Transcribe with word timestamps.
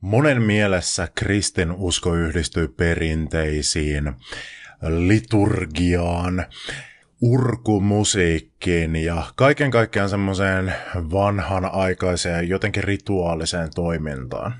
Monen 0.00 0.42
mielessä 0.42 1.08
kristin 1.14 1.72
usko 1.72 2.14
yhdistyy 2.14 2.68
perinteisiin, 2.68 4.12
liturgiaan, 4.82 6.46
urkumusiikkiin 7.20 8.96
ja 8.96 9.22
kaiken 9.36 9.70
kaikkiaan 9.70 10.08
semmoiseen 10.08 10.74
vanhanaikaiseen, 10.94 12.48
jotenkin 12.48 12.84
rituaaliseen 12.84 13.70
toimintaan. 13.74 14.54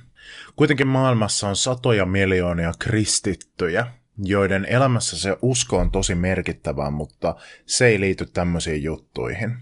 Kuitenkin 0.57 0.87
maailmassa 0.87 1.49
on 1.49 1.57
satoja 1.57 2.07
miljoonia 2.07 2.73
kristittyjä, 2.79 3.87
joiden 4.25 4.65
elämässä 4.65 5.19
se 5.19 5.37
usko 5.43 5.79
on 5.79 5.91
tosi 5.91 6.15
merkittävää, 6.15 6.91
mutta 6.91 7.37
se 7.67 7.87
ei 7.87 8.01
liity 8.01 8.27
tämmöisiin 8.27 8.83
juttuihin. 8.83 9.57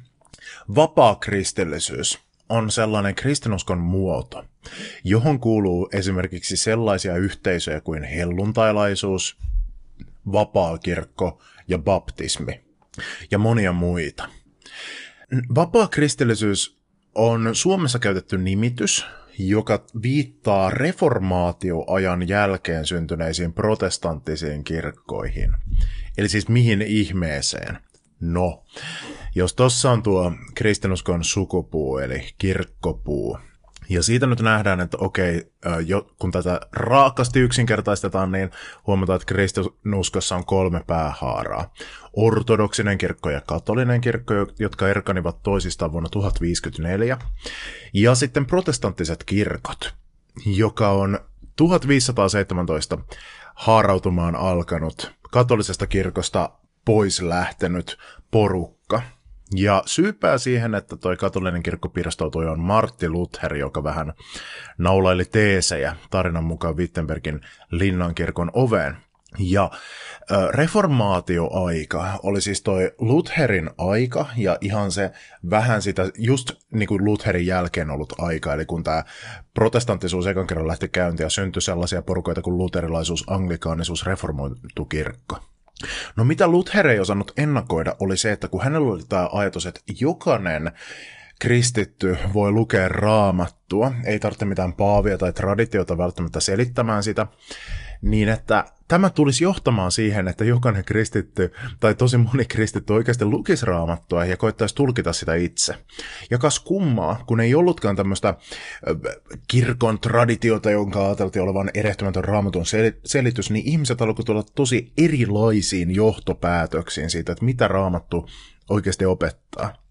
Vapaa 0.75 1.15
kristillisyys 1.15 2.19
on 2.49 2.71
sellainen 2.71 3.15
kristinuskon 3.15 3.79
muoto, 3.79 4.45
johon 5.05 5.41
kuuluu 5.41 5.89
esimerkiksi 5.93 6.57
sellaisia 6.57 7.17
yhteisöjä 7.17 7.81
kuin 7.81 8.03
helluntailaisuus, 8.03 9.39
vapaakirkko 10.33 11.43
ja 11.69 11.79
baptismi 11.79 12.61
ja 13.31 13.39
monia 13.39 13.73
muita. 13.73 14.29
Vapaa 15.55 15.89
kristillisyys 15.89 16.79
on 17.15 17.51
Suomessa 17.53 17.99
käytetty 17.99 18.39
nimitys, 18.39 19.07
joka 19.39 19.85
viittaa 20.03 20.71
reformaatioajan 20.71 22.29
jälkeen 22.29 22.87
syntyneisiin 22.87 23.53
protestanttisiin 23.53 24.65
kirkkoihin. 24.65 25.53
Eli 26.19 26.29
siis 26.29 26.49
mihin 26.49 26.83
ihmeeseen? 26.83 27.79
No, 28.21 28.65
jos 29.35 29.55
tossa 29.55 29.91
on 29.91 30.03
tuo 30.03 30.33
kristinuskon 30.55 31.25
sukupuu, 31.25 31.99
eli 31.99 32.29
kirkkopuu, 32.39 33.39
ja 33.89 34.03
siitä 34.03 34.27
nyt 34.27 34.41
nähdään, 34.41 34.81
että 34.81 34.97
okei, 35.01 35.53
jo, 35.87 36.11
kun 36.19 36.31
tätä 36.31 36.61
raakasti 36.73 37.41
yksinkertaistetaan, 37.41 38.33
niin 38.33 38.51
huomataan, 38.87 39.17
että 39.17 39.27
kristinuskossa 39.27 40.37
on 40.37 40.45
kolme 40.45 40.85
päähaaraa. 40.87 41.73
Ortodoksinen 42.13 42.99
kirkko 42.99 43.31
ja 43.31 43.41
katolinen 43.41 44.01
kirkko, 44.01 44.35
jotka 44.59 44.89
erkanivat 44.89 45.43
toisistaan 45.43 45.93
vuonna 45.93 46.09
1054. 46.09 47.19
Ja 47.95 48.15
sitten 48.15 48.47
protestanttiset 48.47 49.25
kirkot, 49.25 49.95
joka 50.47 50.91
on 50.91 51.19
1517 51.57 52.99
haarautumaan 53.55 54.37
alkanut 54.37 55.13
katolisesta 55.31 55.87
kirkosta 55.87 56.51
pois 56.85 57.23
lähtenyt 57.23 57.99
porukka– 58.31 59.03
ja 59.55 59.83
syypää 59.87 60.39
siihen, 60.39 60.75
että 60.75 60.97
toi 60.97 61.17
katolinen 61.17 61.63
kirkko 61.63 61.89
pirstoutui 61.89 62.47
on 62.47 62.61
Martti 62.61 63.09
Luther, 63.09 63.55
joka 63.55 63.85
vähän 63.85 64.13
naulaili 64.79 65.25
teesejä 65.25 65.97
tarinan 66.11 66.45
mukaan 66.45 66.77
Wittenbergin 66.77 67.41
linnankirkon 67.71 68.51
oveen. 68.53 68.97
Ja 69.39 69.71
reformaatioaika 70.51 72.21
oli 72.23 72.41
siis 72.41 72.63
toi 72.63 72.93
Lutherin 72.99 73.71
aika 73.79 74.27
ja 74.37 74.59
ihan 74.61 74.91
se 74.91 75.11
vähän 75.51 75.83
sitä 75.83 76.11
just 76.19 76.53
niin 76.71 76.87
kuin 76.87 77.05
Lutherin 77.05 77.47
jälkeen 77.47 77.91
ollut 77.91 78.13
aika, 78.19 78.55
eli 78.55 78.65
kun 78.65 78.85
tämä 78.85 79.05
protestanttisuus 79.55 80.27
ekan 80.27 80.47
kerran 80.47 80.69
lähti 80.69 80.89
käyntiin 80.89 81.25
ja 81.25 81.31
syntyi 81.31 81.63
sellaisia 81.63 82.03
porukoita 82.03 82.43
kuin 82.43 82.59
luterilaisuus, 82.59 83.25
anglikaanisuus, 83.27 84.07
reformoitu 84.07 84.85
kirkko. 84.85 85.39
No 86.17 86.25
mitä 86.25 86.49
Luther 86.49 86.87
ei 86.87 87.01
osannut 87.01 87.33
ennakoida 87.37 87.97
oli 88.01 88.17
se, 88.17 88.33
että 88.33 88.49
kun 88.49 88.63
hänellä 88.65 88.93
oli 88.93 89.03
tämä 89.09 89.29
ajatus, 89.33 89.67
että 89.67 89.81
jokainen 90.01 90.73
kristitty 91.41 92.19
voi 92.35 92.51
lukea 92.51 92.89
raamattua, 92.89 93.93
ei 94.05 94.19
tarvitse 94.19 94.45
mitään 94.45 94.73
paavia 94.73 95.19
tai 95.19 95.33
traditiota 95.33 95.99
välttämättä 95.99 96.41
selittämään 96.41 97.03
sitä, 97.03 97.27
niin 98.11 98.29
että 98.29 98.65
tämä 98.89 99.11
tulisi 99.11 99.45
johtamaan 99.45 99.93
siihen, 99.93 100.29
että 100.29 100.45
jokainen 100.45 100.85
kristitty 100.85 101.53
tai 101.81 101.95
tosi 101.95 102.17
moni 102.17 102.45
kristitty 102.45 102.93
oikeasti 102.93 103.25
lukisi 103.25 103.67
raamattua 103.67 104.25
ja 104.25 104.37
koittaisi 104.37 104.75
tulkita 104.75 105.13
sitä 105.13 105.35
itse. 105.35 105.75
Ja 106.31 106.39
kas 106.39 106.61
kummaa, 106.61 107.25
kun 107.27 107.41
ei 107.41 107.55
ollutkaan 107.55 107.97
tämmöistä 107.97 108.35
kirkon 109.49 109.99
traditiota, 109.99 110.71
jonka 110.71 111.07
ajateltiin 111.07 111.43
olevan 111.43 111.71
erehtymätön 111.75 112.25
raamatun 112.25 112.65
selitys, 113.05 113.51
niin 113.51 113.67
ihmiset 113.69 114.03
alkoivat 114.03 114.27
tulla 114.27 114.45
tosi 114.55 114.93
erilaisiin 114.99 115.95
johtopäätöksiin 115.95 117.11
siitä, 117.11 117.33
että 117.33 117.45
mitä 117.45 117.69
raamattu 117.69 118.29
oikeasti 118.71 119.05
opettaa. 119.05 119.86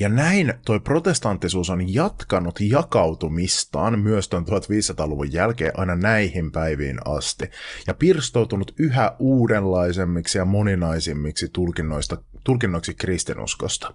Ja 0.00 0.08
näin 0.08 0.54
toi 0.64 0.80
protestanttisuus 0.80 1.70
on 1.70 1.94
jatkanut 1.94 2.58
jakautumistaan 2.60 3.98
myös 3.98 4.28
tuon 4.28 4.46
1500-luvun 4.46 5.32
jälkeen 5.32 5.78
aina 5.78 5.96
näihin 5.96 6.52
päiviin 6.52 6.98
asti, 7.04 7.50
ja 7.86 7.94
pirstoutunut 7.94 8.74
yhä 8.78 9.12
uudenlaisemmiksi 9.18 10.38
ja 10.38 10.44
moninaisimmiksi 10.44 11.48
tulkinnoista, 11.52 12.16
tulkinnoiksi 12.44 12.94
kristinuskosta. 12.94 13.94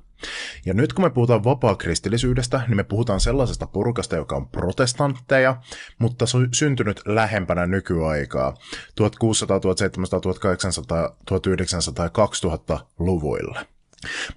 Ja 0.65 0.73
nyt 0.73 0.93
kun 0.93 1.05
me 1.05 1.09
puhutaan 1.09 1.43
vapaa-kristillisyydestä, 1.43 2.61
niin 2.67 2.77
me 2.77 2.83
puhutaan 2.83 3.19
sellaisesta 3.19 3.67
porukasta, 3.67 4.15
joka 4.15 4.35
on 4.35 4.47
protestantteja, 4.47 5.61
mutta 5.99 6.25
sy- 6.25 6.49
syntynyt 6.53 7.01
lähempänä 7.05 7.65
nykyaikaa 7.65 8.53
1600, 8.95 9.59
1700, 9.59 10.19
1800, 10.19 11.15
1900 11.25 12.05
ja 12.05 12.09
2000-luvuilla. 12.09 13.65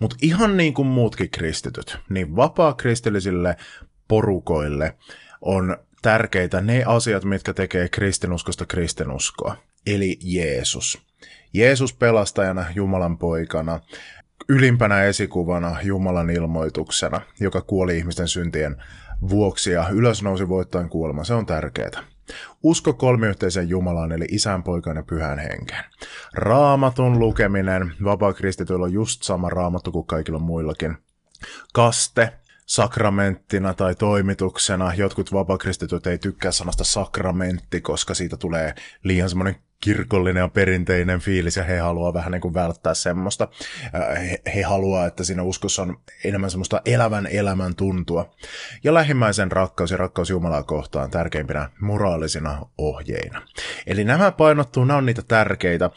Mutta 0.00 0.16
ihan 0.22 0.56
niin 0.56 0.74
kuin 0.74 0.88
muutkin 0.88 1.30
kristityt, 1.30 1.98
niin 2.08 2.36
vapaa-kristillisille 2.36 3.56
porukoille 4.08 4.96
on 5.40 5.76
tärkeitä 6.02 6.60
ne 6.60 6.84
asiat, 6.86 7.24
mitkä 7.24 7.54
tekee 7.54 7.88
kristinuskosta 7.88 8.66
kristinuskoa. 8.66 9.56
Eli 9.86 10.18
Jeesus. 10.22 11.02
Jeesus 11.52 11.94
pelastajana, 11.94 12.64
Jumalan 12.74 13.18
poikana, 13.18 13.80
ylimpänä 14.48 15.02
esikuvana 15.02 15.76
Jumalan 15.82 16.30
ilmoituksena, 16.30 17.20
joka 17.40 17.62
kuoli 17.62 17.98
ihmisten 17.98 18.28
syntien 18.28 18.76
vuoksi 19.28 19.70
ja 19.70 19.88
ylösnousi 19.88 20.48
voittain 20.48 20.88
kuolema. 20.88 21.24
Se 21.24 21.34
on 21.34 21.46
tärkeää. 21.46 22.13
Usko 22.62 22.92
kolmiyhteisen 22.92 23.68
Jumalaan, 23.68 24.12
eli 24.12 24.24
isän, 24.30 24.62
poikan 24.62 24.96
ja 24.96 25.02
pyhän 25.02 25.38
henkeen. 25.38 25.84
Raamatun 26.34 27.18
lukeminen, 27.18 27.92
vapaa-kristityillä 28.04 28.84
on 28.84 28.92
just 28.92 29.22
sama 29.22 29.50
raamattu 29.50 29.92
kuin 29.92 30.06
kaikilla 30.06 30.38
muillakin. 30.38 30.96
Kaste, 31.72 32.32
sakramenttina 32.66 33.74
tai 33.74 33.94
toimituksena. 33.94 34.94
Jotkut 34.94 35.32
vapakristityt 35.32 36.06
ei 36.06 36.18
tykkää 36.18 36.52
sanasta 36.52 36.84
sakramentti, 36.84 37.80
koska 37.80 38.14
siitä 38.14 38.36
tulee 38.36 38.74
liian 39.02 39.28
semmoinen 39.28 39.56
kirkollinen 39.80 40.40
ja 40.40 40.48
perinteinen 40.48 41.20
fiilis, 41.20 41.56
ja 41.56 41.64
he 41.64 41.78
haluaa 41.78 42.14
vähän 42.14 42.32
niin 42.32 42.40
kuin 42.40 42.54
välttää 42.54 42.94
semmoista. 42.94 43.48
He, 44.30 44.42
he 44.54 44.62
haluaa, 44.62 45.06
että 45.06 45.24
siinä 45.24 45.42
uskossa 45.42 45.82
on 45.82 45.96
enemmän 46.24 46.50
semmoista 46.50 46.82
elävän 46.86 47.26
elämän 47.26 47.74
tuntua. 47.74 48.34
Ja 48.84 48.94
lähimmäisen 48.94 49.52
rakkaus 49.52 49.90
ja 49.90 49.96
rakkaus 49.96 50.30
Jumalaa 50.30 50.62
kohtaan 50.62 51.10
tärkeimpinä 51.10 51.70
moraalisina 51.80 52.66
ohjeina. 52.78 53.42
Eli 53.86 54.04
nämä 54.04 54.32
painottuu, 54.32 54.84
nämä 54.84 54.98
on 54.98 55.06
niitä 55.06 55.22
tärkeitä. 55.22 55.90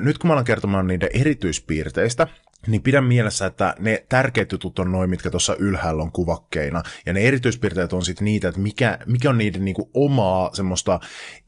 Nyt 0.00 0.18
kun 0.18 0.28
mä 0.28 0.32
alan 0.32 0.44
kertomaan 0.44 0.86
niiden 0.86 1.10
erityispiirteistä, 1.14 2.26
niin 2.66 2.82
pidä 2.82 3.00
mielessä, 3.00 3.46
että 3.46 3.74
ne 3.78 4.06
tärkeät 4.08 4.52
jutut 4.52 4.78
on 4.78 4.92
noin, 4.92 5.10
mitkä 5.10 5.30
tuossa 5.30 5.56
ylhäällä 5.58 6.02
on 6.02 6.12
kuvakkeina. 6.12 6.82
Ja 7.06 7.12
ne 7.12 7.20
erityispiirteet 7.20 7.92
on 7.92 8.04
sitten 8.04 8.24
niitä, 8.24 8.48
että 8.48 8.60
mikä, 8.60 8.98
mikä 9.06 9.30
on 9.30 9.38
niiden 9.38 9.64
niinku 9.64 9.90
omaa 9.94 10.50
semmoista 10.54 11.00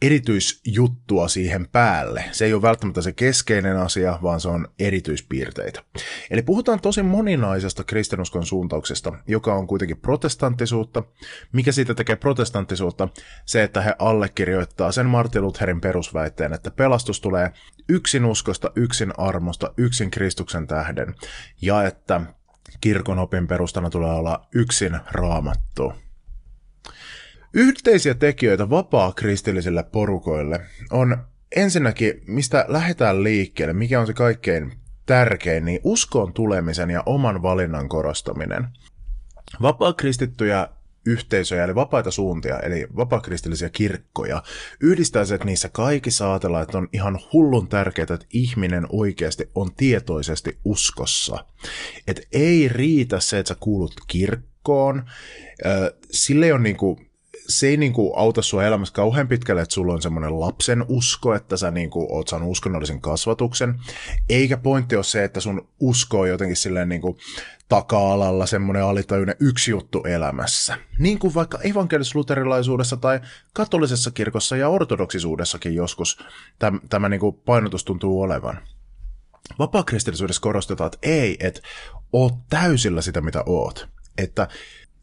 erityisjuttua 0.02 1.28
siihen 1.28 1.68
päälle. 1.68 2.24
Se 2.32 2.44
ei 2.44 2.54
ole 2.54 2.62
välttämättä 2.62 3.02
se 3.02 3.12
keskeinen 3.12 3.76
asia, 3.76 4.18
vaan 4.22 4.40
se 4.40 4.48
on 4.48 4.68
erityispiirteitä. 4.78 5.82
Eli 6.30 6.42
puhutaan 6.42 6.80
tosi 6.80 7.02
moninaisesta 7.02 7.84
kristinuskon 7.84 8.46
suuntauksesta, 8.46 9.12
joka 9.26 9.54
on 9.54 9.66
kuitenkin 9.66 10.00
protestanttisuutta. 10.00 11.02
Mikä 11.52 11.72
siitä 11.72 11.94
tekee 11.94 12.16
protestanttisuutta? 12.16 13.08
Se, 13.44 13.62
että 13.62 13.80
he 13.80 13.94
allekirjoittaa 13.98 14.92
sen 14.92 15.06
Martin 15.06 15.42
Lutherin 15.42 15.80
perusväitteen, 15.80 16.52
että 16.52 16.70
pelastus 16.70 17.20
tulee 17.20 17.52
yksin 17.88 18.24
uskosta, 18.24 18.72
yksin 18.76 19.12
armosta, 19.18 19.74
yksin 19.76 20.10
Kristuksen 20.10 20.66
tähden, 20.66 21.07
ja 21.62 21.87
että 21.87 22.20
kirkon 22.81 23.19
opin 23.19 23.46
perustana 23.46 23.90
tulee 23.90 24.12
olla 24.12 24.49
yksin 24.55 24.99
raamattu. 25.10 25.93
Yhteisiä 27.55 28.14
tekijöitä 28.14 28.70
vapaa-kristillisille 28.70 29.82
porukoille 29.82 30.60
on 30.90 31.25
ensinnäkin, 31.56 32.22
mistä 32.26 32.64
lähdetään 32.69 33.22
liikkeelle, 33.22 33.75
mikä 33.75 34.00
on 34.00 34.06
se 34.06 34.14
kaikkein 34.14 34.72
tärkein, 35.06 35.64
niin 35.64 35.81
uskon 35.84 36.32
tulemisen 36.32 36.90
ja 36.90 37.02
oman 37.06 37.43
valinnan 37.43 37.88
korostaminen. 37.88 38.69
Vapaa-kristittyjä 39.62 40.69
yhteisöjä, 41.08 41.64
eli 41.64 41.75
vapaita 41.75 42.10
suuntia, 42.10 42.60
eli 42.60 42.87
vapaakristillisia 42.96 43.70
kirkkoja, 43.70 44.43
yhdistää 44.81 45.25
se, 45.25 45.34
että 45.34 45.44
niissä 45.44 45.69
kaikissa 45.69 46.31
ajatellaan, 46.32 46.62
että 46.62 46.78
on 46.78 46.88
ihan 46.93 47.19
hullun 47.32 47.69
tärkeää, 47.69 48.02
että 48.14 48.26
ihminen 48.32 48.87
oikeasti 48.88 49.50
on 49.55 49.75
tietoisesti 49.75 50.58
uskossa. 50.64 51.44
Että 52.06 52.22
ei 52.32 52.69
riitä 52.69 53.20
se, 53.20 53.38
että 53.38 53.49
sä 53.49 53.56
kuulut 53.60 53.94
kirkkoon, 54.06 55.05
sille 56.10 56.52
ole 56.52 56.62
niinku, 56.62 57.00
se 57.48 57.68
ei 57.68 57.76
niinku 57.76 58.14
auta 58.16 58.42
sua 58.42 58.64
elämässä 58.64 58.94
kauhean 58.94 59.28
pitkälle, 59.28 59.62
että 59.62 59.74
sulla 59.74 59.92
on 59.92 60.02
semmoinen 60.02 60.40
lapsen 60.40 60.84
usko, 60.88 61.34
että 61.34 61.56
sä 61.56 61.70
niinku 61.70 62.06
oot 62.16 62.28
saanut 62.28 62.50
uskonnollisen 62.50 63.00
kasvatuksen. 63.00 63.80
Eikä 64.28 64.56
pointti 64.56 64.96
ole 64.96 65.04
se, 65.04 65.24
että 65.24 65.40
sun 65.40 65.68
usko 65.80 66.20
on 66.20 66.28
jotenkin 66.28 66.56
silleen 66.56 66.88
niinku 66.88 67.18
taka-alalla 67.68 68.46
semmoinen 68.46 68.82
alitajuinen 68.82 69.36
yksi 69.40 69.70
juttu 69.70 70.02
elämässä. 70.04 70.76
Niin 70.98 71.18
kuin 71.18 71.34
vaikka 71.34 71.58
evankelis-luterilaisuudessa 71.58 72.96
tai 72.96 73.20
katolisessa 73.52 74.10
kirkossa 74.10 74.56
ja 74.56 74.68
ortodoksisuudessakin 74.68 75.74
joskus 75.74 76.18
täm, 76.58 76.80
tämä 76.88 77.08
niin 77.08 77.20
kuin 77.20 77.36
painotus 77.36 77.84
tuntuu 77.84 78.20
olevan. 78.22 78.58
Vapaakristillisyydessä 79.58 80.42
korostetaan, 80.42 80.86
että 80.86 80.98
ei, 81.02 81.36
että 81.40 81.60
oot 82.12 82.34
täysillä 82.50 83.02
sitä, 83.02 83.20
mitä 83.20 83.42
oot. 83.46 83.88
Että 84.18 84.48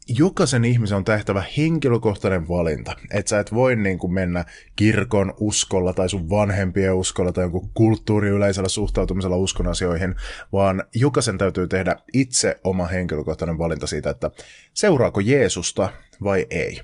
jokaisen 0.08 0.64
ihmisen 0.64 0.96
on 0.96 1.04
tehtävä 1.04 1.44
henkilökohtainen 1.56 2.48
valinta. 2.48 2.96
Että 3.10 3.30
sä 3.30 3.40
et 3.40 3.54
voi 3.54 3.76
niin 3.76 3.98
kuin 3.98 4.12
mennä 4.12 4.44
kirkon 4.76 5.34
uskolla 5.40 5.92
tai 5.92 6.08
sun 6.08 6.30
vanhempien 6.30 6.94
uskolla 6.94 7.32
tai 7.32 7.44
jonkun 7.44 7.70
kulttuuriyleisellä 7.74 8.68
suhtautumisella 8.68 9.36
uskon 9.36 9.68
asioihin, 9.68 10.14
vaan 10.52 10.84
jokaisen 10.94 11.38
täytyy 11.38 11.68
tehdä 11.68 11.96
itse 12.12 12.60
oma 12.64 12.86
henkilökohtainen 12.86 13.58
valinta 13.58 13.86
siitä, 13.86 14.10
että 14.10 14.30
seuraako 14.74 15.20
Jeesusta 15.20 15.88
vai 16.24 16.46
ei. 16.50 16.80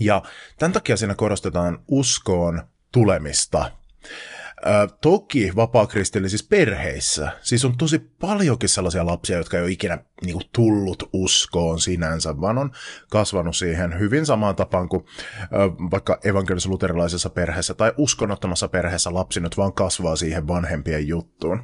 Ja 0.00 0.22
tämän 0.58 0.72
takia 0.72 0.96
siinä 0.96 1.14
korostetaan 1.14 1.78
uskoon 1.88 2.62
tulemista 2.92 3.70
toki 5.00 5.52
vapaakristillisissä 5.56 6.46
perheissä, 6.50 7.32
siis 7.42 7.64
on 7.64 7.76
tosi 7.78 7.98
paljonkin 7.98 8.68
sellaisia 8.68 9.06
lapsia, 9.06 9.36
jotka 9.36 9.56
ei 9.56 9.62
ole 9.62 9.70
ikinä 9.70 9.98
niin 10.24 10.32
kuin, 10.32 10.44
tullut 10.52 11.08
uskoon 11.12 11.80
sinänsä, 11.80 12.40
vaan 12.40 12.58
on 12.58 12.70
kasvanut 13.10 13.56
siihen 13.56 13.98
hyvin 13.98 14.26
samaan 14.26 14.56
tapaan 14.56 14.88
kuin 14.88 15.04
ö, 15.42 15.46
vaikka 15.90 16.18
evankelis-luterilaisessa 16.24 17.30
perheessä 17.30 17.74
tai 17.74 17.92
uskonnottomassa 17.96 18.68
perheessä 18.68 19.14
lapsi 19.14 19.40
nyt 19.40 19.56
vaan 19.56 19.72
kasvaa 19.72 20.16
siihen 20.16 20.48
vanhempien 20.48 21.08
juttuun. 21.08 21.62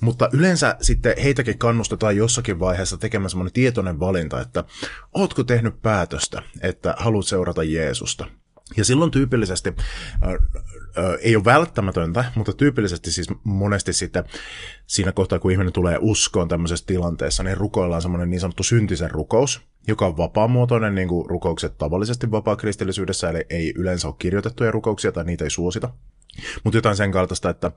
Mutta 0.00 0.28
yleensä 0.32 0.76
sitten 0.80 1.14
heitäkin 1.22 1.58
kannustetaan 1.58 2.16
jossakin 2.16 2.60
vaiheessa 2.60 2.96
tekemään 2.98 3.30
semmoinen 3.30 3.52
tietoinen 3.52 4.00
valinta, 4.00 4.40
että 4.40 4.64
ootko 5.14 5.44
tehnyt 5.44 5.82
päätöstä, 5.82 6.42
että 6.62 6.94
haluat 6.98 7.26
seurata 7.26 7.62
Jeesusta. 7.62 8.26
Ja 8.76 8.84
silloin 8.84 9.10
tyypillisesti 9.10 9.74
ei 11.20 11.36
ole 11.36 11.44
välttämätöntä, 11.44 12.24
mutta 12.34 12.52
tyypillisesti 12.52 13.12
siis 13.12 13.28
monesti 13.44 13.92
sitten 13.92 14.24
siinä 14.86 15.12
kohtaa, 15.12 15.38
kun 15.38 15.52
ihminen 15.52 15.72
tulee 15.72 15.98
uskoon 16.00 16.48
tämmöisessä 16.48 16.86
tilanteessa, 16.86 17.42
niin 17.42 17.56
rukoillaan 17.56 18.02
semmoinen 18.02 18.30
niin 18.30 18.40
sanottu 18.40 18.62
syntisen 18.62 19.10
rukous, 19.10 19.60
joka 19.86 20.06
on 20.06 20.16
vapaamuotoinen, 20.16 20.94
niin 20.94 21.08
kuin 21.08 21.30
rukoukset 21.30 21.78
tavallisesti 21.78 22.30
vapaa-kristillisyydessä, 22.30 23.30
eli 23.30 23.46
ei 23.50 23.72
yleensä 23.76 24.08
ole 24.08 24.16
kirjoitettuja 24.18 24.70
rukouksia 24.70 25.12
tai 25.12 25.24
niitä 25.24 25.44
ei 25.44 25.50
suosita. 25.50 25.90
Mutta 26.64 26.76
jotain 26.76 26.96
sen 26.96 27.12
kaltaista, 27.12 27.50
että, 27.50 27.72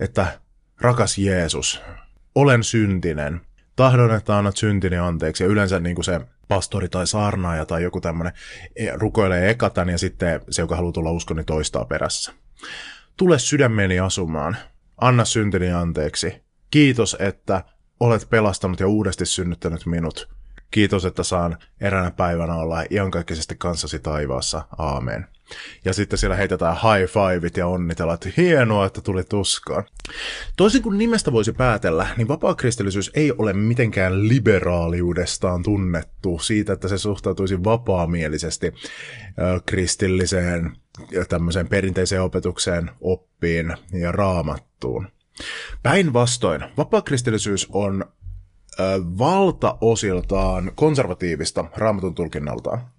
että 0.00 0.40
rakas 0.80 1.18
Jeesus, 1.18 1.80
olen 2.34 2.64
syntinen, 2.64 3.40
tahdon, 3.76 4.14
että 4.14 4.38
annat 4.38 4.56
syntini 4.56 4.96
anteeksi. 4.96 5.44
Ja 5.44 5.50
yleensä 5.50 5.80
niin 5.80 5.94
kuin 5.94 6.04
se 6.04 6.20
pastori 6.48 6.88
tai 6.88 7.06
saarnaaja 7.06 7.66
tai 7.66 7.82
joku 7.82 8.00
tämmöinen 8.00 8.32
e, 8.76 8.90
rukoilee 8.92 9.50
ekatan 9.50 9.88
ja 9.88 9.98
sitten 9.98 10.40
se, 10.50 10.62
joka 10.62 10.76
haluaa 10.76 10.92
tulla 10.92 11.10
uskon, 11.10 11.36
niin 11.36 11.46
toistaa 11.46 11.84
perässä. 11.84 12.32
Tule 13.16 13.38
sydämeni 13.38 13.98
asumaan. 13.98 14.56
Anna 15.00 15.24
syntini 15.24 15.72
anteeksi. 15.72 16.42
Kiitos, 16.70 17.16
että 17.18 17.64
olet 18.00 18.26
pelastanut 18.30 18.80
ja 18.80 18.88
uudesti 18.88 19.26
synnyttänyt 19.26 19.86
minut. 19.86 20.28
Kiitos, 20.70 21.04
että 21.04 21.22
saan 21.22 21.58
eräänä 21.80 22.10
päivänä 22.10 22.54
olla 22.54 22.84
iankaikkisesti 22.90 23.54
kanssasi 23.58 23.98
taivaassa. 23.98 24.64
Aamen. 24.78 25.26
Ja 25.84 25.92
sitten 25.92 26.18
siellä 26.18 26.36
heitetään 26.36 26.76
high 26.76 27.12
fiveit 27.12 27.56
ja 27.56 27.66
onnitellaan, 27.66 28.14
että 28.14 28.28
hienoa, 28.36 28.86
että 28.86 29.00
tuli 29.00 29.24
tuskaan. 29.24 29.84
Toisin 30.56 30.82
kuin 30.82 30.98
nimestä 30.98 31.32
voisi 31.32 31.52
päätellä, 31.52 32.06
niin 32.16 32.28
vapaakristillisyys 32.28 33.10
ei 33.14 33.32
ole 33.38 33.52
mitenkään 33.52 34.28
liberaaliudestaan 34.28 35.62
tunnettu 35.62 36.38
siitä, 36.38 36.72
että 36.72 36.88
se 36.88 36.98
suhtautuisi 36.98 37.64
vapaamielisesti 37.64 38.74
kristilliseen 39.66 40.76
tämmöiseen 41.28 41.68
perinteiseen 41.68 42.22
opetukseen, 42.22 42.90
oppiin 43.00 43.74
ja 43.92 44.12
raamattuun. 44.12 45.08
Päinvastoin, 45.82 46.64
vapaakristillisyys 46.76 47.68
on 47.72 48.04
valtaosiltaan 49.18 50.72
konservatiivista 50.74 51.64
raamatun 51.76 52.14
tulkinnaltaan. 52.14 52.90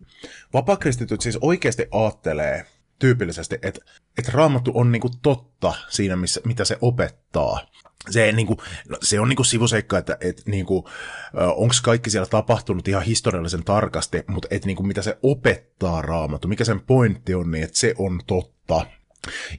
Vapakristityt 0.53 1.21
siis 1.21 1.37
oikeasti 1.41 1.87
aattelee 1.91 2.65
tyypillisesti, 2.99 3.55
että, 3.61 3.81
että 4.17 4.31
raamattu 4.31 4.71
on 4.73 4.91
niinku 4.91 5.09
totta 5.21 5.73
siinä, 5.89 6.15
missä, 6.15 6.41
mitä 6.45 6.65
se 6.65 6.77
opettaa. 6.81 7.67
Se, 8.09 8.31
niinku, 8.31 8.57
no, 8.89 8.97
se 9.01 9.19
on 9.19 9.29
niinku 9.29 9.43
sivuseikka, 9.43 9.97
että 9.97 10.17
et, 10.21 10.41
niinku, 10.45 10.89
onko 11.33 11.73
kaikki 11.83 12.09
siellä 12.09 12.25
tapahtunut 12.25 12.87
ihan 12.87 13.03
historiallisen 13.03 13.63
tarkasti, 13.63 14.23
mutta 14.27 14.47
et, 14.51 14.65
niinku, 14.65 14.83
mitä 14.83 15.01
se 15.01 15.17
opettaa 15.23 16.01
raamattu, 16.01 16.47
mikä 16.47 16.65
sen 16.65 16.81
pointti 16.81 17.35
on, 17.35 17.51
niin 17.51 17.63
että 17.63 17.77
se 17.77 17.93
on 17.97 18.21
totta. 18.27 18.85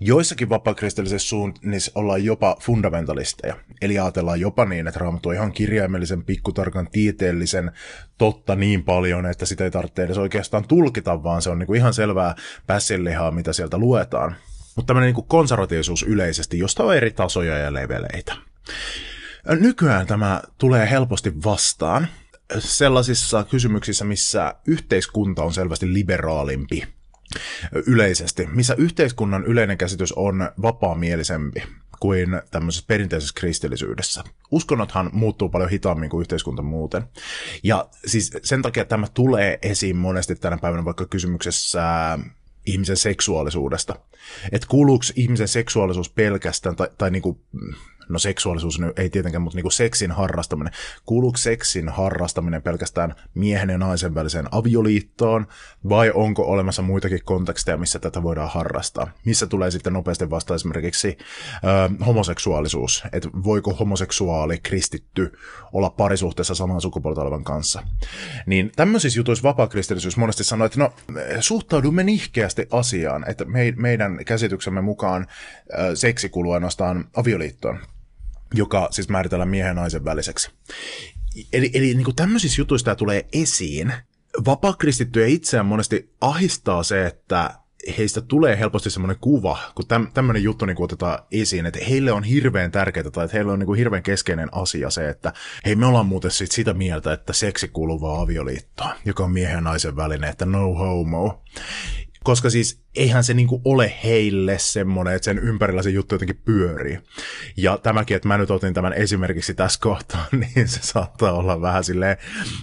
Joissakin 0.00 0.48
vapaakristillisissa 0.48 1.28
suunnissa 1.28 1.92
ollaan 1.94 2.24
jopa 2.24 2.56
fundamentalisteja. 2.60 3.56
Eli 3.82 3.98
ajatellaan 3.98 4.40
jopa 4.40 4.64
niin, 4.64 4.86
että 4.86 5.00
raamattu 5.00 5.28
on 5.28 5.34
ihan 5.34 5.52
kirjaimellisen 5.52 6.24
pikkutarkan 6.24 6.88
tieteellisen 6.92 7.72
totta 8.18 8.54
niin 8.54 8.84
paljon, 8.84 9.26
että 9.26 9.46
sitä 9.46 9.64
ei 9.64 9.70
tarvitse 9.70 10.02
edes 10.02 10.18
oikeastaan 10.18 10.68
tulkita, 10.68 11.22
vaan 11.22 11.42
se 11.42 11.50
on 11.50 11.58
niin 11.58 11.66
kuin 11.66 11.76
ihan 11.76 11.94
selvää 11.94 12.34
pässinlihaa, 12.66 13.30
mitä 13.30 13.52
sieltä 13.52 13.78
luetaan. 13.78 14.36
Mutta 14.76 14.86
tämmöinen 14.86 15.14
niin 15.14 15.26
konservatiivisuus 15.26 16.02
yleisesti, 16.02 16.58
josta 16.58 16.84
on 16.84 16.96
eri 16.96 17.10
tasoja 17.10 17.58
ja 17.58 17.72
leveleitä. 17.72 18.36
Nykyään 19.60 20.06
tämä 20.06 20.42
tulee 20.58 20.90
helposti 20.90 21.44
vastaan 21.44 22.06
sellaisissa 22.58 23.44
kysymyksissä, 23.44 24.04
missä 24.04 24.54
yhteiskunta 24.66 25.42
on 25.42 25.54
selvästi 25.54 25.92
liberaalimpi 25.92 26.95
yleisesti, 27.86 28.46
missä 28.46 28.74
yhteiskunnan 28.78 29.44
yleinen 29.44 29.78
käsitys 29.78 30.12
on 30.12 30.50
vapaamielisempi 30.62 31.62
kuin 32.00 32.42
tämmöisessä 32.50 32.84
perinteisessä 32.88 33.34
kristillisyydessä. 33.36 34.24
Uskonnothan 34.50 35.10
muuttuu 35.12 35.48
paljon 35.48 35.70
hitaammin 35.70 36.10
kuin 36.10 36.20
yhteiskunta 36.20 36.62
muuten. 36.62 37.02
Ja 37.62 37.88
siis 38.06 38.30
sen 38.42 38.62
takia 38.62 38.84
tämä 38.84 39.06
tulee 39.14 39.58
esiin 39.62 39.96
monesti 39.96 40.34
tänä 40.34 40.58
päivänä 40.58 40.84
vaikka 40.84 41.06
kysymyksessä 41.06 42.18
ihmisen 42.66 42.96
seksuaalisuudesta. 42.96 43.96
Että 44.52 44.68
kuuluuko 44.68 45.04
ihmisen 45.16 45.48
seksuaalisuus 45.48 46.10
pelkästään 46.10 46.76
tai, 46.76 46.88
tai 46.98 47.10
niinku 47.10 47.40
no 48.08 48.18
seksuaalisuus 48.18 48.80
ei 48.96 49.10
tietenkään, 49.10 49.42
mutta 49.42 49.56
niin 49.56 49.64
kuin 49.64 49.72
seksin 49.72 50.12
harrastaminen. 50.12 50.72
Kuuluuko 51.06 51.36
seksin 51.36 51.88
harrastaminen 51.88 52.62
pelkästään 52.62 53.14
miehen 53.34 53.70
ja 53.70 53.78
naisen 53.78 54.14
väliseen 54.14 54.48
avioliittoon, 54.50 55.46
vai 55.88 56.10
onko 56.14 56.42
olemassa 56.42 56.82
muitakin 56.82 57.20
konteksteja, 57.24 57.76
missä 57.76 57.98
tätä 57.98 58.22
voidaan 58.22 58.50
harrastaa? 58.50 59.10
Missä 59.24 59.46
tulee 59.46 59.70
sitten 59.70 59.92
nopeasti 59.92 60.30
vasta 60.30 60.54
esimerkiksi 60.54 61.18
ö, 61.98 62.04
homoseksuaalisuus, 62.04 63.04
että 63.12 63.28
voiko 63.44 63.74
homoseksuaali 63.74 64.58
kristitty 64.58 65.32
olla 65.72 65.90
parisuhteessa 65.90 66.54
saman 66.54 66.80
sukupuolta 66.80 67.22
olevan 67.22 67.44
kanssa? 67.44 67.82
Niin 68.46 68.72
tämmöisissä 68.76 69.18
jutuissa 69.18 69.42
vapaakristillisyys 69.42 70.16
monesti 70.16 70.44
sanoo, 70.44 70.66
että 70.66 70.78
no 70.78 70.92
suhtaudumme 71.40 72.02
nihkeästi 72.04 72.66
asiaan, 72.70 73.30
että 73.30 73.44
me, 73.44 73.72
meidän 73.76 74.18
käsityksemme 74.26 74.80
mukaan 74.80 75.26
ö, 75.78 75.96
seksi 75.96 76.28
kuuluu 76.28 76.52
ainoastaan 76.52 77.04
avioliittoon 77.16 77.78
joka 78.54 78.88
siis 78.90 79.08
määritellään 79.08 79.48
miehen 79.48 79.68
ja 79.68 79.74
naisen 79.74 80.04
väliseksi. 80.04 80.50
Eli, 81.52 81.70
eli 81.74 81.86
niin 81.86 82.04
kuin 82.04 82.16
tämmöisissä 82.16 82.60
jutuissa 82.60 82.84
tämä 82.84 82.94
tulee 82.94 83.26
esiin. 83.32 83.92
Vapaakristittyjä 84.46 85.26
itseään 85.26 85.66
monesti 85.66 86.10
ahistaa 86.20 86.82
se, 86.82 87.06
että 87.06 87.54
heistä 87.98 88.20
tulee 88.20 88.58
helposti 88.58 88.90
semmoinen 88.90 89.16
kuva, 89.20 89.58
kun 89.74 89.86
täm, 89.86 90.06
tämmöinen 90.14 90.42
juttu 90.42 90.66
niin 90.66 90.82
otetaan 90.82 91.18
esiin, 91.32 91.66
että 91.66 91.84
heille 91.88 92.12
on 92.12 92.24
hirveän 92.24 92.70
tärkeää 92.70 93.10
tai 93.10 93.24
että 93.24 93.36
heille 93.36 93.52
on 93.52 93.58
niin 93.58 93.66
kuin 93.66 93.78
hirveän 93.78 94.02
keskeinen 94.02 94.48
asia 94.52 94.90
se, 94.90 95.08
että 95.08 95.32
hei 95.66 95.76
me 95.76 95.86
ollaan 95.86 96.06
muuten 96.06 96.30
sit 96.30 96.52
sitä 96.52 96.74
mieltä, 96.74 97.12
että 97.12 97.32
seksi 97.32 97.68
kuuluu 97.68 98.00
vaan 98.00 98.20
avioliittoon, 98.20 98.94
joka 99.04 99.24
on 99.24 99.32
miehen 99.32 99.54
ja 99.54 99.60
naisen 99.60 99.96
välinen, 99.96 100.30
että 100.30 100.46
no 100.46 100.74
homo 100.74 101.42
koska 102.26 102.50
siis 102.50 102.80
eihän 102.96 103.24
se 103.24 103.34
niinku 103.34 103.60
ole 103.64 103.92
heille 104.04 104.58
semmoinen, 104.58 105.14
että 105.14 105.24
sen 105.24 105.38
ympärillä 105.38 105.82
se 105.82 105.90
juttu 105.90 106.14
jotenkin 106.14 106.40
pyörii. 106.44 106.98
Ja 107.56 107.78
tämäkin, 107.78 108.16
että 108.16 108.28
mä 108.28 108.38
nyt 108.38 108.50
otin 108.50 108.74
tämän 108.74 108.92
esimerkiksi 108.92 109.54
tässä 109.54 109.80
kohtaa, 109.82 110.26
niin 110.40 110.68
se 110.68 110.80
saattaa 110.82 111.32
olla 111.32 111.60
vähän 111.60 111.84
silleen 111.84 112.16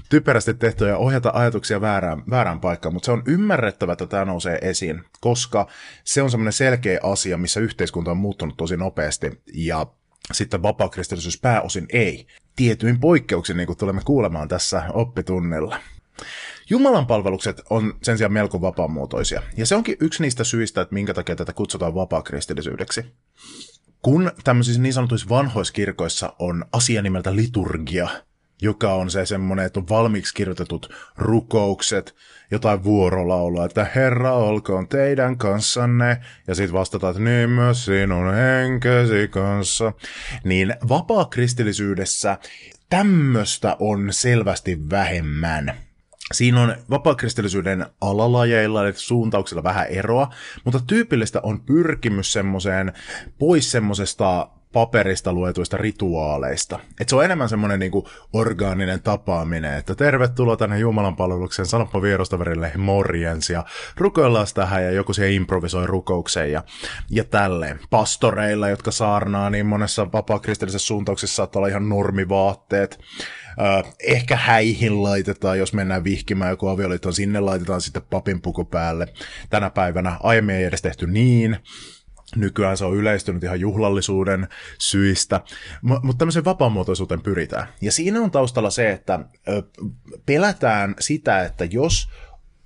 typerästi 0.10 0.54
tehty 0.54 0.88
ja 0.88 0.98
ohjata 0.98 1.32
ajatuksia 1.34 1.82
väärään, 1.82 2.24
väärään 2.30 2.60
paikkaan, 2.60 2.94
mutta 2.94 3.06
se 3.06 3.12
on 3.12 3.24
ymmärrettävä, 3.28 3.94
että 3.94 4.08
tämä 4.08 4.26
nousee 4.26 4.60
esiin, 4.62 5.04
koska 5.22 5.68
se 6.04 6.22
on 6.22 6.32
semmoinen 6.32 6.54
selkeä 6.54 7.00
asia, 7.04 7.38
missä 7.38 7.60
yhteiskunta 7.60 8.12
on 8.12 8.18
muuttunut 8.18 8.58
tosi 8.58 8.78
nopeasti 8.78 9.42
ja 9.54 9.88
sitten 10.32 10.64
vapaakristillisyys 10.64 11.40
pääosin 11.40 11.86
ei. 11.90 12.28
Tietyin 12.56 13.00
poikkeuksin, 13.00 13.58
niin 13.58 13.68
kuin 13.68 13.78
tulemme 13.78 14.02
kuulemaan 14.06 14.48
tässä 14.48 14.84
oppitunnilla. 14.94 15.80
Jumalan 16.70 17.08
palvelukset 17.08 17.62
on 17.70 17.94
sen 18.04 18.18
sijaan 18.18 18.34
melko 18.34 18.62
vapaamuotoisia, 18.62 19.42
ja 19.58 19.66
se 19.66 19.76
onkin 19.76 19.98
yksi 20.00 20.22
niistä 20.22 20.44
syistä, 20.44 20.82
että 20.82 20.94
minkä 20.94 21.14
takia 21.14 21.36
tätä 21.36 21.54
kutsutaan 21.54 21.96
vapaakristillisyydeksi. 21.96 23.06
Kun 24.02 24.32
tämmöisissä 24.44 24.82
niin 24.82 24.94
sanotuissa 24.94 25.30
vanhoissa 25.30 25.74
kirkoissa 25.74 26.34
on 26.40 26.66
asia 26.72 27.02
nimeltä 27.02 27.36
liturgia, 27.36 28.10
joka 28.62 28.94
on 28.94 29.12
se 29.12 29.26
semmoinen, 29.26 29.66
että 29.66 29.80
on 29.80 29.90
valmiiksi 29.90 30.34
kirjoitetut 30.34 30.94
rukoukset, 31.18 32.16
jotain 32.52 32.84
vuorolaulua, 32.84 33.66
että 33.66 33.88
Herra 33.96 34.34
olkoon 34.34 34.88
teidän 34.88 35.38
kanssanne, 35.38 36.18
ja 36.48 36.56
sitten 36.56 36.74
vastataan, 36.74 37.12
että 37.12 37.24
niin 37.24 37.50
myös 37.50 37.86
sinun 37.86 38.34
henkesi 38.34 39.28
kanssa. 39.28 39.94
Niin 40.44 40.76
vapaakristillisyydessä 40.90 42.38
tämmöistä 42.90 43.78
on 43.80 44.08
selvästi 44.12 44.90
vähemmän. 44.90 45.74
Siinä 46.32 46.62
on 46.62 46.76
vapaakristillisyyden 46.90 47.86
alalajeilla, 48.02 48.84
eli 48.84 48.94
suuntauksilla 48.96 49.64
vähän 49.64 49.88
eroa, 49.88 50.30
mutta 50.64 50.80
tyypillistä 50.88 51.40
on 51.44 51.62
pyrkimys 51.62 52.34
semmoiseen 52.34 52.94
pois 53.40 53.72
semmoisesta 53.72 54.50
paperista 54.74 55.34
luetuista 55.34 55.78
rituaaleista. 55.78 56.80
Et 57.00 57.10
se 57.10 57.16
on 57.16 57.26
enemmän 57.26 57.50
semmoinen 57.50 57.80
niinku 57.80 58.08
orgaaninen 58.34 59.02
tapaaminen, 59.02 59.78
että 59.78 59.96
tervetuloa 59.96 60.58
tänne 60.58 60.80
Jumalan 60.80 61.16
palvelukseen, 61.16 61.66
sanoppa 61.66 62.02
vierostaverille 62.02 62.72
morjens 62.78 63.50
ja 63.50 63.66
rukoillaan 63.98 64.48
tähän 64.54 64.84
ja 64.84 64.92
joku 64.92 65.14
siihen 65.14 65.34
improvisoi 65.34 65.88
rukoukseen 65.88 66.52
ja, 66.52 66.64
ja 67.10 67.24
tälleen. 67.24 67.80
Pastoreilla, 67.90 68.70
jotka 68.70 68.92
saarnaa, 68.92 69.50
niin 69.50 69.66
monessa 69.66 70.12
vapaakristillisessä 70.12 70.88
suuntauksessa 70.88 71.36
saattaa 71.36 71.60
olla 71.60 71.68
ihan 71.68 71.90
normivaatteet. 71.90 73.00
Uh, 73.58 73.94
ehkä 74.08 74.36
häihin 74.36 75.04
laitetaan, 75.04 75.60
jos 75.60 75.74
mennään 75.74 76.04
vihkimään 76.04 76.50
joku 76.50 76.68
avioliitto, 76.68 77.12
sinne 77.12 77.40
laitetaan 77.40 77.82
sitten 77.82 78.02
papin 78.10 78.42
puku 78.42 78.66
päälle. 78.66 79.08
Tänä 79.50 79.70
päivänä 79.70 80.18
aiemmin 80.24 80.56
ei 80.56 80.64
edes 80.64 80.82
tehty 80.82 81.08
niin. 81.08 81.58
Nykyään 82.36 82.78
se 82.78 82.86
on 82.86 82.96
yleistynyt 82.96 83.44
ihan 83.44 83.60
juhlallisuuden 83.60 84.48
syistä, 84.80 85.42
M- 85.82 85.88
mutta 86.04 86.18
tämmöiseen 86.18 86.46
vapaamuotoisuuteen 86.46 87.22
pyritään. 87.22 87.68
Ja 87.82 87.92
siinä 87.92 88.22
on 88.22 88.32
taustalla 88.32 88.70
se, 88.70 88.92
että 88.92 89.20
ö, 89.48 89.64
pelätään 90.26 90.96
sitä, 91.00 91.44
että 91.44 91.66
jos 91.66 92.10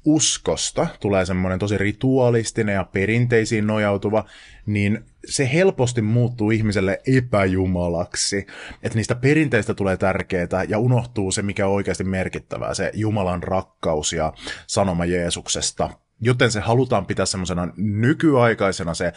uskosta 0.05 0.87
tulee 0.99 1.25
semmoinen 1.25 1.59
tosi 1.59 1.77
rituaalistinen 1.77 2.75
ja 2.75 2.83
perinteisiin 2.83 3.67
nojautuva, 3.67 4.25
niin 4.67 5.05
se 5.25 5.49
helposti 5.53 6.01
muuttuu 6.01 6.51
ihmiselle 6.51 7.01
epäjumalaksi. 7.07 8.47
Että 8.83 8.95
niistä 8.95 9.15
perinteistä 9.15 9.73
tulee 9.73 9.97
tärkeää 9.97 10.63
ja 10.67 10.79
unohtuu 10.79 11.31
se, 11.31 11.41
mikä 11.41 11.67
on 11.67 11.73
oikeasti 11.73 12.03
merkittävää, 12.03 12.73
se 12.73 12.91
Jumalan 12.93 13.43
rakkaus 13.43 14.13
ja 14.13 14.33
sanoma 14.67 15.05
Jeesuksesta. 15.05 15.89
Joten 16.21 16.51
se 16.51 16.59
halutaan 16.59 17.05
pitää 17.05 17.25
semmoisena 17.25 17.67
nykyaikaisena 17.77 18.93
se 18.93 19.13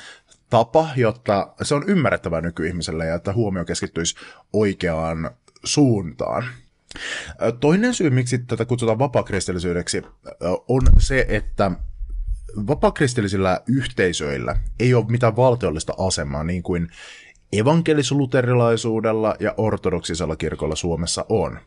tapa, 0.50 0.88
jotta 0.96 1.54
se 1.62 1.74
on 1.74 1.84
ymmärrettävää 1.86 2.40
nykyihmiselle 2.40 3.06
ja 3.06 3.14
että 3.14 3.32
huomio 3.32 3.64
keskittyisi 3.64 4.16
oikeaan 4.52 5.30
suuntaan. 5.64 6.44
Toinen 7.60 7.94
syy, 7.94 8.10
miksi 8.10 8.38
tätä 8.38 8.64
kutsutaan 8.64 8.98
vapaakristillisyydeksi, 8.98 10.02
on 10.68 10.82
se, 10.98 11.26
että 11.28 11.70
vapaakristillisillä 12.66 13.60
yhteisöillä 13.66 14.56
ei 14.80 14.94
ole 14.94 15.04
mitään 15.08 15.36
valtiollista 15.36 15.94
asemaa 15.98 16.44
niin 16.44 16.62
kuin 16.62 16.88
evankelisluterilaisuudella 17.52 19.36
ja 19.40 19.54
ortodoksisella 19.56 20.36
kirkolla 20.36 20.76
Suomessa 20.76 21.26
on. 21.28 21.58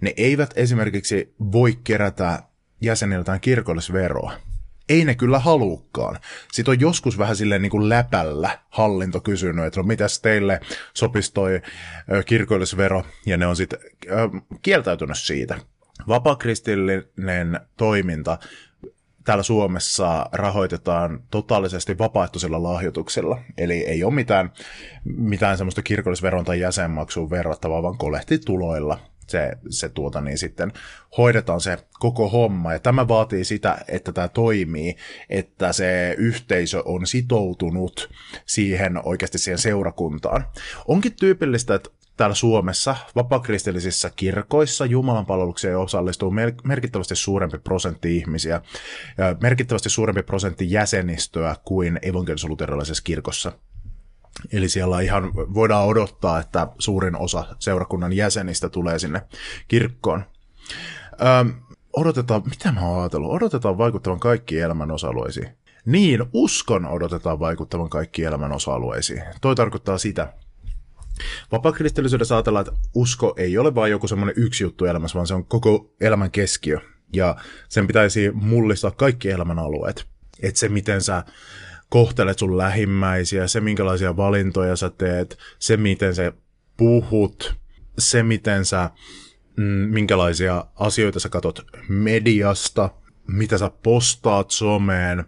Ne 0.00 0.14
eivät 0.16 0.50
esimerkiksi 0.56 1.34
voi 1.52 1.78
kerätä 1.84 2.42
jäseniltään 2.80 3.40
kirkollisveroa 3.40 4.32
ei 4.90 5.04
ne 5.04 5.14
kyllä 5.14 5.38
halukkaan. 5.38 6.18
Sitten 6.52 6.72
on 6.72 6.80
joskus 6.80 7.18
vähän 7.18 7.36
silleen 7.36 7.62
niin 7.62 7.70
kuin 7.70 7.88
läpällä 7.88 8.58
hallinto 8.68 9.20
kysynyt, 9.20 9.64
että 9.64 9.80
no 9.80 9.86
mitäs 9.86 10.20
teille 10.20 10.60
sopisi 10.94 11.34
toi 11.34 11.62
kirkollisvero, 12.26 13.04
ja 13.26 13.36
ne 13.36 13.46
on 13.46 13.56
sitten 13.56 13.78
kieltäytynyt 14.62 15.18
siitä. 15.18 15.58
Vapakristillinen 16.08 17.60
toiminta 17.76 18.38
täällä 19.30 19.42
Suomessa 19.42 20.26
rahoitetaan 20.32 21.22
totaalisesti 21.30 21.98
vapaaehtoisilla 21.98 22.62
lahjoituksilla. 22.62 23.38
Eli 23.58 23.74
ei 23.74 24.04
ole 24.04 24.14
mitään, 24.14 24.52
mitään 25.04 25.56
semmoista 25.56 25.82
kirkollisveron 25.82 26.44
tai 26.44 26.60
jäsenmaksuun 26.60 27.30
verrattavaa, 27.30 27.82
vaan 27.82 27.98
kolehtituloilla 27.98 28.98
se, 29.26 29.52
se 29.68 29.88
tuota, 29.88 30.20
niin 30.20 30.38
sitten 30.38 30.72
hoidetaan 31.18 31.60
se 31.60 31.78
koko 31.98 32.28
homma. 32.28 32.72
Ja 32.72 32.78
tämä 32.78 33.08
vaatii 33.08 33.44
sitä, 33.44 33.78
että 33.88 34.12
tämä 34.12 34.28
toimii, 34.28 34.96
että 35.28 35.72
se 35.72 36.14
yhteisö 36.18 36.82
on 36.84 37.06
sitoutunut 37.06 38.10
siihen 38.46 39.00
oikeasti 39.04 39.38
siihen 39.38 39.58
seurakuntaan. 39.58 40.44
Onkin 40.88 41.16
tyypillistä, 41.20 41.74
että 41.74 41.90
täällä 42.20 42.34
Suomessa 42.34 42.96
vapakristillisissä 43.16 44.10
kirkoissa 44.16 44.86
Jumalan 44.86 45.26
palvelukseen 45.26 45.78
osallistuu 45.78 46.32
merkittävästi 46.64 47.16
suurempi 47.16 47.58
prosentti 47.58 48.16
ihmisiä, 48.16 48.60
merkittävästi 49.42 49.90
suurempi 49.90 50.22
prosentti 50.22 50.70
jäsenistöä 50.70 51.56
kuin 51.64 51.98
evankelis 52.02 53.00
kirkossa. 53.04 53.52
Eli 54.52 54.68
siellä 54.68 55.00
ihan 55.00 55.34
voidaan 55.34 55.86
odottaa, 55.86 56.40
että 56.40 56.68
suurin 56.78 57.16
osa 57.16 57.44
seurakunnan 57.58 58.12
jäsenistä 58.12 58.68
tulee 58.68 58.98
sinne 58.98 59.22
kirkkoon. 59.68 60.24
Öm, 61.40 61.54
odotetaan, 61.92 62.42
mitä 62.44 62.72
mä 62.72 62.80
oon 62.80 63.00
ajatellut? 63.00 63.32
Odotetaan 63.32 63.78
vaikuttavan 63.78 64.20
kaikki 64.20 64.60
elämän 64.60 64.90
osa-alueisiin. 64.90 65.48
Niin, 65.86 66.24
uskon 66.32 66.86
odotetaan 66.86 67.38
vaikuttavan 67.38 67.90
kaikki 67.90 68.24
elämän 68.24 68.52
osa-alueisiin. 68.52 69.22
Toi 69.40 69.54
tarkoittaa 69.54 69.98
sitä. 69.98 70.32
Vapaakristillisyydessä 71.52 72.36
ajatellaan, 72.36 72.66
että 72.68 72.80
usko 72.94 73.34
ei 73.36 73.58
ole 73.58 73.74
vain 73.74 73.90
joku 73.90 74.08
semmoinen 74.08 74.34
yksi 74.38 74.64
juttu 74.64 74.84
elämässä, 74.84 75.14
vaan 75.14 75.26
se 75.26 75.34
on 75.34 75.44
koko 75.44 75.92
elämän 76.00 76.30
keskiö. 76.30 76.78
Ja 77.12 77.36
sen 77.68 77.86
pitäisi 77.86 78.30
mullistaa 78.34 78.90
kaikki 78.90 79.30
elämän 79.30 79.58
alueet. 79.58 80.06
Että 80.42 80.60
se, 80.60 80.68
miten 80.68 81.02
sä 81.02 81.24
kohtelet 81.88 82.38
sun 82.38 82.58
lähimmäisiä, 82.58 83.46
se 83.46 83.60
minkälaisia 83.60 84.16
valintoja 84.16 84.76
sä 84.76 84.90
teet, 84.90 85.38
se 85.58 85.76
miten 85.76 86.14
sä 86.14 86.32
puhut, 86.76 87.54
se 87.98 88.22
miten 88.22 88.64
sä, 88.64 88.90
mm, 89.56 89.64
minkälaisia 89.64 90.64
asioita 90.76 91.20
sä 91.20 91.28
katot 91.28 91.66
mediasta, 91.88 92.90
mitä 93.26 93.58
sä 93.58 93.70
postaat 93.82 94.50
someen, 94.50 95.24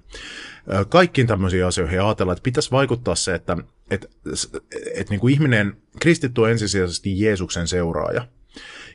kaikkiin 0.88 1.26
tämmöisiin 1.26 1.66
asioihin 1.66 1.96
ja 1.96 2.06
ajatellaan, 2.06 2.36
että 2.36 2.44
pitäisi 2.44 2.70
vaikuttaa 2.70 3.14
se, 3.14 3.34
että 3.34 3.56
että 3.92 4.08
et 4.94 5.10
niin 5.10 5.20
kuin 5.20 5.34
ihminen, 5.34 5.76
kristitty 6.00 6.40
on 6.40 6.50
ensisijaisesti 6.50 7.20
Jeesuksen 7.20 7.66
seuraaja 7.66 8.28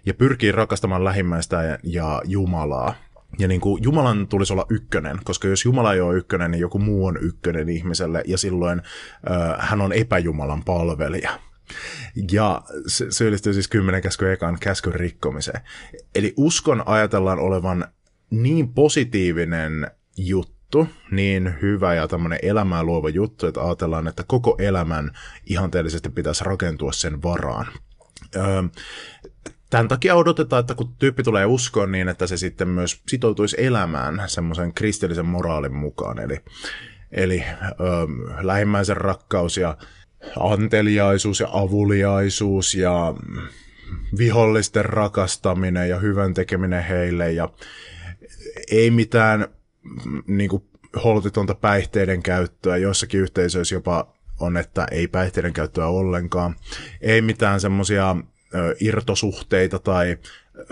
ja 0.05 0.13
pyrkii 0.13 0.51
rakastamaan 0.51 1.03
lähimmäistä 1.03 1.63
ja, 1.63 1.79
ja 1.83 2.21
Jumalaa. 2.25 2.95
Ja 3.39 3.47
niin 3.47 3.61
kuin 3.61 3.83
Jumalan 3.83 4.27
tulisi 4.27 4.53
olla 4.53 4.65
ykkönen, 4.69 5.19
koska 5.23 5.47
jos 5.47 5.65
Jumala 5.65 5.93
ei 5.93 6.01
ole 6.01 6.17
ykkönen, 6.17 6.51
niin 6.51 6.61
joku 6.61 6.79
muu 6.79 7.05
on 7.05 7.17
ykkönen 7.21 7.69
ihmiselle, 7.69 8.23
ja 8.27 8.37
silloin 8.37 8.79
äh, 8.79 9.69
hän 9.69 9.81
on 9.81 9.93
epäjumalan 9.93 10.63
palvelija. 10.63 11.39
Ja 12.31 12.61
se 12.87 13.05
syyllistyy 13.09 13.53
siis 13.53 13.67
kymmenen 13.67 14.01
käsky 14.01 14.31
ekan 14.31 14.57
käskyn 14.59 14.93
rikkomiseen. 14.93 15.61
Eli 16.15 16.33
uskon 16.37 16.83
ajatellaan 16.85 17.39
olevan 17.39 17.87
niin 18.29 18.73
positiivinen 18.73 19.91
juttu, 20.17 20.56
niin 21.11 21.55
hyvä 21.61 21.93
ja 21.93 22.07
tämmöinen 22.07 22.39
elämää 22.41 22.83
luova 22.83 23.09
juttu, 23.09 23.47
että 23.47 23.61
ajatellaan, 23.61 24.07
että 24.07 24.23
koko 24.27 24.55
elämän 24.59 25.11
ihanteellisesti 25.45 26.09
pitäisi 26.09 26.43
rakentua 26.43 26.91
sen 26.91 27.23
varaan. 27.23 27.67
Öö, 28.35 28.63
Tämän 29.69 29.87
takia 29.87 30.15
odotetaan, 30.15 30.59
että 30.59 30.75
kun 30.75 30.95
tyyppi 30.99 31.23
tulee 31.23 31.45
uskoon, 31.45 31.91
niin 31.91 32.09
että 32.09 32.27
se 32.27 32.37
sitten 32.37 32.67
myös 32.67 33.01
sitoutuisi 33.07 33.55
elämään 33.59 34.23
semmoisen 34.27 34.73
kristillisen 34.73 35.25
moraalin 35.25 35.75
mukaan. 35.75 36.19
Eli, 36.19 36.39
eli 37.11 37.43
ö, 37.61 37.73
lähimmäisen 38.41 38.97
rakkaus 38.97 39.57
ja 39.57 39.77
anteliaisuus 40.39 41.39
ja 41.39 41.47
avuliaisuus 41.51 42.75
ja 42.75 43.13
vihollisten 44.17 44.85
rakastaminen 44.85 45.89
ja 45.89 45.99
hyvän 45.99 46.33
tekeminen 46.33 46.83
heille 46.83 47.31
ja 47.31 47.49
ei 48.71 48.91
mitään 48.91 49.47
niin 50.27 50.49
kuin, 50.49 50.63
holtitonta 51.03 51.55
päihteiden 51.55 52.23
käyttöä. 52.23 52.77
Joissakin 52.77 53.19
yhteisöissä 53.19 53.75
jopa 53.75 54.13
on, 54.39 54.57
että 54.57 54.87
ei 54.91 55.07
päihteiden 55.07 55.53
käyttöä 55.53 55.87
ollenkaan. 55.87 56.55
Ei 57.01 57.21
mitään 57.21 57.59
semmoisia 57.61 58.15
irtosuhteita 58.79 59.79
tai 59.79 60.17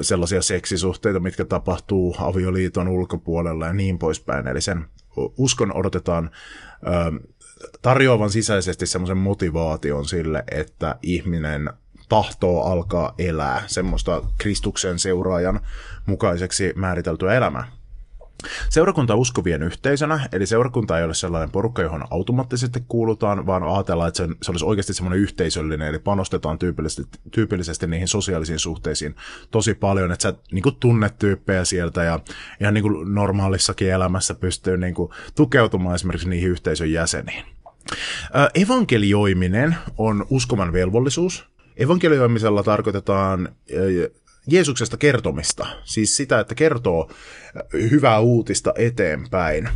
sellaisia 0.01 0.41
seksisuhteita, 0.41 1.19
mitkä 1.19 1.45
tapahtuu 1.45 2.15
avioliiton 2.19 2.88
ulkopuolella 2.88 3.65
ja 3.65 3.74
niin 3.74 4.00
poispäin. 4.00 4.48
Eli 4.48 4.62
sen 4.62 4.86
uskon 5.38 5.75
odotetaan 5.75 6.31
tarjoavan 7.81 8.29
sisäisesti 8.29 8.86
semmoisen 8.86 9.17
motivaation 9.17 10.05
sille, 10.05 10.43
että 10.51 10.95
ihminen 11.01 11.69
tahtoo 12.10 12.63
alkaa 12.63 13.13
elää 13.17 13.63
semmoista 13.67 14.22
Kristuksen 14.38 15.00
seuraajan 15.00 15.60
mukaiseksi 16.05 16.74
määriteltyä 16.75 17.34
elämää. 17.34 17.72
Seurakunta 18.69 19.15
uskovien 19.15 19.63
yhteisönä, 19.63 20.29
eli 20.31 20.45
seurakunta 20.45 20.99
ei 20.99 21.05
ole 21.05 21.13
sellainen 21.13 21.51
porukka, 21.51 21.81
johon 21.81 22.03
automaattisesti 22.11 22.83
kuulutaan, 22.87 23.45
vaan 23.45 23.63
ajatellaan, 23.63 24.07
että 24.07 24.27
se, 24.41 24.51
olisi 24.51 24.65
oikeasti 24.65 24.93
semmoinen 24.93 25.19
yhteisöllinen, 25.19 25.87
eli 25.87 25.99
panostetaan 25.99 26.59
tyypillisesti, 26.59 27.19
tyypillisesti 27.31 27.87
niihin 27.87 28.07
sosiaalisiin 28.07 28.59
suhteisiin 28.59 29.15
tosi 29.51 29.73
paljon, 29.73 30.11
että 30.11 30.23
sä 30.23 30.33
niin 30.51 30.63
kuin 30.63 30.75
tunnet 30.79 31.19
tyyppejä 31.19 31.65
sieltä 31.65 32.03
ja 32.03 32.19
ihan 32.61 32.73
niin 32.73 32.81
kuin 32.83 33.15
normaalissakin 33.15 33.91
elämässä 33.91 34.35
pystyy 34.35 34.77
niin 34.77 34.93
kuin 34.93 35.11
tukeutumaan 35.35 35.95
esimerkiksi 35.95 36.29
niihin 36.29 36.49
yhteisön 36.49 36.91
jäseniin. 36.91 37.45
Evankelioiminen 38.55 39.75
on 39.97 40.25
uskovan 40.29 40.73
velvollisuus. 40.73 41.45
Evankelioimisella 41.77 42.63
tarkoitetaan 42.63 43.49
Jeesuksesta 44.47 44.97
kertomista, 44.97 45.67
siis 45.83 46.17
sitä, 46.17 46.39
että 46.39 46.55
kertoo 46.55 47.11
hyvää 47.73 48.19
uutista 48.19 48.73
eteenpäin. 48.77 49.69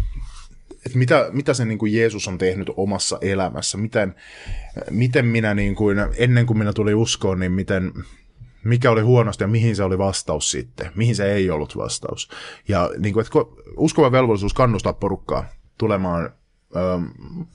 Et 0.86 0.96
mitä, 0.96 1.30
mitä 1.32 1.54
se 1.54 1.66
niin 1.66 1.78
kuin 1.78 1.94
Jeesus 1.94 2.28
on 2.28 2.38
tehnyt 2.38 2.70
omassa 2.78 3.18
elämässä, 3.22 3.78
miten, 3.78 4.16
miten 4.90 5.26
minä 5.26 5.54
niin 5.54 5.76
kuin, 5.76 5.98
ennen 6.18 6.46
kuin 6.46 6.58
minä 6.58 6.74
tulin 6.74 6.96
uskoon, 6.96 7.40
niin 7.40 7.52
miten, 7.52 7.94
mikä 8.64 8.92
oli 8.92 9.02
huonosti 9.02 9.44
ja 9.44 9.48
mihin 9.48 9.76
se 9.76 9.84
oli 9.84 9.98
vastaus 9.98 10.52
sitten, 10.52 10.92
mihin 10.96 11.16
se 11.16 11.34
ei 11.34 11.50
ollut 11.50 11.78
vastaus. 11.78 12.30
Ja 12.68 12.90
niin 12.98 13.14
kuin, 13.14 13.26
että 13.26 13.40
uskova 13.78 14.12
velvollisuus 14.12 14.54
kannustaa 14.54 14.94
porukkaa 14.94 15.46
tulemaan 15.78 16.30
ö, 16.76 16.80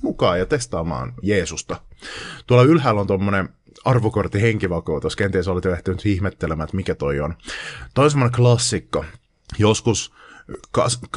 mukaan 0.02 0.38
ja 0.38 0.47
testaamaan 0.47 1.14
Jeesusta. 1.23 1.76
Tuolla 2.47 2.64
ylhäällä 2.64 3.00
on 3.00 3.06
tuommoinen 3.06 3.49
arvokortti 3.85 4.43
henkivakuutus. 4.43 5.16
Kenties 5.16 5.49
olet 5.49 5.64
jo 5.64 5.73
ehtinyt 5.73 6.07
ihmettelemään, 6.07 6.64
että 6.64 6.76
mikä 6.76 6.95
toi 6.95 7.21
on. 7.21 7.35
Toi 7.95 8.09
on 8.23 8.33
klassikko. 8.37 9.04
Joskus 9.59 10.12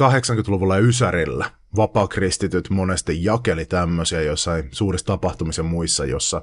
80-luvulla 0.00 0.76
ja 0.76 0.82
Ysärillä 0.82 1.50
vapaakristityt 1.76 2.70
monesti 2.70 3.24
jakeli 3.24 3.64
tämmöisiä 3.64 4.22
jossain 4.22 4.68
suurissa 4.72 5.06
tapahtumissa 5.06 5.62
muissa, 5.62 6.04
jossa 6.04 6.42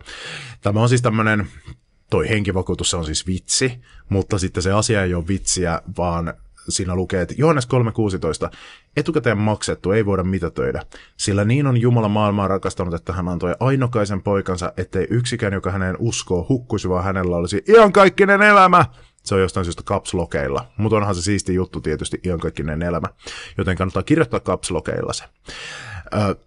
tämä 0.61 0.81
on 0.81 0.89
siis 0.89 1.01
tämmöinen 1.01 1.47
toi 2.09 2.29
henkivakuutus, 2.29 2.93
on 2.93 3.05
siis 3.05 3.27
vitsi, 3.27 3.81
mutta 4.09 4.37
sitten 4.37 4.63
se 4.63 4.71
asia 4.71 5.03
ei 5.03 5.13
ole 5.13 5.27
vitsiä, 5.27 5.81
vaan 5.97 6.33
siinä 6.69 6.95
lukee, 6.95 7.21
että 7.21 7.35
Johannes 7.37 7.67
3.16, 8.45 8.57
etukäteen 8.97 9.37
maksettu 9.37 9.91
ei 9.91 10.05
voida 10.05 10.23
mitätöidä, 10.23 10.81
sillä 11.17 11.45
niin 11.45 11.67
on 11.67 11.81
Jumala 11.81 12.09
maailmaa 12.09 12.47
rakastanut, 12.47 12.93
että 12.93 13.13
hän 13.13 13.27
antoi 13.27 13.55
ainokaisen 13.59 14.23
poikansa, 14.23 14.73
ettei 14.77 15.07
yksikään, 15.09 15.53
joka 15.53 15.71
häneen 15.71 15.95
uskoo, 15.99 16.45
hukkuisi, 16.49 16.89
vaan 16.89 17.03
hänellä 17.03 17.35
olisi 17.35 17.63
iankaikkinen 17.67 18.41
elämä. 18.41 18.85
Se 19.23 19.35
on 19.35 19.41
jostain 19.41 19.65
syystä 19.65 19.83
kapslokeilla, 19.85 20.65
mutta 20.77 20.97
onhan 20.97 21.15
se 21.15 21.21
siisti 21.21 21.53
juttu 21.53 21.81
tietysti 21.81 22.19
iankaikkinen 22.25 22.81
elämä, 22.81 23.07
joten 23.57 23.77
kannattaa 23.77 24.03
kirjoittaa 24.03 24.39
kapslokeilla 24.39 25.13
se. 25.13 25.23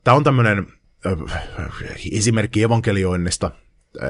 Tämä 0.05 0.17
on 0.17 0.25
tämmöinen 0.25 0.67
esimerkki 2.13 2.63
evankelioinnista, 2.63 3.51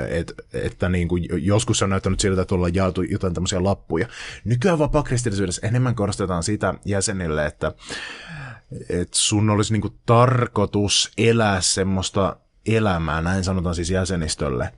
et, 0.09 0.33
että 0.53 0.89
niin 0.89 1.09
kuin 1.09 1.27
joskus 1.33 1.83
on 1.83 1.91
näyttänyt 1.91 2.21
siltä, 2.21 2.43
että 2.43 2.55
ollaan 2.55 2.75
jaettu 2.75 3.03
jotain 3.03 3.35
tämmöisiä 3.35 3.65
lappuja. 3.65 4.09
Nykyään 4.45 4.79
vapaakristillisyydessä 4.79 5.67
enemmän 5.67 5.95
korostetaan 5.95 6.43
sitä 6.43 6.75
jäsenille, 6.85 7.47
että, 7.47 7.73
että 8.89 9.19
sun 9.19 9.51
olisi 9.51 9.73
niin 9.73 9.83
kuin 9.83 9.95
tarkoitus 10.07 11.13
elää 11.19 11.61
semmoista 11.61 12.37
elämää, 12.67 13.21
näin 13.21 13.45
sanotaan 13.45 13.75
siis 13.75 13.91
jäsenistölle, 13.91 14.73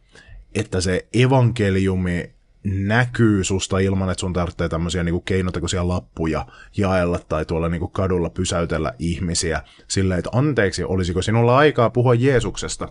että 0.54 0.80
se 0.80 1.08
evankeliumi 1.14 2.30
näkyy 2.64 3.44
susta 3.44 3.78
ilman, 3.78 4.10
että 4.10 4.20
sun 4.20 4.32
tarvitsee 4.32 4.68
tämmöisiä 4.68 5.04
niin 5.04 5.22
keinotekoisia 5.22 5.88
lappuja 5.88 6.46
jaella 6.76 7.18
tai 7.18 7.44
tuolla 7.44 7.68
niin 7.68 7.80
kuin 7.80 7.92
kadulla 7.92 8.30
pysäytellä 8.30 8.94
ihmisiä 8.98 9.62
silleen, 9.88 10.18
että 10.18 10.30
anteeksi, 10.32 10.84
olisiko 10.84 11.22
sinulla 11.22 11.56
aikaa 11.56 11.90
puhua 11.90 12.14
Jeesuksesta? 12.14 12.88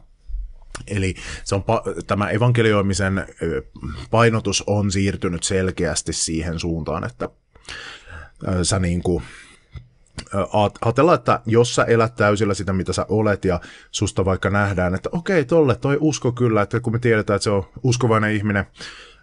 Eli 0.87 1.15
se 1.43 1.55
on, 1.55 1.63
tämä 2.07 2.29
evankelioimisen 2.29 3.27
painotus 4.11 4.63
on 4.67 4.91
siirtynyt 4.91 5.43
selkeästi 5.43 6.13
siihen 6.13 6.59
suuntaan, 6.59 7.03
että 7.03 7.29
sä 8.63 8.79
niin 8.79 9.03
kuin, 9.03 9.23
ajatellaan, 10.81 11.17
että 11.17 11.39
jos 11.45 11.75
sä 11.75 11.83
elät 11.83 12.15
täysillä 12.15 12.53
sitä, 12.53 12.73
mitä 12.73 12.93
sä 12.93 13.05
olet, 13.09 13.45
ja 13.45 13.59
susta 13.91 14.25
vaikka 14.25 14.49
nähdään, 14.49 14.95
että 14.95 15.09
okei, 15.11 15.45
tolle 15.45 15.75
toi 15.75 15.97
usko 15.99 16.31
kyllä, 16.31 16.61
että 16.61 16.79
kun 16.79 16.93
me 16.93 16.99
tiedetään, 16.99 17.35
että 17.35 17.43
se 17.43 17.49
on 17.49 17.63
uskovainen 17.83 18.31
ihminen, 18.31 18.65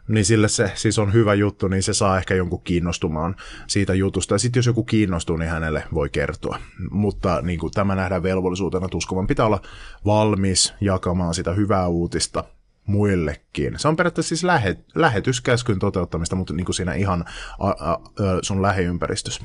niin 0.08 0.24
sille 0.24 0.48
se 0.48 0.72
siis 0.74 0.98
on 0.98 1.12
hyvä 1.12 1.34
juttu, 1.34 1.68
niin 1.68 1.82
se 1.82 1.94
saa 1.94 2.18
ehkä 2.18 2.34
jonkun 2.34 2.62
kiinnostumaan 2.62 3.36
siitä 3.66 3.94
jutusta. 3.94 4.34
Ja 4.34 4.38
sitten 4.38 4.58
jos 4.58 4.66
joku 4.66 4.84
kiinnostuu, 4.84 5.36
niin 5.36 5.50
hänelle 5.50 5.84
voi 5.94 6.08
kertoa. 6.08 6.58
Mutta 6.90 7.42
niin 7.42 7.58
kuin 7.58 7.72
tämä 7.72 7.94
nähdään 7.94 8.22
velvollisuutena, 8.22 8.84
että 8.84 8.96
uskovan 8.96 9.26
pitää 9.26 9.46
olla 9.46 9.60
valmis 10.04 10.74
jakamaan 10.80 11.34
sitä 11.34 11.52
hyvää 11.52 11.86
uutista 11.86 12.44
muillekin. 12.86 13.78
Se 13.78 13.88
on 13.88 13.96
periaatteessa 13.96 14.28
siis 14.28 14.44
lähet, 14.44 14.84
lähetyskäskyn 14.94 15.78
toteuttamista, 15.78 16.36
mutta 16.36 16.54
niin 16.54 16.64
kuin 16.64 16.74
siinä 16.74 16.94
ihan 16.94 17.24
a, 17.58 17.68
a, 17.68 17.92
a, 17.92 17.98
sun 18.42 18.62
lähiympäristössä. 18.62 19.44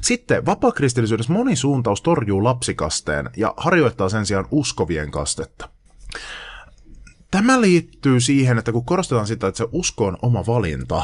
Sitten 0.00 0.46
vapaakristillisyydessä 0.46 1.32
moni 1.32 1.56
suuntaus 1.56 2.02
torjuu 2.02 2.44
lapsikasteen 2.44 3.30
ja 3.36 3.54
harjoittaa 3.56 4.08
sen 4.08 4.26
sijaan 4.26 4.48
uskovien 4.50 5.10
kastetta. 5.10 5.68
Tämä 7.30 7.60
liittyy 7.60 8.20
siihen, 8.20 8.58
että 8.58 8.72
kun 8.72 8.84
korostetaan 8.84 9.26
sitä, 9.26 9.46
että 9.46 9.58
se 9.58 9.68
usko 9.72 10.06
on 10.06 10.18
oma 10.22 10.46
valinta, 10.46 11.02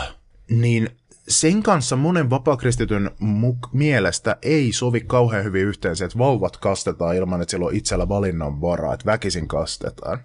niin 0.51 0.89
sen 1.29 1.63
kanssa 1.63 1.97
monen 1.97 2.31
vapakristityn 2.31 3.11
muk- 3.21 3.69
mielestä 3.73 4.37
ei 4.43 4.73
sovi 4.73 5.01
kauhean 5.01 5.45
hyvin 5.45 5.63
yhteen 5.63 5.97
se, 5.97 6.05
että 6.05 6.19
vauvat 6.19 6.57
kastetaan 6.57 7.17
ilman, 7.17 7.43
että 7.43 7.51
sillä 7.51 7.67
on 7.67 7.75
itsellä 7.75 8.09
valinnan 8.09 8.61
varaa, 8.61 8.95
että 8.95 9.07
väkisin 9.07 9.49
kastetaan. 9.49 10.19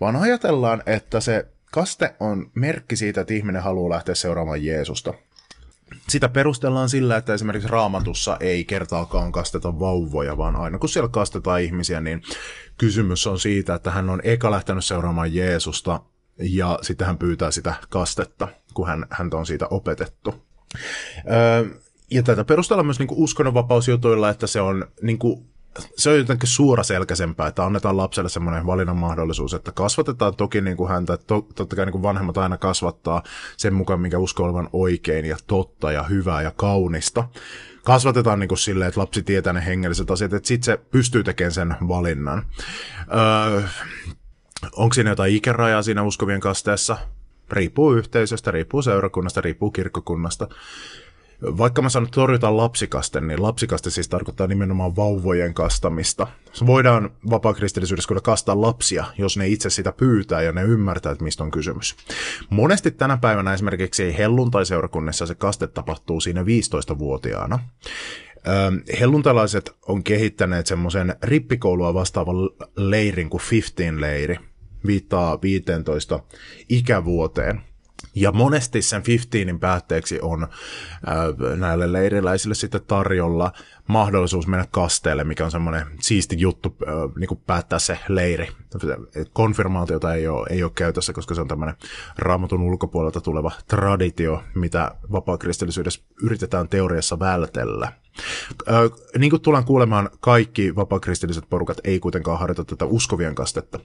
Vaan 0.00 0.16
ajatellaan, 0.16 0.82
että 0.86 1.20
se 1.20 1.46
kaste 1.72 2.14
on 2.20 2.50
merkki 2.54 2.96
siitä, 2.96 3.20
että 3.20 3.34
ihminen 3.34 3.62
haluaa 3.62 3.90
lähteä 3.90 4.14
seuraamaan 4.14 4.64
Jeesusta. 4.64 5.14
Sitä 6.08 6.28
perustellaan 6.28 6.88
sillä, 6.88 7.16
että 7.16 7.34
esimerkiksi 7.34 7.68
raamatussa 7.68 8.36
ei 8.40 8.64
kertaakaan 8.64 9.32
kasteta 9.32 9.78
vauvoja, 9.78 10.36
vaan 10.36 10.56
aina 10.56 10.78
kun 10.78 10.88
siellä 10.88 11.08
kastetaan 11.08 11.60
ihmisiä, 11.60 12.00
niin 12.00 12.22
kysymys 12.78 13.26
on 13.26 13.38
siitä, 13.38 13.74
että 13.74 13.90
hän 13.90 14.10
on 14.10 14.20
eka 14.24 14.50
lähtenyt 14.50 14.84
seuraamaan 14.84 15.34
Jeesusta 15.34 16.00
ja 16.38 16.78
sitten 16.82 17.06
hän 17.06 17.18
pyytää 17.18 17.50
sitä 17.50 17.74
kastetta, 17.88 18.48
kun 18.74 18.86
hän, 18.86 19.06
häntä 19.10 19.36
on 19.36 19.46
siitä 19.46 19.66
opetettu. 19.70 20.34
Öö, 21.32 21.64
ja 22.10 22.22
tätä 22.22 22.44
perustellaan 22.44 22.86
myös 22.86 22.98
niin 22.98 23.08
uskonnonvapausjutuilla, 23.10 24.30
että 24.30 24.46
se 24.46 24.60
on 24.60 24.86
niin 25.02 25.18
kuin, 25.18 25.46
se 25.96 26.10
on 26.10 26.18
jotenkin 26.18 26.48
suoraselkäisempää, 26.48 27.46
että 27.46 27.64
annetaan 27.64 27.96
lapselle 27.96 28.28
semmoinen 28.28 28.66
valinnan 28.66 28.96
mahdollisuus, 28.96 29.54
että 29.54 29.72
kasvatetaan 29.72 30.36
toki 30.36 30.60
niin 30.60 30.76
kuin 30.76 30.90
häntä, 30.90 31.14
että 31.14 31.26
to, 31.26 31.46
totta 31.54 31.76
kai 31.76 31.86
niin 31.86 31.92
kuin 31.92 32.02
vanhemmat 32.02 32.38
aina 32.38 32.56
kasvattaa 32.56 33.22
sen 33.56 33.74
mukaan, 33.74 34.00
mikä 34.00 34.18
uskoo 34.18 34.46
olevan 34.46 34.68
oikein 34.72 35.24
ja 35.24 35.36
totta 35.46 35.92
ja 35.92 36.02
hyvää 36.02 36.42
ja 36.42 36.50
kaunista. 36.56 37.28
Kasvatetaan 37.84 38.40
niin 38.40 38.48
kuin 38.48 38.58
silleen, 38.58 38.88
että 38.88 39.00
lapsi 39.00 39.22
tietää 39.22 39.52
ne 39.52 39.66
hengelliset 39.66 40.10
asiat, 40.10 40.32
että 40.32 40.48
sitten 40.48 40.64
se 40.64 40.76
pystyy 40.90 41.24
tekemään 41.24 41.52
sen 41.52 41.76
valinnan. 41.88 42.46
Öö, 43.14 43.62
onko 44.72 44.94
siinä 44.94 45.10
jotain 45.10 45.34
ikärajaa 45.34 45.82
siinä 45.82 46.02
uskovien 46.02 46.40
kasteessa? 46.40 46.98
Riippuu 47.50 47.92
yhteisöstä, 47.92 48.50
riippuu 48.50 48.82
seurakunnasta, 48.82 49.40
riippuu 49.40 49.70
kirkkokunnasta. 49.70 50.48
Vaikka 51.42 51.82
mä 51.82 51.88
sanon, 51.88 52.10
torjutaan 52.10 52.56
lapsikaste, 52.56 53.20
niin 53.20 53.42
lapsikaste 53.42 53.90
siis 53.90 54.08
tarkoittaa 54.08 54.46
nimenomaan 54.46 54.96
vauvojen 54.96 55.54
kastamista. 55.54 56.26
Voidaan 56.66 57.10
vapaakristillisyydessä 57.30 58.08
kyllä 58.08 58.20
kastaa 58.20 58.60
lapsia, 58.60 59.04
jos 59.18 59.36
ne 59.36 59.48
itse 59.48 59.70
sitä 59.70 59.92
pyytää 59.92 60.42
ja 60.42 60.52
ne 60.52 60.62
ymmärtää, 60.62 61.12
että 61.12 61.24
mistä 61.24 61.44
on 61.44 61.50
kysymys. 61.50 61.96
Monesti 62.50 62.90
tänä 62.90 63.16
päivänä 63.16 63.54
esimerkiksi 63.54 64.18
helluntai-seurakunnissa 64.18 65.26
se 65.26 65.34
kaste 65.34 65.66
tapahtuu 65.66 66.20
siinä 66.20 66.42
15-vuotiaana. 66.42 67.58
Helluntalaiset 69.00 69.76
on 69.88 70.04
kehittäneet 70.04 70.66
semmoisen 70.66 71.14
rippikoulua 71.22 71.94
vastaavan 71.94 72.36
leirin 72.76 73.30
kuin 73.30 73.40
15-leiri, 73.40 74.36
viittaa 74.86 75.42
15 75.42 76.20
ikävuoteen. 76.68 77.60
Ja 78.16 78.32
monesti 78.32 78.82
sen 78.82 79.02
15 79.06 79.58
päätteeksi 79.60 80.20
on 80.20 80.42
äh, 80.42 81.56
näille 81.56 81.92
leiriläisille 81.92 82.54
sitten 82.54 82.80
tarjolla 82.86 83.52
mahdollisuus 83.88 84.46
mennä 84.46 84.66
kasteelle, 84.70 85.24
mikä 85.24 85.44
on 85.44 85.50
semmoinen 85.50 85.86
siisti 86.00 86.36
juttu 86.38 86.76
äh, 86.82 86.94
niin 87.18 87.28
kuin 87.28 87.40
päättää 87.46 87.78
se 87.78 87.98
leiri. 88.08 88.48
Konfirmaatiota 89.32 90.14
ei 90.14 90.28
ole, 90.28 90.46
ei 90.50 90.62
ole 90.62 90.72
käytössä, 90.74 91.12
koska 91.12 91.34
se 91.34 91.40
on 91.40 91.48
tämmöinen 91.48 91.76
raamatun 92.18 92.62
ulkopuolelta 92.62 93.20
tuleva 93.20 93.52
traditio, 93.68 94.42
mitä 94.54 94.94
vapaakristillisyydessä 95.12 96.02
yritetään 96.22 96.68
teoriassa 96.68 97.18
vältellä. 97.18 97.92
Äh, 98.68 98.74
niin 99.18 99.30
kuin 99.30 99.42
tullaan 99.42 99.64
kuulemaan, 99.64 100.10
kaikki 100.20 100.76
vapaakristilliset 100.76 101.44
porukat 101.50 101.78
ei 101.84 102.00
kuitenkaan 102.00 102.38
harjoita 102.38 102.64
tätä 102.64 102.84
uskovien 102.84 103.34
kastetta. 103.34 103.80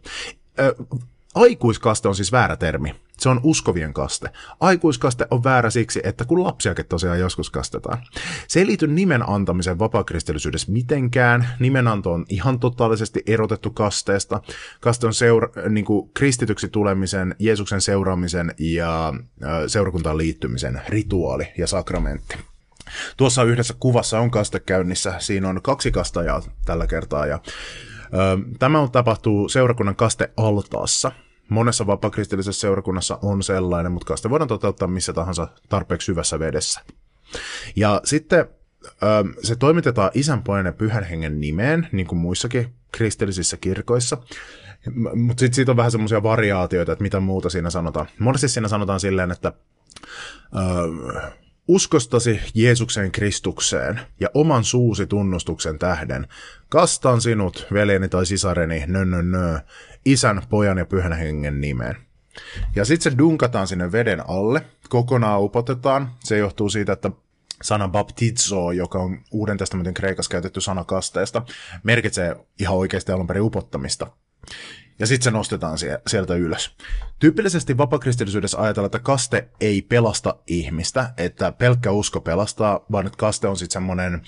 Äh, 0.59 0.99
Aikuiskaste 1.35 2.07
on 2.07 2.15
siis 2.15 2.31
väärä 2.31 2.57
termi. 2.57 2.95
Se 3.17 3.29
on 3.29 3.39
uskovien 3.43 3.93
kaste. 3.93 4.29
Aikuiskaste 4.59 5.27
on 5.31 5.43
väärä 5.43 5.69
siksi, 5.69 6.01
että 6.03 6.25
kun 6.25 6.43
lapsiakin 6.43 6.85
tosiaan 6.85 7.19
joskus 7.19 7.49
kastetaan. 7.49 7.97
Se 8.47 8.59
ei 8.59 8.65
liity 8.65 8.87
nimen 8.87 9.29
antamiseen 9.29 9.79
vapaakristillisyydessä 9.79 10.71
mitenkään. 10.71 11.47
Nimenanto 11.59 12.11
on 12.13 12.25
ihan 12.29 12.59
totaalisesti 12.59 13.23
erotettu 13.25 13.69
kasteesta. 13.69 14.41
Kaste 14.79 15.07
on 15.07 15.13
seura- 15.13 15.69
niin 15.69 15.85
kuin 15.85 16.09
kristityksi 16.13 16.69
tulemisen, 16.69 17.35
Jeesuksen 17.39 17.81
seuraamisen 17.81 18.55
ja 18.59 19.13
seurakuntaan 19.67 20.17
liittymisen 20.17 20.81
rituaali 20.87 21.47
ja 21.57 21.67
sakramentti. 21.67 22.37
Tuossa 23.17 23.43
yhdessä 23.43 23.73
kuvassa 23.79 24.19
on 24.19 24.31
kaste 24.31 24.59
käynnissä. 24.59 25.13
Siinä 25.19 25.49
on 25.49 25.61
kaksi 25.61 25.91
kastajaa 25.91 26.41
tällä 26.65 26.87
kertaa 26.87 27.25
ja 27.25 27.39
Tämä 28.59 28.79
on 28.79 28.91
tapahtuu 28.91 29.49
seurakunnan 29.49 29.95
kastealtaassa. 29.95 31.11
Monessa 31.49 31.87
vapaakristillisessä 31.87 32.61
seurakunnassa 32.61 33.19
on 33.21 33.43
sellainen, 33.43 33.91
mutta 33.91 34.05
kaste 34.05 34.29
voidaan 34.29 34.47
toteuttaa 34.47 34.87
missä 34.87 35.13
tahansa 35.13 35.47
tarpeeksi 35.69 36.05
syvässä 36.05 36.39
vedessä. 36.39 36.81
Ja 37.75 38.01
sitten 38.03 38.45
se 39.43 39.55
toimitetaan 39.55 40.11
isän, 40.13 40.43
pojan 40.43 40.65
ja 40.65 40.73
pyhän 40.73 41.03
hengen 41.03 41.41
nimeen, 41.41 41.87
niin 41.91 42.07
kuin 42.07 42.19
muissakin 42.19 42.73
kristillisissä 42.91 43.57
kirkoissa. 43.57 44.17
Mutta 45.15 45.39
sitten 45.39 45.53
siitä 45.53 45.71
on 45.71 45.77
vähän 45.77 45.91
semmoisia 45.91 46.23
variaatioita, 46.23 46.91
että 46.91 47.03
mitä 47.03 47.19
muuta 47.19 47.49
siinä 47.49 47.69
sanotaan. 47.69 48.07
Monesti 48.19 48.47
siinä 48.47 48.67
sanotaan 48.67 48.99
silleen, 48.99 49.31
että 49.31 49.53
Uskostasi 51.71 52.39
Jeesuksen 52.53 53.11
Kristukseen 53.11 53.99
ja 54.19 54.29
oman 54.33 54.63
suusi 54.63 55.07
tunnustuksen 55.07 55.79
tähden, 55.79 56.27
kastan 56.69 57.21
sinut, 57.21 57.67
veljeni 57.73 58.09
tai 58.09 58.25
sisareni, 58.25 58.83
nö, 58.87 59.05
nö, 59.05 59.21
nö, 59.21 59.59
isän, 60.05 60.41
pojan 60.49 60.77
ja 60.77 60.85
pyhän 60.85 61.13
hengen 61.13 61.61
nimeen. 61.61 61.95
Ja 62.75 62.85
sitten 62.85 63.11
se 63.11 63.17
dunkataan 63.17 63.67
sinne 63.67 63.91
veden 63.91 64.29
alle, 64.29 64.65
kokonaan 64.89 65.41
upotetaan. 65.41 66.11
Se 66.19 66.37
johtuu 66.37 66.69
siitä, 66.69 66.93
että 66.93 67.11
sana 67.63 67.87
baptizo, 67.87 68.71
joka 68.71 68.99
on 68.99 69.19
Uuden 69.31 69.57
testamentin 69.57 69.93
kreikassa 69.93 70.31
käytetty 70.31 70.61
sana 70.61 70.83
kasteesta, 70.83 71.41
merkitsee 71.83 72.35
ihan 72.59 72.77
oikeasti 72.77 73.11
alun 73.11 73.27
perin 73.27 73.43
upottamista 73.43 74.07
ja 75.01 75.07
sitten 75.07 75.23
se 75.23 75.31
nostetaan 75.31 75.77
sieltä 76.07 76.35
ylös. 76.35 76.75
Tyypillisesti 77.19 77.77
vapakristillisyydessä 77.77 78.61
ajatellaan, 78.61 78.87
että 78.87 78.99
kaste 78.99 79.47
ei 79.61 79.81
pelasta 79.81 80.35
ihmistä, 80.47 81.13
että 81.17 81.51
pelkkä 81.51 81.91
usko 81.91 82.21
pelastaa, 82.21 82.85
vaan 82.91 83.05
että 83.07 83.17
kaste 83.17 83.47
on 83.47 83.57
sitten 83.57 83.73
semmoinen 83.73 84.21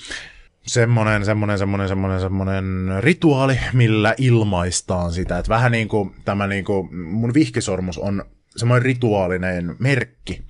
semmoinen, 0.67 1.25
semmoinen, 1.25 1.57
semmoinen, 1.57 1.87
semmoinen, 1.87 2.19
semmoinen 2.19 2.65
rituaali, 2.99 3.59
millä 3.73 4.15
ilmaistaan 4.17 5.11
sitä. 5.11 5.37
Että 5.37 5.49
vähän 5.49 5.71
niin 5.71 5.87
kuin 5.87 6.15
tämä 6.25 6.47
niin 6.47 6.65
kuin, 6.65 6.95
mun 6.95 7.33
vihkisormus 7.33 7.97
on 7.97 8.25
semmoinen 8.55 8.85
rituaalinen 8.85 9.75
merkki, 9.79 10.45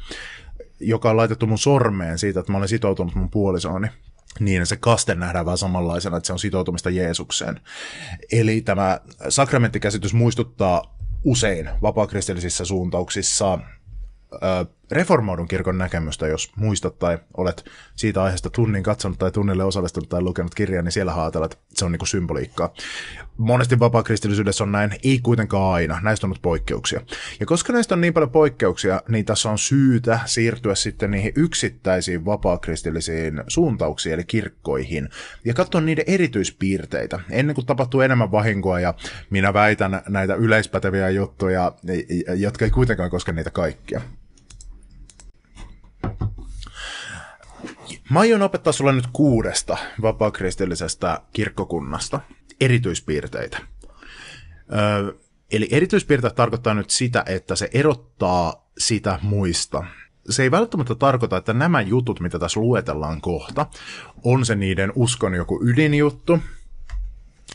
joka 0.79 1.09
on 1.09 1.17
laitettu 1.17 1.47
mun 1.47 1.57
sormeen 1.57 2.17
siitä, 2.17 2.39
että 2.39 2.51
mä 2.51 2.57
olen 2.57 2.69
sitoutunut 2.69 3.15
mun 3.15 3.29
puolisooni 3.29 3.88
niin 4.39 4.65
se 4.65 4.78
kaste 4.78 5.15
nähdään 5.15 5.46
vähän 5.46 5.58
samanlaisena, 5.58 6.17
että 6.17 6.28
se 6.28 6.34
on 6.34 6.39
sitoutumista 6.39 6.89
Jeesukseen. 6.89 7.60
Eli 8.32 8.62
tämä 8.62 9.00
sakramenttikäsitys 9.30 10.13
muistuttaa 10.13 10.98
usein 11.24 11.69
vapaakristillisissa 11.82 12.65
suuntauksissa 12.65 13.60
reformoidun 14.91 15.48
kirkon 15.48 15.78
näkemystä, 15.78 16.28
jos 16.28 16.52
muistat 16.56 17.00
tai 17.00 17.17
olet 17.38 17.65
siitä 17.96 18.24
aiheesta 18.24 18.50
tunnin 18.50 18.84
katsonut 18.84 19.19
tai 19.19 19.32
tunnille 19.32 19.63
osallistunut 19.63 20.10
tai 20.10 20.22
lukenut 20.22 20.56
kirjaa, 20.56 20.84
niin 20.84 20.91
siellä 20.91 21.24
ajatellaan, 21.24 21.52
että 21.52 21.65
se 21.74 21.86
on 21.86 21.91
niin 21.91 22.08
symboliikkaa. 22.08 22.74
Monesti 23.38 23.80
vapaakristillisyydessä 23.80 24.63
on 24.63 24.72
näin, 24.72 24.91
ei 25.04 25.19
kuitenkaan 25.19 25.74
aina. 25.74 26.00
Näistä 26.02 26.28
on 26.28 26.32
nyt 26.32 26.41
poikkeuksia. 26.41 27.02
Ja 27.39 27.46
koska 27.46 27.74
näistä 27.74 27.96
on 27.96 28.02
niin 28.02 28.13
paljon 28.13 28.32
poikkeuksia, 28.32 29.02
niin 29.08 29.26
tässä 29.26 29.50
on 29.50 29.58
syytä 29.58 30.19
siirtyä 30.26 30.76
sitten 30.76 31.12
niihin 31.12 31.34
yksittäisiin 31.36 32.26
vapaakristillisiin 32.26 33.43
suuntauksiin, 33.48 34.13
eli 34.13 34.24
kirkkoihin, 34.24 35.10
ja 35.46 35.54
katsoa 35.54 35.82
niiden 35.82 36.06
erityispiirteitä, 36.08 37.19
ennen 37.30 37.56
kuin 37.56 37.65
tapahtuu 37.65 38.02
enemmän 38.02 38.32
vahinkoa, 38.32 38.80
ja 38.80 38.93
minä 39.30 39.54
väitän 39.54 40.02
näitä 40.10 40.36
yleispäteviä 40.36 41.10
juttuja, 41.10 41.72
jotka 42.36 42.65
ei 42.65 42.72
kuitenkaan 42.72 43.10
koske 43.10 43.32
niitä 43.32 43.52
kaikkia. 43.52 44.02
Mä 48.13 48.19
aion 48.19 48.41
opettaa 48.41 48.73
sulle 48.73 48.93
nyt 48.93 49.08
kuudesta 49.13 49.78
vapaakristillisestä 50.02 51.21
kirkkokunnasta 51.34 52.19
erityispiirteitä. 52.62 53.58
Öö, 54.73 55.13
eli 55.52 55.67
erityispiirteet 55.71 56.36
tarkoittaa 56.36 56.73
nyt 56.73 56.89
sitä, 56.89 57.23
että 57.26 57.56
se 57.56 57.69
erottaa 57.73 58.69
sitä 58.78 59.19
muista. 59.21 59.84
Se 60.30 60.43
ei 60.43 60.52
välttämättä 60.52 60.95
tarkoita, 60.95 61.38
että 61.38 61.54
nämä 61.54 61.82
jutut, 61.82 62.19
mitä 62.19 62.39
tässä 62.39 62.60
luetellaan 62.60 63.21
kohta, 63.21 63.65
on 64.23 64.45
se 64.45 64.56
niiden 64.56 64.91
uskon 64.95 65.34
joku 65.34 65.60
ydinjuttu, 65.63 66.39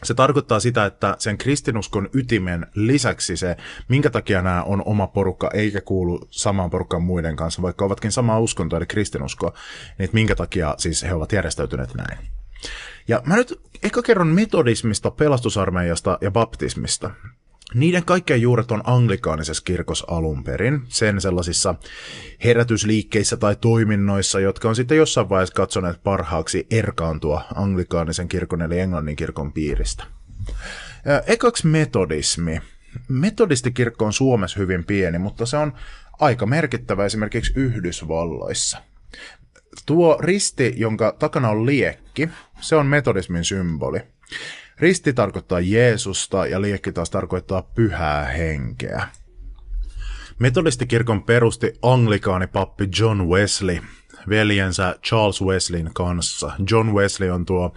se 0.02 0.14
tarkoittaa 0.14 0.60
sitä, 0.60 0.86
että 0.86 1.16
sen 1.18 1.38
kristinuskon 1.38 2.08
ytimen 2.14 2.66
lisäksi 2.74 3.36
se, 3.36 3.56
minkä 3.88 4.10
takia 4.10 4.42
nämä 4.42 4.62
on 4.62 4.82
oma 4.84 5.06
porukka 5.06 5.50
eikä 5.54 5.80
kuulu 5.80 6.20
samaan 6.30 6.70
porukkaan 6.70 7.02
muiden 7.02 7.36
kanssa, 7.36 7.62
vaikka 7.62 7.84
ovatkin 7.84 8.12
samaa 8.12 8.40
uskontoa 8.40 8.76
eli 8.76 8.86
kristinuskoa, 8.86 9.50
niin 9.98 10.04
että 10.04 10.14
minkä 10.14 10.34
takia 10.34 10.74
siis 10.78 11.02
he 11.02 11.14
ovat 11.14 11.32
järjestäytyneet 11.32 11.94
näin. 11.94 12.18
Ja 13.08 13.22
mä 13.24 13.36
nyt 13.36 13.60
ehkä 13.82 14.02
kerron 14.02 14.28
metodismista, 14.28 15.10
pelastusarmeijasta 15.10 16.18
ja 16.20 16.30
baptismista. 16.30 17.10
Niiden 17.74 18.04
kaikkien 18.04 18.42
juuret 18.42 18.70
on 18.70 18.82
anglikaanisessa 18.84 19.62
kirkossa 19.64 20.04
alun 20.08 20.44
perin, 20.44 20.82
sen 20.88 21.20
sellaisissa 21.20 21.74
herätysliikkeissä 22.44 23.36
tai 23.36 23.56
toiminnoissa, 23.56 24.40
jotka 24.40 24.68
on 24.68 24.76
sitten 24.76 24.96
jossain 24.96 25.28
vaiheessa 25.28 25.54
katsoneet 25.54 26.02
parhaaksi 26.02 26.66
erkaantua 26.70 27.44
anglikaanisen 27.54 28.28
kirkon 28.28 28.62
eli 28.62 28.78
englannin 28.78 29.16
kirkon 29.16 29.52
piiristä. 29.52 30.04
Ekaksi 31.26 31.66
metodismi. 31.66 32.60
Metodistikirkko 33.08 34.04
on 34.04 34.12
Suomessa 34.12 34.58
hyvin 34.58 34.84
pieni, 34.84 35.18
mutta 35.18 35.46
se 35.46 35.56
on 35.56 35.72
aika 36.20 36.46
merkittävä 36.46 37.04
esimerkiksi 37.04 37.52
Yhdysvalloissa. 37.56 38.78
Tuo 39.86 40.18
risti, 40.20 40.74
jonka 40.76 41.16
takana 41.18 41.48
on 41.48 41.66
liekki, 41.66 42.28
se 42.60 42.76
on 42.76 42.86
metodismin 42.86 43.44
symboli. 43.44 44.00
Risti 44.80 45.12
tarkoittaa 45.12 45.60
Jeesusta 45.60 46.46
ja 46.46 46.60
liekki 46.60 46.92
taas 46.92 47.10
tarkoittaa 47.10 47.62
pyhää 47.62 48.24
henkeä. 48.24 49.08
Metodistikirkon 50.38 51.22
perusti 51.22 51.72
anglikaanipappi 51.82 52.88
John 53.00 53.22
Wesley 53.28 53.80
veljensä 54.28 54.94
Charles 55.06 55.42
Wesleyn 55.42 55.90
kanssa. 55.94 56.52
John 56.70 56.92
Wesley 56.92 57.30
on 57.30 57.46
tuo 57.46 57.74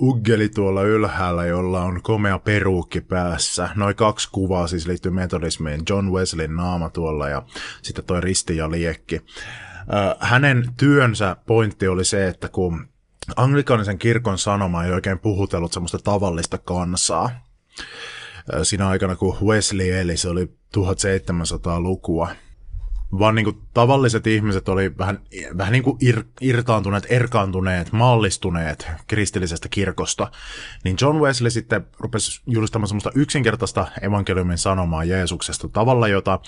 uggeli 0.00 0.48
tuolla 0.48 0.82
ylhäällä, 0.82 1.46
jolla 1.46 1.82
on 1.82 2.02
komea 2.02 2.38
peruukki 2.38 3.00
päässä. 3.00 3.68
Noin 3.74 3.96
kaksi 3.96 4.28
kuvaa 4.32 4.66
siis 4.66 4.86
liittyy 4.86 5.12
metodismiin. 5.12 5.82
John 5.88 6.12
Wesleyn 6.12 6.56
naama 6.56 6.90
tuolla 6.90 7.28
ja 7.28 7.42
sitten 7.82 8.04
toi 8.04 8.20
risti 8.20 8.56
ja 8.56 8.70
liekki. 8.70 9.20
Hänen 10.20 10.64
työnsä 10.76 11.36
pointti 11.46 11.88
oli 11.88 12.04
se, 12.04 12.28
että 12.28 12.48
kun 12.48 12.88
anglikaanisen 13.36 13.98
kirkon 13.98 14.38
sanoma 14.38 14.84
ei 14.84 14.92
oikein 14.92 15.18
puhutellut 15.18 15.72
semmoista 15.72 15.98
tavallista 15.98 16.58
kansaa, 16.58 17.30
siinä 18.62 18.88
aikana 18.88 19.16
kun 19.16 19.36
Wesley 19.42 20.00
eli, 20.00 20.16
se 20.16 20.28
oli 20.28 20.44
1700-lukua, 20.78 22.28
vaan 23.18 23.34
niin 23.34 23.44
kuin 23.44 23.58
tavalliset 23.74 24.26
ihmiset 24.26 24.68
oli 24.68 24.98
vähän, 24.98 25.20
vähän 25.58 25.72
niin 25.72 25.82
kuin 25.82 25.96
ir, 26.00 26.24
irtaantuneet, 26.40 27.06
erkaantuneet, 27.08 27.92
mallistuneet 27.92 28.88
kristillisestä 29.06 29.68
kirkosta, 29.68 30.30
niin 30.84 30.96
John 31.00 31.20
Wesley 31.20 31.50
sitten 31.50 31.86
rupesi 31.98 32.40
julistamaan 32.46 32.88
semmoista 32.88 33.10
yksinkertaista 33.14 33.86
evankeliumin 34.02 34.58
sanomaa 34.58 35.04
Jeesuksesta 35.04 35.68
tavalla, 35.68 36.08
jota 36.08 36.40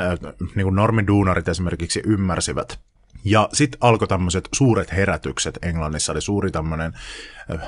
äh, 0.00 0.34
niin 0.54 0.64
kuin 0.64 0.76
normiduunarit 0.76 1.48
esimerkiksi 1.48 2.02
ymmärsivät. 2.06 2.80
Ja 3.24 3.48
sitten 3.52 3.78
alkoi 3.80 4.08
tämmöiset 4.08 4.48
suuret 4.54 4.92
herätykset 4.92 5.58
Englannissa, 5.62 6.12
eli 6.12 6.20
suuri 6.20 6.50
tämmöinen 6.50 6.92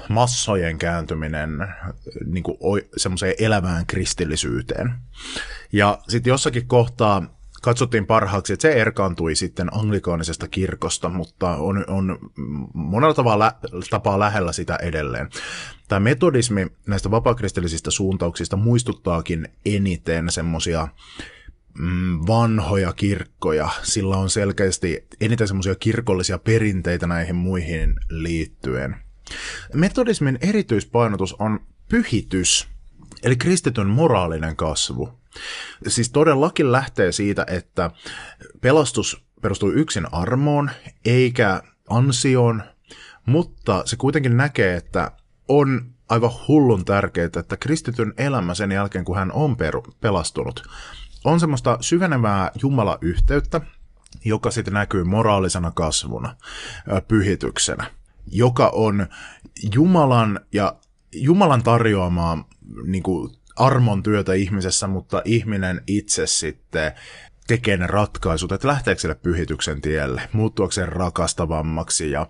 massojen 0.09 0.79
kääntyminen 0.79 1.51
niin 2.27 2.45
semmoiseen 2.97 3.35
elävään 3.39 3.87
kristillisyyteen. 3.87 4.95
Ja 5.73 5.99
sitten 6.09 6.31
jossakin 6.31 6.67
kohtaa 6.67 7.27
katsottiin 7.63 8.07
parhaaksi, 8.07 8.53
että 8.53 8.63
se 8.63 8.73
erkaantui 8.73 9.35
sitten 9.35 9.75
anglikaanisesta 9.75 10.49
kirkosta, 10.49 11.09
mutta 11.09 11.57
on, 11.57 11.85
on 11.89 12.19
monella 12.75 13.15
tavalla, 13.15 13.45
lä, 13.45 13.55
tapaa 13.91 14.19
lähellä 14.19 14.53
sitä 14.53 14.77
edelleen. 14.77 15.29
Tämä 15.89 16.01
metodismi 16.01 16.67
näistä 16.87 17.11
vapaakristillisistä 17.11 17.91
suuntauksista 17.91 18.57
muistuttaakin 18.57 19.49
eniten 19.67 20.31
semmoisia 20.31 20.89
mm, 21.79 22.21
vanhoja 22.27 22.93
kirkkoja. 22.93 23.69
Sillä 23.83 24.17
on 24.17 24.31
selkeästi 24.31 25.07
eniten 25.21 25.49
semmoisia 25.49 25.75
kirkollisia 25.75 26.39
perinteitä 26.39 27.07
näihin 27.07 27.37
muihin 27.37 27.95
liittyen. 28.09 28.97
Metodismin 29.75 30.39
erityispainotus 30.41 31.35
on 31.39 31.61
pyhitys, 31.89 32.69
eli 33.23 33.37
kristityn 33.37 33.87
moraalinen 33.87 34.57
kasvu. 34.57 35.09
Siis 35.89 36.11
todellakin 36.11 36.73
lähtee 36.73 37.13
siitä, 37.13 37.47
että 37.49 37.91
pelastus 38.61 39.25
perustuu 39.43 39.71
yksin 39.71 40.15
armoon 40.15 40.71
eikä 41.05 41.63
ansioon, 41.91 42.63
mutta 43.27 43.83
se 43.85 43.97
kuitenkin 43.97 44.37
näkee, 44.37 44.77
että 44.77 45.11
on 45.49 45.93
aivan 46.09 46.31
hullun 46.49 46.85
tärkeää, 46.85 47.29
että 47.39 47.57
kristityn 47.57 48.15
elämä 48.17 48.55
sen 48.55 48.73
jälkeen, 48.73 49.05
kun 49.05 49.17
hän 49.17 49.33
on 49.33 49.57
peru, 49.57 49.83
pelastunut, 50.01 50.63
on 51.25 51.41
semmoista 51.41 51.79
syvenevää 51.81 52.51
Jumala-yhteyttä, 52.63 53.61
joka 54.25 54.51
sitten 54.51 54.75
näkyy 54.75 55.05
moraalisena 55.05 55.71
kasvuna, 55.71 56.37
pyhityksenä, 57.09 57.85
joka 58.27 58.69
on 58.75 59.07
Jumalan 59.75 60.41
ja 60.53 60.77
Jumalan 61.15 61.63
tarjoamaa 61.63 62.49
niin 62.87 63.03
kuin, 63.03 63.33
armon 63.57 64.03
työtä 64.03 64.33
ihmisessä, 64.33 64.87
mutta 64.87 65.23
ihminen 65.25 65.83
itse 65.87 66.27
sitten 66.27 66.93
tekee 67.47 67.77
ne 67.77 67.87
ratkaisut, 67.87 68.53
että 68.53 68.69
lähteekö 68.69 69.01
sille 69.01 69.15
pyhityksen 69.15 69.81
tielle, 69.81 70.29
muuttuakseen 70.33 70.89
rakastavammaksi 70.89 72.11
ja 72.11 72.27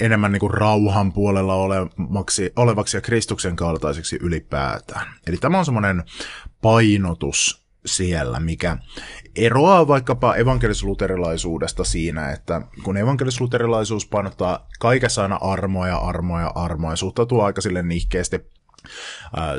enemmän 0.00 0.32
niin 0.32 0.40
kuin 0.40 0.54
rauhan 0.54 1.12
puolella 1.12 1.54
olemaksi, 1.54 2.52
olevaksi 2.56 2.96
ja 2.96 3.00
Kristuksen 3.00 3.56
kaltaiseksi 3.56 4.18
ylipäätään. 4.22 5.06
Eli 5.26 5.36
tämä 5.36 5.58
on 5.58 5.64
semmoinen 5.64 6.04
painotus 6.62 7.66
siellä, 7.86 8.40
mikä 8.40 8.76
eroaa 9.36 9.88
vaikkapa 9.88 10.34
evankelisluterilaisuudesta 10.34 11.84
siinä, 11.84 12.32
että 12.32 12.62
kun 12.82 12.96
evankelisluterilaisuus 12.96 14.06
painottaa 14.06 14.68
kaikessa 14.78 15.22
aina 15.22 15.38
armoa 15.40 15.88
ja 15.88 15.96
armoa 15.96 16.40
ja 16.40 16.52
armoa 16.54 16.92
ja 16.92 16.96
suhtautuu 16.96 17.40
aika 17.40 17.60
sille 17.60 17.82
nihkeästi 17.82 18.40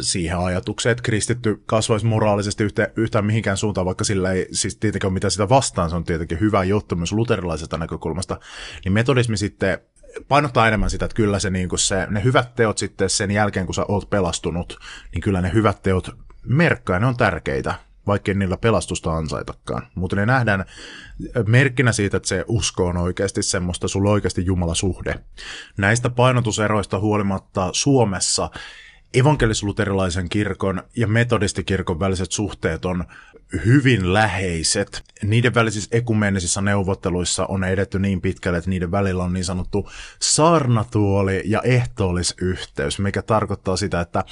siihen 0.02 0.38
ajatukseen, 0.40 0.92
että 0.92 1.04
kristitty 1.04 1.64
kasvaisi 1.66 2.06
moraalisesti 2.06 2.64
yhtä, 2.64 2.88
yhtään 2.96 3.26
mihinkään 3.26 3.58
suuntaan, 3.58 3.86
vaikka 3.86 4.04
sillä 4.04 4.32
ei 4.32 4.48
siis 4.52 4.78
tietenkään 4.78 5.14
mitään 5.14 5.32
sitä 5.32 5.50
vastaan, 5.50 5.90
se 5.90 5.96
on 5.96 6.04
tietenkin 6.04 6.40
hyvä 6.40 6.64
juttu 6.64 6.96
myös 6.96 7.12
luterilaisesta 7.12 7.78
näkökulmasta, 7.78 8.40
niin 8.86 8.94
metodismi 8.94 9.38
sitten 9.38 9.80
painottaa 10.28 10.68
enemmän 10.68 10.90
sitä, 10.90 11.06
että 11.06 11.16
kyllä 11.16 11.40
se, 11.40 11.50
niin 11.50 11.70
se, 11.76 12.08
ne 12.10 12.24
hyvät 12.24 12.56
teot 12.56 12.78
sitten 12.78 13.10
sen 13.10 13.32
jälkeen, 13.32 13.66
kun 13.66 13.76
sä 13.76 13.86
oot 13.88 14.10
pelastunut, 14.10 14.80
niin 15.14 15.22
kyllä 15.22 15.42
ne 15.42 15.54
hyvät 15.54 15.82
teot 15.82 16.10
merkkaa, 16.46 17.00
ne 17.00 17.06
on 17.06 17.18
tärkeitä, 17.18 17.76
vaikkei 18.08 18.36
niillä 18.36 18.58
pelastusta 18.58 19.12
ansaitakaan. 19.12 19.88
Mutta 19.96 20.16
ne 20.16 20.26
nähdään 20.26 20.66
merkkinä 21.48 21.92
siitä, 21.92 22.18
että 22.18 22.30
se 22.30 22.46
usko 22.48 22.86
on 22.86 22.98
oikeasti 22.98 23.44
semmoista, 23.44 23.88
sulla 23.88 24.10
on 24.10 24.14
oikeasti 24.14 24.46
Jumala 24.46 24.76
suhde. 24.76 25.16
Näistä 25.78 26.10
painotuseroista 26.10 27.00
huolimatta 27.00 27.70
Suomessa 27.74 28.50
evankelis-luterilaisen 29.14 30.30
kirkon 30.30 30.84
ja 30.96 31.08
metodistikirkon 31.08 32.00
väliset 32.00 32.32
suhteet 32.32 32.86
on 32.86 33.04
hyvin 33.66 34.14
läheiset. 34.14 35.04
Niiden 35.24 35.54
välisissä 35.54 35.90
ekumenisissa 35.98 36.62
neuvotteluissa 36.62 37.46
on 37.46 37.64
edetty 37.64 38.00
niin 38.00 38.22
pitkälle, 38.22 38.58
että 38.58 38.70
niiden 38.70 38.92
välillä 38.92 39.24
on 39.24 39.34
niin 39.34 39.46
sanottu 39.46 39.90
saarnatuoli 40.20 41.42
ja 41.46 41.62
ehtoollisyhteys, 41.62 43.00
mikä 43.00 43.22
tarkoittaa 43.22 43.78
sitä, 43.78 44.02
että 44.02 44.24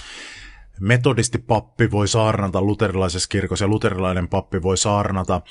metodistipappi 0.80 1.92
voi 1.92 2.08
saarnata 2.08 2.62
luterilaisessa 2.62 3.30
kirkossa 3.30 3.66
ja 3.66 3.70
luterilainen 3.70 4.28
pappi 4.28 4.62
voi 4.62 4.78
saarnata 4.78 5.42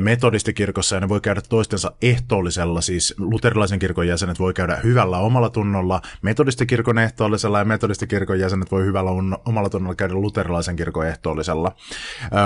metodistikirkossa 0.00 0.96
ja 0.96 1.00
ne 1.00 1.08
voi 1.08 1.20
käydä 1.20 1.40
toistensa 1.48 1.92
ehtoollisella, 2.02 2.80
siis 2.80 3.14
luterilaisen 3.18 3.78
kirkon 3.78 4.08
jäsenet 4.08 4.38
voi 4.38 4.54
käydä 4.54 4.76
hyvällä 4.76 5.18
omalla 5.18 5.50
tunnolla 5.50 6.00
metodistikirkon 6.22 6.98
ehtoollisella 6.98 7.58
ja 7.58 7.64
metodistikirkon 7.64 8.40
jäsenet 8.40 8.70
voi 8.70 8.84
hyvällä 8.84 9.10
omalla 9.44 9.70
tunnolla 9.70 9.94
käydä 9.94 10.14
luterilaisen 10.14 10.76
kirkon 10.76 11.06
ehtoollisella, 11.06 11.72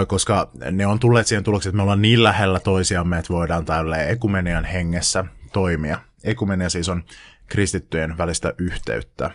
koska 0.08 0.50
ne 0.70 0.86
on 0.86 0.98
tulleet 0.98 1.26
siihen 1.26 1.44
tulokseen, 1.44 1.70
että 1.70 1.76
me 1.76 1.82
ollaan 1.82 2.02
niin 2.02 2.22
lähellä 2.22 2.60
toisiamme, 2.60 3.18
että 3.18 3.32
voidaan 3.32 3.64
tälle 3.64 4.10
ekumenian 4.10 4.64
hengessä 4.64 5.24
toimia. 5.52 5.98
Ekumenia 6.24 6.68
siis 6.68 6.88
on 6.88 7.04
kristittyjen 7.46 8.18
välistä 8.18 8.54
yhteyttä. 8.58 9.30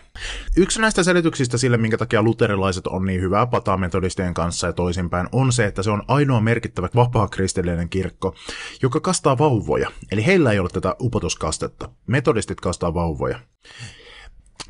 Yksi 0.56 0.80
näistä 0.80 1.02
selityksistä 1.02 1.58
sille, 1.58 1.76
minkä 1.76 1.98
takia 1.98 2.22
luterilaiset 2.22 2.86
on 2.86 3.04
niin 3.04 3.20
hyvää 3.20 3.46
pataa 3.46 3.76
metodistien 3.76 4.34
kanssa 4.34 4.66
ja 4.66 4.72
toisinpäin, 4.72 5.28
on 5.32 5.52
se, 5.52 5.64
että 5.64 5.82
se 5.82 5.90
on 5.90 6.02
ainoa 6.08 6.40
merkittävä 6.40 6.88
vapaa 6.94 7.28
kristillinen 7.28 7.88
kirkko, 7.88 8.34
joka 8.82 9.00
kastaa 9.00 9.38
vauvoja. 9.38 9.90
Eli 10.12 10.26
heillä 10.26 10.52
ei 10.52 10.58
ole 10.58 10.68
tätä 10.68 10.96
upotuskastetta. 11.00 11.88
Metodistit 12.06 12.60
kastaa 12.60 12.94
vauvoja. 12.94 13.40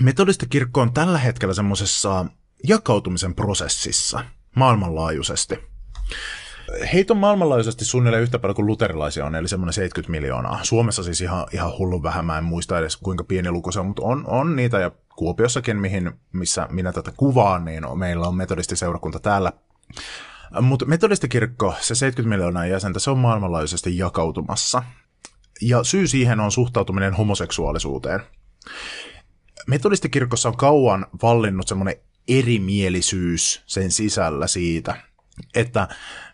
Metodistikirkko 0.03 0.81
on 0.81 0.93
tällä 0.93 1.19
hetkellä 1.19 1.55
semmoisessa 1.55 2.27
jakautumisen 2.65 3.35
prosessissa 3.35 4.25
maailmanlaajuisesti. 4.57 5.59
Heitä 6.93 7.13
on 7.13 7.19
maailmanlaajuisesti 7.19 7.85
suunnilleen 7.85 8.23
yhtä 8.23 8.39
paljon 8.39 8.57
kuin 8.57 8.67
luterilaisia 8.67 9.27
on, 9.27 9.35
eli 9.35 9.49
semmoinen 9.49 9.73
70 9.73 10.11
miljoonaa. 10.11 10.61
Suomessa 10.63 11.03
siis 11.03 11.21
ihan, 11.21 11.47
ihan 11.53 11.79
hullun 11.79 12.03
vähän, 12.03 12.25
mä 12.25 12.39
en 12.39 12.45
muista 12.45 12.79
edes 12.79 12.97
kuinka 12.97 13.25
pieni 13.25 13.51
luku 13.51 13.73
se 13.73 13.81
on, 13.81 13.87
mutta 13.87 14.03
on, 14.03 14.25
on 14.27 14.57
niitä, 14.57 14.79
ja 14.79 14.91
Kuopiossakin, 15.17 15.77
mihin, 15.77 16.13
missä 16.33 16.69
minä 16.71 16.93
tätä 16.93 17.13
kuvaan, 17.17 17.65
niin 17.65 17.99
meillä 17.99 18.29
on 18.29 18.37
metodistiseurakunta 18.37 19.21
täällä. 19.21 19.53
Mutta 20.61 20.87
metodistikirkko, 20.87 21.75
se 21.81 21.95
70 21.95 22.37
miljoonaa 22.37 22.67
jäsentä, 22.67 22.99
se 22.99 23.11
on 23.11 23.19
maailmanlaajuisesti 23.19 23.99
jakautumassa. 23.99 24.83
Ja 25.63 25.85
syy 25.85 26.07
siihen 26.07 26.41
on 26.41 26.53
suhtautuminen 26.53 27.15
homoseksuaalisuuteen. 27.15 28.21
Metodistikirkossa 29.67 30.49
on 30.49 30.57
kauan 30.57 31.07
vallinnut 31.23 31.69
semmoinen 31.69 31.97
erimielisyys 32.29 33.63
sen 33.67 33.91
sisällä 33.91 34.47
siitä, 34.47 34.97
että 35.55 35.89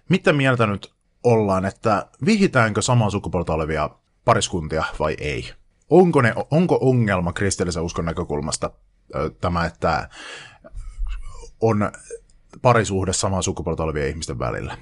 mitä 0.08 0.32
mieltä 0.32 0.66
nyt 0.66 0.94
ollaan, 1.24 1.64
että 1.64 2.06
vihitäänkö 2.24 2.82
samaa 2.82 3.10
sukupuolta 3.10 3.54
olevia 3.54 3.90
pariskuntia 4.24 4.84
vai 4.98 5.16
ei? 5.20 5.52
Onko, 5.90 6.22
ne, 6.22 6.34
onko 6.50 6.78
ongelma 6.80 7.32
kristillisen 7.32 7.82
uskon 7.82 8.04
näkökulmasta 8.04 8.70
tämä, 9.40 9.64
että 9.64 10.08
on 11.60 11.92
parisuhde 12.62 13.12
samaa 13.12 13.42
sukupuolta 13.42 13.82
olevien 13.82 14.08
ihmisten 14.08 14.38
välillä? 14.38 14.76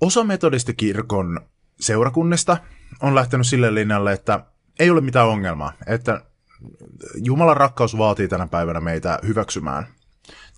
Osa 0.00 0.24
metodistikirkon 0.24 1.40
seurakunnista 1.80 2.56
on 3.00 3.14
lähtenyt 3.14 3.46
sille 3.46 3.74
linjalle, 3.74 4.12
että 4.12 4.46
ei 4.78 4.90
ole 4.90 5.00
mitään 5.00 5.28
ongelmaa, 5.28 5.72
että 5.86 6.24
Jumalan 7.24 7.56
rakkaus 7.56 7.98
vaatii 7.98 8.28
tänä 8.28 8.46
päivänä 8.46 8.80
meitä 8.80 9.18
hyväksymään 9.26 9.86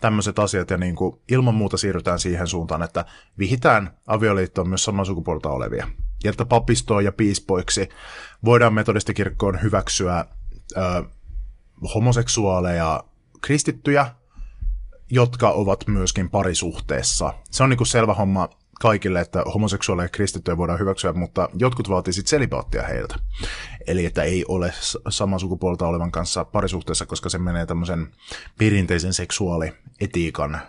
tämmöiset 0.05 0.39
asiat 0.39 0.71
ja 0.71 0.77
niin 0.77 0.97
kuin 0.97 1.21
ilman 1.29 1.55
muuta 1.55 1.77
siirrytään 1.77 2.19
siihen 2.19 2.47
suuntaan, 2.47 2.83
että 2.83 3.05
vihitään 3.39 3.99
avioliittoon 4.07 4.69
myös 4.69 4.85
saman 4.85 5.07
sukupuolta 5.07 5.51
olevia. 5.51 5.89
Ja 6.25 6.31
että 6.31 6.45
papistoon 6.45 7.05
ja 7.05 7.13
piispoiksi 7.13 7.89
voidaan 8.45 8.75
metodistikirkkoon 8.75 9.63
hyväksyä 9.63 10.25
ö, 10.77 10.81
homoseksuaaleja 11.95 13.05
kristittyjä, 13.41 14.07
jotka 15.11 15.51
ovat 15.51 15.87
myöskin 15.87 16.31
parisuhteessa. 16.31 17.35
Se 17.51 17.63
on 17.63 17.71
niinku 17.71 17.85
selvä 17.85 18.15
homma 18.15 18.49
kaikille, 18.85 19.21
että 19.21 19.43
homoseksuaaleja 19.55 20.09
kristittyjä 20.09 20.57
voidaan 20.57 20.79
hyväksyä, 20.79 21.13
mutta 21.13 21.49
jotkut 21.55 21.89
vaatii 21.89 22.13
sitten 22.13 22.31
selibaattia 22.31 22.83
heiltä. 22.83 23.15
Eli 23.87 24.07
että 24.07 24.23
ei 24.23 24.45
ole 24.49 24.73
saman 25.09 25.41
sukupuolta 25.41 25.87
olevan 25.87 26.11
kanssa 26.11 26.45
parisuhteessa, 26.45 27.07
koska 27.07 27.29
se 27.29 27.39
menee 27.39 27.67
tämmöisen 27.67 28.15
perinteisen 28.59 29.15
seksuaalietiikan 29.15 30.55
ö, 30.55 30.61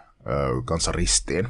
kanssa 0.66 0.92
ristiin. 0.92 1.48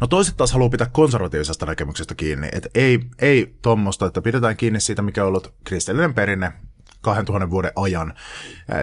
No 0.00 0.06
toiset 0.06 0.36
taas 0.36 0.52
haluaa 0.52 0.70
pitää 0.70 0.90
konservatiivisesta 0.92 1.66
näkemyksestä 1.66 2.14
kiinni, 2.14 2.48
että 2.52 2.68
ei, 2.74 3.00
ei 3.18 3.54
tuommoista, 3.62 4.06
että 4.06 4.22
pidetään 4.22 4.56
kiinni 4.56 4.80
siitä, 4.80 5.02
mikä 5.02 5.22
on 5.22 5.28
ollut 5.28 5.54
kristillinen 5.64 6.14
perinne 6.14 6.52
2000 7.00 7.50
vuoden 7.50 7.72
ajan 7.76 8.14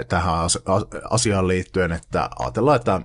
tähän 0.09 0.33
asiaan 1.09 1.47
liittyen, 1.47 1.91
että 1.91 2.29
ajatellaan, 2.39 2.75
että 2.75 3.01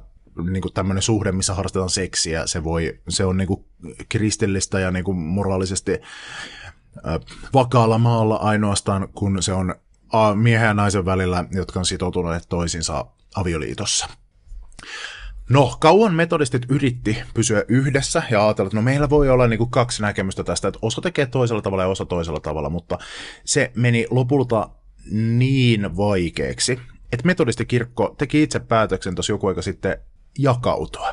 niin 0.50 0.62
kuin 0.62 0.74
tämmöinen 0.74 1.02
suhde, 1.02 1.32
missä 1.32 1.54
harrastetaan 1.54 1.90
seksiä, 1.90 2.46
se, 2.46 2.64
voi, 2.64 3.00
se 3.08 3.24
on 3.24 3.36
niin 3.36 3.48
kuin 3.48 3.64
kristillistä 4.08 4.80
ja 4.80 4.90
niin 4.90 5.04
kuin 5.04 5.16
moraalisesti 5.16 6.00
vakaalla 7.54 7.98
maalla 7.98 8.36
ainoastaan, 8.36 9.08
kun 9.14 9.42
se 9.42 9.52
on 9.52 9.74
miehen 10.34 10.66
ja 10.66 10.74
naisen 10.74 11.04
välillä, 11.04 11.44
jotka 11.50 11.78
on 11.78 11.86
sitoutuneet 11.86 12.48
toisinsa 12.48 13.06
avioliitossa. 13.34 14.08
No, 15.50 15.76
kauan 15.80 16.14
metodistit 16.14 16.62
yritti 16.68 17.18
pysyä 17.34 17.64
yhdessä 17.68 18.22
ja 18.30 18.44
ajatella, 18.44 18.66
että 18.66 18.76
no 18.76 18.82
meillä 18.82 19.10
voi 19.10 19.28
olla 19.28 19.48
niin 19.48 19.58
kuin 19.58 19.70
kaksi 19.70 20.02
näkemystä 20.02 20.44
tästä, 20.44 20.68
että 20.68 20.78
osa 20.82 21.00
tekee 21.00 21.26
toisella 21.26 21.62
tavalla 21.62 21.82
ja 21.82 21.88
osa 21.88 22.04
toisella 22.04 22.40
tavalla, 22.40 22.70
mutta 22.70 22.98
se 23.44 23.72
meni 23.74 24.06
lopulta 24.10 24.70
niin 25.10 25.96
vaikeaksi, 25.96 26.80
että 27.12 27.26
metodistikirkko 27.26 28.14
teki 28.18 28.42
itse 28.42 28.60
päätöksen 28.60 29.14
tuossa 29.14 29.32
joku 29.32 29.46
aika 29.46 29.62
sitten 29.62 29.98
jakautua. 30.38 31.10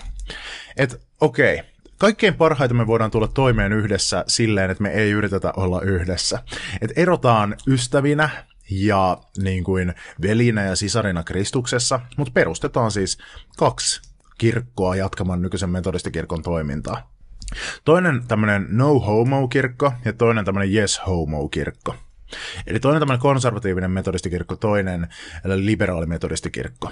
Että 0.78 0.98
okei, 1.22 1.56
okay, 1.56 1.66
kaikkein 1.98 2.34
parhaiten 2.34 2.78
me 2.78 2.88
voidaan 2.88 3.12
tulla 3.12 3.28
toimeen 3.28 3.74
yhdessä 3.74 4.24
silleen, 4.28 4.72
että 4.72 4.84
me 4.84 4.90
ei 4.90 5.12
yritetä 5.12 5.54
olla 5.58 5.82
yhdessä. 5.82 6.40
Et 6.82 6.92
erotaan 6.96 7.56
ystävinä 7.68 8.30
ja 8.70 9.18
niin 9.38 9.64
kuin 9.64 9.94
velinä 10.22 10.64
ja 10.64 10.76
sisarina 10.76 11.24
Kristuksessa, 11.24 12.00
mutta 12.18 12.32
perustetaan 12.34 12.92
siis 12.92 13.18
kaksi 13.58 14.02
kirkkoa 14.38 14.96
jatkamaan 14.96 15.42
nykyisen 15.42 15.70
metodistikirkon 15.70 16.42
toimintaa. 16.42 17.14
Toinen 17.86 18.24
tämmöinen 18.28 18.68
no 18.70 19.00
homo 19.00 19.48
kirkko 19.48 19.94
ja 20.06 20.14
toinen 20.14 20.46
tämmöinen 20.46 20.74
yes 20.74 21.02
homo 21.08 21.50
kirkko. 21.50 21.96
Eli 22.68 22.80
toinen 22.80 23.00
tämmöinen 23.00 23.22
konservatiivinen 23.22 23.92
metodistikirkko, 23.92 24.56
toinen 24.56 25.08
liberaali 25.44 26.06
metodistikirkko. 26.06 26.92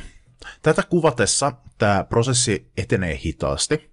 Tätä 0.62 0.84
kuvatessa 0.84 1.52
tämä 1.78 2.04
prosessi 2.10 2.72
etenee 2.78 3.20
hitaasti. 3.26 3.92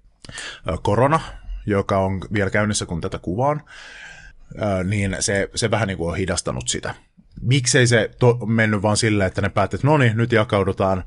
Korona, 0.83 1.21
joka 1.67 1.99
on 1.99 2.21
vielä 2.33 2.51
käynnissä 2.51 2.87
kun 2.87 3.01
tätä 3.01 3.19
kuvaan, 3.19 3.63
niin 4.85 5.17
se, 5.21 5.51
se 5.55 5.71
vähän 5.71 5.89
niin 5.89 5.99
kuin 5.99 6.11
on 6.11 6.17
hidastanut 6.17 6.69
sitä. 6.69 6.95
Miksei 7.43 7.87
se 7.87 8.11
to, 8.19 8.35
mennyt 8.47 8.83
vaan 8.83 8.97
silleen, 8.97 9.29
että 9.29 9.41
ne 9.41 9.49
päätti, 9.49 9.77
että 9.77 9.87
no 9.87 9.99
niin, 9.99 10.17
nyt 10.17 10.33
jakaudutaan, 10.33 11.05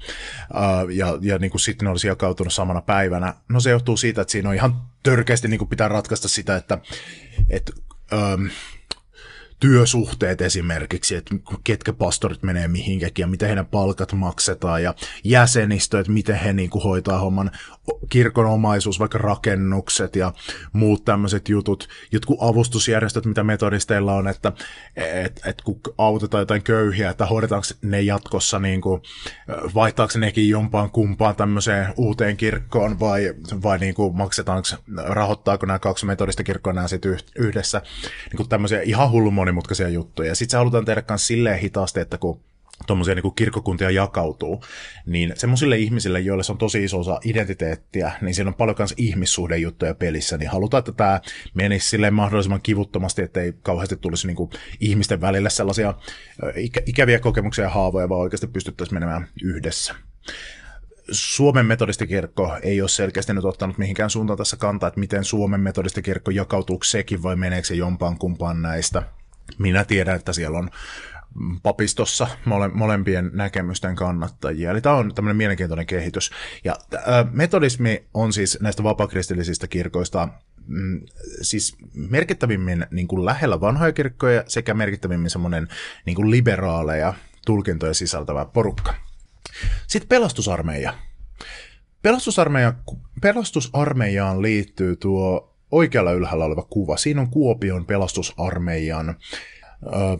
ja, 0.93 1.17
ja 1.21 1.37
niin 1.37 1.51
kuin 1.51 1.61
sitten 1.61 1.85
ne 1.85 1.89
olisi 1.89 2.07
jakautunut 2.07 2.53
samana 2.53 2.81
päivänä. 2.81 3.33
No 3.49 3.59
se 3.59 3.69
johtuu 3.69 3.97
siitä, 3.97 4.21
että 4.21 4.31
siinä 4.31 4.49
on 4.49 4.55
ihan 4.55 4.81
törkeästi 5.03 5.47
niin 5.47 5.57
kuin 5.57 5.69
pitää 5.69 5.87
ratkaista 5.87 6.27
sitä, 6.27 6.55
että, 6.55 6.77
että 7.49 7.73
työsuhteet 9.61 10.41
esimerkiksi, 10.41 11.15
että 11.15 11.35
ketkä 11.63 11.93
pastorit 11.93 12.43
menee 12.43 12.67
mihinkäkin 12.67 13.23
ja 13.23 13.27
miten 13.27 13.47
heidän 13.47 13.65
palkat 13.65 14.13
maksetaan 14.13 14.83
ja 14.83 14.93
jäsenistö, 15.23 15.99
että 15.99 16.11
miten 16.11 16.35
he 16.35 16.53
niin 16.53 16.69
kuin 16.69 16.83
hoitaa 16.83 17.19
homman 17.19 17.51
kirkon 18.09 18.45
omaisuus, 18.45 18.99
vaikka 18.99 19.17
rakennukset 19.17 20.15
ja 20.15 20.33
muut 20.73 21.05
tämmöiset 21.05 21.49
jutut, 21.49 21.89
jotkut 22.11 22.37
avustusjärjestöt, 22.41 23.25
mitä 23.25 23.43
metodisteilla 23.43 24.13
on, 24.13 24.27
että 24.27 24.51
et, 24.95 25.41
et 25.45 25.61
kun 25.61 25.79
autetaan 25.97 26.41
jotain 26.41 26.63
köyhiä, 26.63 27.09
että 27.09 27.25
hoidetaanko 27.25 27.67
ne 27.81 28.01
jatkossa, 28.01 28.59
niin 28.59 28.81
kuin, 28.81 29.01
vaihtaako 29.75 30.19
nekin 30.19 30.49
jompaan 30.49 30.91
kumpaan 30.91 31.35
tämmöiseen 31.35 31.93
uuteen 31.97 32.37
kirkkoon 32.37 32.99
vai, 32.99 33.33
vai 33.63 33.79
niin 33.79 33.93
kuin 33.93 34.17
maksetaanko, 34.17 34.67
rahoittaako 35.03 35.65
nämä 35.65 35.79
kaksi 35.79 36.05
metodista 36.05 36.43
kirkkoa 36.43 36.73
nämä 36.73 36.87
sitten 36.87 37.17
yhdessä, 37.35 37.81
niin 38.03 38.37
kuin 38.37 38.49
tämmöisiä 38.49 38.81
ihan 38.81 39.11
hullu 39.11 39.31
monimutkaisia 39.51 39.89
juttuja. 39.89 40.29
Ja 40.29 40.35
sitten 40.35 40.51
se 40.51 40.57
halutaan 40.57 40.85
tehdä 40.85 41.03
myös 41.09 41.27
silleen 41.27 41.59
hitaasti, 41.59 41.99
että 41.99 42.17
kun 42.17 42.39
tuommoisia 42.87 43.15
niin 43.15 43.35
kirkkokuntia 43.35 43.91
jakautuu, 43.91 44.63
niin 45.05 45.33
semmoisille 45.35 45.77
ihmisille, 45.77 46.19
joille 46.19 46.43
se 46.43 46.51
on 46.51 46.57
tosi 46.57 46.83
iso 46.83 46.99
osa 46.99 47.19
identiteettiä, 47.25 48.11
niin 48.21 48.35
siinä 48.35 48.49
on 48.49 48.53
paljon 48.53 48.75
myös 48.79 48.93
ihmissuhdejuttuja 48.97 49.95
pelissä, 49.95 50.37
niin 50.37 50.49
halutaan, 50.49 50.79
että 50.79 50.91
tämä 50.91 51.21
menisi 51.53 51.89
silleen 51.89 52.13
mahdollisimman 52.13 52.61
kivuttomasti, 52.61 53.21
ettei 53.21 53.53
kauheasti 53.63 53.95
tulisi 53.95 54.27
niin 54.27 54.49
ihmisten 54.79 55.21
välille 55.21 55.49
sellaisia 55.49 55.93
ikä- 56.55 56.83
ikäviä 56.85 57.19
kokemuksia 57.19 57.63
ja 57.63 57.69
haavoja, 57.69 58.09
vaan 58.09 58.21
oikeasti 58.21 58.47
pystyttäisiin 58.47 58.95
menemään 58.95 59.27
yhdessä. 59.43 59.95
Suomen 61.11 61.65
metodistikirkko 61.65 62.57
ei 62.61 62.81
ole 62.81 62.89
selkeästi 62.89 63.33
nyt 63.33 63.45
ottanut 63.45 63.77
mihinkään 63.77 64.09
suuntaan 64.09 64.37
tässä 64.37 64.57
kantaa, 64.57 64.87
että 64.87 64.99
miten 64.99 65.23
Suomen 65.23 65.59
metodistikirkko 65.59 66.31
jakautuu 66.31 66.79
sekin 66.83 67.23
vai 67.23 67.35
meneekö 67.35 67.67
se 67.67 67.75
jompaan 67.75 68.17
kumpaan 68.17 68.61
näistä. 68.61 69.03
Minä 69.57 69.83
tiedän, 69.83 70.15
että 70.15 70.33
siellä 70.33 70.57
on 70.57 70.69
papistossa 71.63 72.27
mole, 72.45 72.67
molempien 72.67 73.31
näkemysten 73.33 73.95
kannattajia. 73.95 74.71
Eli 74.71 74.81
tämä 74.81 74.95
on 74.95 75.15
tämmöinen 75.15 75.37
mielenkiintoinen 75.37 75.85
kehitys. 75.85 76.31
Ja 76.63 76.75
äh, 76.95 77.01
metodismi 77.31 78.05
on 78.13 78.33
siis 78.33 78.57
näistä 78.61 78.83
vapakristillisistä 78.83 79.67
kirkoista 79.67 80.29
mm, 80.67 81.01
siis 81.41 81.77
merkittävimmin 81.93 82.85
niin 82.91 83.07
kuin 83.07 83.25
lähellä 83.25 83.61
vanhoja 83.61 83.91
kirkkoja 83.91 84.43
sekä 84.47 84.73
merkittävimmin 84.73 85.29
semmoinen 85.29 85.67
niin 86.05 86.15
kuin 86.15 86.31
liberaaleja 86.31 87.13
tulkintoja 87.45 87.93
sisältävä 87.93 88.45
porukka. 88.45 88.93
Sitten 89.87 90.09
pelastusarmeija. 90.09 90.93
Pelastusarmeija, 92.01 92.73
pelastusarmeijaan 93.21 94.41
liittyy 94.41 94.95
tuo 94.95 95.50
oikealla 95.71 96.11
ylhäällä 96.11 96.45
oleva 96.45 96.67
kuva. 96.69 96.97
Siinä 96.97 97.21
on 97.21 97.29
Kuopion 97.29 97.85
pelastusarmeijan 97.85 99.15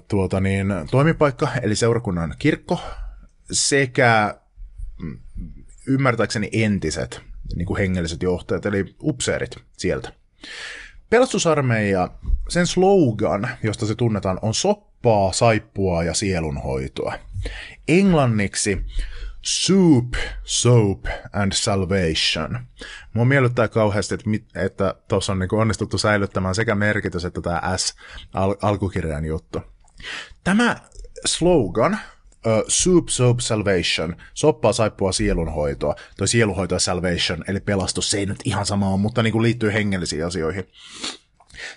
tuota 0.07 0.39
niin, 0.39 0.67
toimipaikka, 0.91 1.47
eli 1.61 1.75
seurakunnan 1.75 2.35
kirkko, 2.39 2.79
sekä 3.51 4.35
mm, 5.01 5.19
ymmärtääkseni 5.87 6.49
entiset 6.53 7.21
niin 7.55 7.65
kuin 7.65 7.77
hengelliset 7.77 8.23
johtajat, 8.23 8.65
eli 8.65 8.95
upseerit 9.03 9.57
sieltä. 9.77 10.13
Pelastusarmeija, 11.09 12.09
sen 12.49 12.67
slogan, 12.67 13.49
josta 13.63 13.85
se 13.85 13.95
tunnetaan, 13.95 14.39
on 14.41 14.53
soppaa, 14.53 15.33
saippua 15.33 16.03
ja 16.03 16.13
sielunhoitoa. 16.13 17.13
Englanniksi 17.87 18.85
Soup, 19.41 20.13
Soap 20.43 21.06
and 21.34 21.51
Salvation. 21.54 22.60
Mua 23.13 23.25
miellyttää 23.25 23.67
kauheasti, 23.67 24.15
että 24.56 24.95
tuossa 25.08 25.32
on 25.32 25.39
niin 25.39 25.54
onnistuttu 25.54 25.97
säilyttämään 25.97 26.56
sekä 26.56 26.75
merkitys 26.75 27.25
että 27.25 27.41
tämä 27.41 27.77
S 27.77 27.95
al- 28.34 28.56
alkukirjan 28.62 29.25
juttu. 29.25 29.62
Tämä 30.43 30.75
slogan, 31.25 31.93
uh, 31.93 32.63
Soup, 32.67 33.10
Soap, 33.10 33.39
Salvation, 33.39 34.15
soppaa, 34.34 34.73
saippua, 34.73 35.12
sielunhoitoa, 35.12 35.95
toi 36.17 36.27
sielunhoito 36.27 36.75
ja 36.75 36.80
salvation, 36.80 37.43
eli 37.47 37.60
pelastus, 37.60 38.12
se 38.12 38.17
ei 38.17 38.25
nyt 38.25 38.39
ihan 38.45 38.65
sama 38.65 38.89
ole, 38.89 38.99
mutta 38.99 39.23
niin 39.23 39.32
kuin 39.32 39.43
liittyy 39.43 39.73
hengellisiin 39.73 40.25
asioihin. 40.25 40.67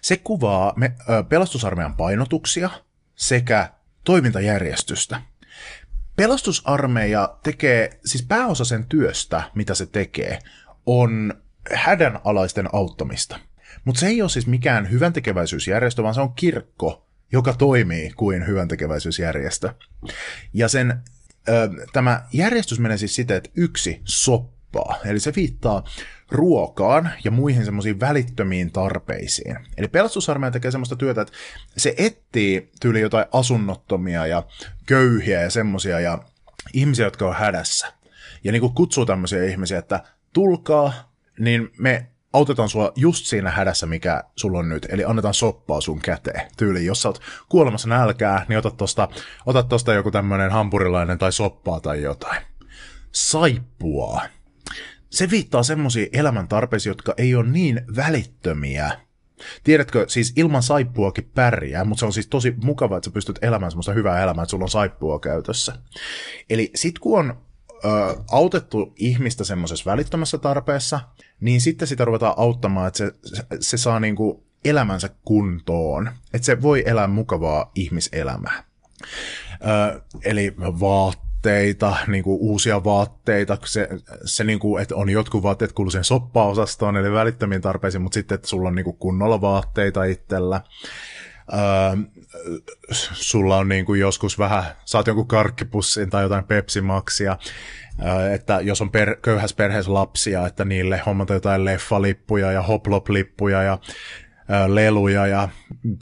Se 0.00 0.16
kuvaa 0.16 0.72
me, 0.77 0.92
uh, 1.00 1.29
pelastusarmeijan 1.29 1.96
painotuksia 1.96 2.70
sekä 3.14 3.68
toimintajärjestystä– 4.05 5.20
pelastusarmeija 6.16 7.38
tekee, 7.42 7.98
siis 8.05 8.22
pääosa 8.22 8.64
sen 8.64 8.87
työstä, 8.87 9.42
mitä 9.55 9.74
se 9.74 9.87
tekee, 9.87 10.38
on 10.87 11.35
hädänalaisten 11.74 12.68
auttamista. 12.72 13.38
Mutta 13.85 14.00
se 14.00 14.07
ei 14.07 14.22
ole 14.22 14.31
siis 14.31 14.46
mikään 14.46 14.90
hyväntekeväisyysjärjestö, 14.90 16.03
vaan 16.03 16.14
se 16.14 16.20
on 16.20 16.35
kirkko, 16.35 17.07
joka 17.33 17.53
toimii 17.53 18.12
kuin 18.16 18.46
hyväntekeväisyysjärjestö. 18.46 19.74
Ja 20.53 20.68
sen, 20.68 21.03
ö, 21.48 21.70
tämä 21.92 22.27
järjestys 22.33 22.79
menee 22.79 22.98
siis 22.98 23.14
siten, 23.14 23.37
että 23.37 23.50
yksi 23.57 24.03
soppaa, 24.74 24.96
eli 25.04 25.20
se 25.20 25.32
viittaa 25.37 25.84
ruokaan 26.30 27.11
ja 27.24 27.30
muihin 27.30 27.64
semmoisiin 27.64 28.01
välittömiin 28.01 28.72
tarpeisiin. 28.72 29.57
Eli 29.76 29.88
pelastusarmeija 29.88 30.51
tekee 30.51 30.70
semmoista 30.70 30.96
työtä, 30.96 31.20
että 31.20 31.34
se 31.76 31.94
etsii 31.96 32.70
tyyli 32.80 33.01
jotain 33.01 33.26
asunnottomia 33.32 34.26
ja 34.26 34.42
köyhiä 34.86 35.42
ja 35.42 35.51
semmoisia 35.51 36.01
ja 36.01 36.18
ihmisiä, 36.72 37.07
jotka 37.07 37.28
on 37.28 37.34
hädässä. 37.34 37.92
Ja 38.44 38.53
niin 38.53 38.61
kuin 38.61 38.74
kutsuu 38.74 39.07
tämmöisiä 39.07 39.44
ihmisiä, 39.44 39.78
että 39.78 40.01
tulkaa, 40.32 41.12
niin 41.38 41.70
me 41.78 42.07
autetaan 42.32 42.68
sua 42.68 42.92
just 42.96 43.26
siinä 43.26 43.51
hädässä, 43.51 43.86
mikä 43.86 44.24
sulla 44.36 44.59
on 44.59 44.68
nyt, 44.68 44.86
eli 44.90 45.05
annetaan 45.05 45.34
soppaa 45.34 45.80
sun 45.80 46.01
käteen. 46.01 46.51
Tyyli, 46.57 46.86
jos 46.86 47.03
sä 47.03 47.09
oot 47.09 47.20
kuolemassa 47.49 47.88
nälkää, 47.88 48.46
niin 48.49 48.59
otat 48.59 48.76
tosta, 48.76 49.09
otat 49.46 49.68
tosta 49.68 49.94
joku 49.94 50.11
tämmönen 50.11 50.51
hampurilainen 50.51 51.18
tai 51.18 51.32
soppaa 51.32 51.80
tai 51.80 52.03
jotain. 52.03 52.42
Saippua. 53.12 54.22
Se 55.14 55.30
viittaa 55.30 55.62
semmoisiin 55.62 56.08
elämän 56.12 56.48
tarpeisiin, 56.48 56.90
jotka 56.90 57.14
ei 57.16 57.34
ole 57.34 57.46
niin 57.46 57.80
välittömiä. 57.96 58.90
Tiedätkö, 59.64 60.04
siis 60.08 60.32
ilman 60.36 60.62
saippuakin 60.62 61.30
pärjää, 61.34 61.84
mutta 61.84 62.00
se 62.00 62.06
on 62.06 62.12
siis 62.12 62.26
tosi 62.26 62.54
mukava, 62.62 62.96
että 62.96 63.04
sä 63.04 63.14
pystyt 63.14 63.38
elämään 63.42 63.70
semmoista 63.70 63.92
hyvää 63.92 64.22
elämää, 64.22 64.42
että 64.42 64.50
sulla 64.50 64.64
on 64.64 64.68
saippua 64.68 65.18
käytössä. 65.18 65.72
Eli 66.50 66.70
sit 66.74 66.98
kun 66.98 67.18
on 67.18 67.36
ö, 67.84 67.88
autettu 68.30 68.92
ihmistä 68.96 69.44
semmoisessa 69.44 69.90
välittömässä 69.90 70.38
tarpeessa, 70.38 71.00
niin 71.40 71.60
sitten 71.60 71.88
sitä 71.88 72.04
ruvetaan 72.04 72.34
auttamaan, 72.36 72.88
että 72.88 72.98
se, 72.98 73.14
se, 73.24 73.42
se 73.60 73.76
saa 73.76 74.00
niinku 74.00 74.46
elämänsä 74.64 75.10
kuntoon. 75.24 76.10
Että 76.32 76.46
se 76.46 76.62
voi 76.62 76.82
elää 76.86 77.06
mukavaa 77.06 77.70
ihmiselämää. 77.74 78.64
Ö, 79.52 80.00
eli 80.24 80.54
vaatteita, 81.45 81.97
niinku 82.07 82.38
uusia 82.40 82.84
vaatteita, 82.84 83.59
se, 83.64 83.88
se 84.24 84.45
niinku, 84.45 84.76
että 84.76 84.97
on 84.97 85.11
jotkut 85.11 85.42
vaatteet 85.42 85.72
kuuluu 85.72 85.90
siihen 85.90 86.05
soppaosastoon, 86.05 86.97
eli 86.97 87.12
välittömiin 87.12 87.61
tarpeisiin, 87.61 88.03
mutta 88.03 88.14
sitten, 88.14 88.34
että 88.34 88.49
sulla 88.49 88.68
on 88.68 88.74
niinku 88.74 88.92
kunnolla 88.92 89.40
vaatteita 89.40 90.05
itsellä. 90.05 90.61
Öö, 91.53 91.97
sulla 93.12 93.57
on 93.57 93.68
niinku 93.68 93.95
joskus 93.95 94.38
vähän, 94.38 94.64
saat 94.84 95.07
jonkun 95.07 95.28
karkkipussin 95.28 96.11
tai 96.11 96.22
jotain 96.22 96.45
pepsimaksia, 96.45 97.36
että 98.32 98.61
jos 98.61 98.80
on 98.80 98.90
per, 98.90 99.16
köyhässä 99.22 99.57
perheessä 99.57 99.95
lapsia, 99.95 100.47
että 100.47 100.64
niille 100.64 101.03
hommata 101.07 101.34
jotain 101.34 101.64
leffalippuja 101.64 102.53
ja 102.53 102.62
hoplop-lippuja 102.62 103.62
ja 103.62 103.78
leluja 104.66 105.26
ja 105.26 105.49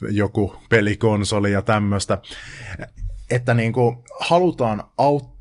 joku 0.09 0.55
pelikonsoli 0.69 1.51
ja 1.51 1.61
tämmöistä. 1.61 2.17
Että 3.29 3.53
niin 3.53 3.73
kuin 3.73 3.97
halutaan 4.19 4.83
auttaa 4.97 5.32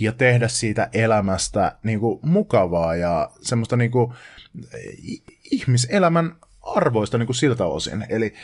ja 0.00 0.12
tehdä 0.12 0.48
siitä 0.48 0.88
elämästä 0.92 1.76
niin 1.82 2.00
kuin 2.00 2.20
mukavaa 2.22 2.96
ja 2.96 3.30
semmoista 3.40 3.76
niin 3.76 3.90
kuin 3.90 4.12
ihmiselämän 5.50 6.36
arvoista 6.62 7.18
niin 7.18 7.26
kuin 7.26 7.36
siltä 7.36 7.64
osin. 7.64 8.06
Eli 8.08 8.34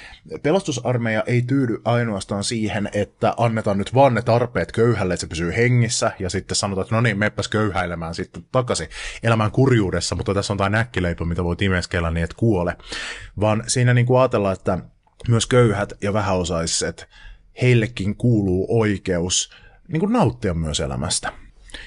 pelastusarmeija 0.42 1.22
ei 1.26 1.42
tyydy 1.42 1.80
ainoastaan 1.84 2.44
siihen, 2.44 2.90
että 2.92 3.34
annetaan 3.36 3.78
nyt 3.78 3.94
vaan 3.94 4.14
ne 4.14 4.22
tarpeet 4.22 4.72
köyhälle, 4.72 5.14
että 5.14 5.20
se 5.20 5.26
pysyy 5.26 5.56
hengissä, 5.56 6.12
ja 6.18 6.30
sitten 6.30 6.56
sanotaan, 6.56 6.82
että 6.84 6.94
no 6.94 7.00
niin, 7.00 7.18
meppäs 7.18 7.48
köyhäilemään 7.48 8.14
sitten 8.14 8.44
takaisin 8.52 8.88
elämään 9.22 9.50
kurjuudessa, 9.50 10.14
mutta 10.14 10.34
tässä 10.34 10.52
on 10.52 10.56
tämä 10.56 10.70
näkkileipä, 10.70 11.24
mitä 11.24 11.44
voi 11.44 11.56
timeskellä 11.56 12.10
niin, 12.10 12.24
että 12.24 12.36
kuole. 12.36 12.76
Vaan 13.40 13.64
siinä 13.66 13.94
niin 13.94 14.06
kuin 14.06 14.20
ajatellaan, 14.20 14.56
että 14.56 14.78
myös 15.28 15.46
köyhät 15.46 15.92
ja 16.02 16.12
vähäosaiset, 16.12 17.08
heillekin 17.62 18.16
kuuluu 18.16 18.80
oikeus 18.80 19.50
niin 19.92 20.00
kuin 20.00 20.12
nauttia 20.12 20.54
myös 20.54 20.80
elämästä. 20.80 21.32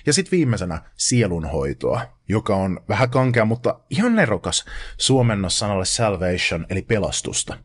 Ja 0.06 0.14
sitten 0.14 0.32
viimeisenä 0.32 0.82
sielunhoitoa, 0.98 2.02
joka 2.30 2.56
on 2.56 2.80
vähän 2.90 3.10
kankea, 3.10 3.46
mutta 3.46 3.80
ihan 3.90 4.16
nerokas 4.16 4.66
suomennos 4.98 5.60
sanalle 5.60 5.86
salvation, 5.86 6.66
eli 6.70 6.82
pelastusta. 6.82 7.58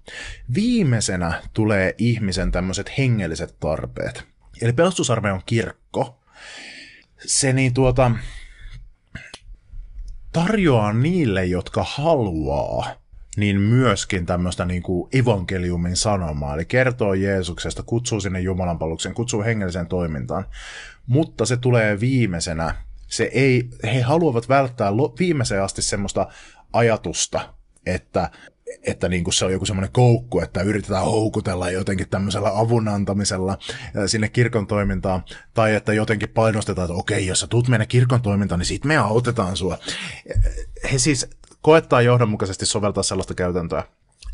Viimeisenä 0.55 1.43
tulee 1.53 1.95
ihmisen 1.99 2.53
tämmöiset 2.53 2.99
hengelliset 2.99 3.57
tarpeet. 3.61 4.25
Eli 4.63 4.73
pelastusarme 4.73 5.33
on 5.33 5.43
kirkko. 5.47 6.21
Se 7.27 7.53
niin 7.53 7.75
tuota, 7.75 8.11
tarjoaa 10.33 10.93
niille, 10.93 11.45
jotka 11.45 11.85
haluaa, 11.89 12.93
niin 13.39 13.61
myöskin 13.61 14.27
tämmöistä 14.27 14.65
niin 14.65 14.83
kuin 14.83 15.09
evankeliumin 15.13 15.97
sanomaa, 15.97 16.55
eli 16.55 16.65
kertoo 16.65 17.15
Jeesuksesta, 17.15 17.83
kutsuu 17.83 18.21
sinne 18.21 18.41
Jumalan 18.41 18.79
palveluksen, 18.79 19.15
kutsuu 19.15 19.43
hengelliseen 19.43 19.87
toimintaan, 19.87 20.47
mutta 21.07 21.47
se 21.47 21.57
tulee 21.57 22.01
viimeisenä. 22.01 22.75
Se 23.09 23.25
ei, 23.25 23.69
he 23.85 24.01
haluavat 24.01 24.49
välttää 24.49 24.93
viimeiseen 25.19 25.63
asti 25.63 25.83
semmoista 25.83 26.29
ajatusta, 26.73 27.55
että 27.87 28.31
että 28.83 29.09
niin 29.09 29.25
kuin 29.25 29.35
se 29.35 29.45
on 29.45 29.53
joku 29.53 29.67
semmoinen 29.67 29.93
koukku, 29.93 30.41
että 30.41 30.63
yritetään 30.63 31.05
houkutella 31.05 31.71
jotenkin 31.71 32.09
tämmöisellä 32.09 32.59
avun 32.59 32.89
antamisella 32.89 33.59
sinne 34.07 34.29
kirkon 34.29 34.67
toimintaan, 34.67 35.25
tai 35.55 35.75
että 35.75 35.93
jotenkin 35.93 36.29
painostetaan, 36.29 36.85
että 36.85 36.99
okei, 36.99 37.27
jos 37.27 37.41
sä 37.41 37.47
tuut 37.47 37.69
meidän 37.69 37.89
kirkon 37.89 38.23
toimintaan, 38.23 38.59
niin 38.59 38.67
sit 38.67 38.85
me 38.85 38.97
autetaan 38.97 39.57
sua. 39.57 39.79
He 40.93 40.99
siis 40.99 41.31
koettaa 41.63 42.03
johdonmukaisesti 42.03 42.67
soveltaa 42.67 43.03
sellaista 43.03 43.35
käytäntöä, 43.35 43.85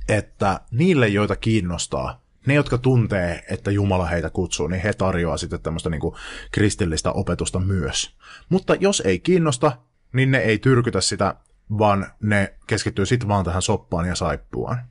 että 0.09 0.61
niille, 0.71 1.09
joita 1.09 1.37
kiinnostaa, 1.37 2.25
ne, 2.47 2.55
jotka 2.55 2.79
tuntee, 2.79 3.45
että 3.51 3.71
Jumala 3.71 4.07
heitä 4.07 4.31
kutsuu, 4.31 4.67
niin 4.67 4.83
he 4.83 4.93
tarjoaa 4.93 5.37
sitten 5.37 5.61
tämmöistä 5.61 5.91
niin 5.91 6.01
kuin 6.01 6.15
kristillistä 6.51 7.13
opetusta 7.13 7.61
myös. 7.61 8.17
Mutta 8.49 8.75
jos 8.75 9.01
ei 9.01 9.21
kiinnosta, 9.21 9.73
niin 10.13 10.31
ne 10.31 10.39
ei 10.39 10.59
tyrkytä 10.59 11.01
sitä, 11.01 11.35
vaan 11.79 12.07
ne 12.21 12.55
keskittyy 12.67 13.07
sitten 13.07 13.29
vaan 13.29 13.45
tähän 13.45 13.63
soppaan 13.63 14.09
ja 14.09 14.15
saippuaan. 14.15 14.83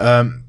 Öm, 0.00 0.42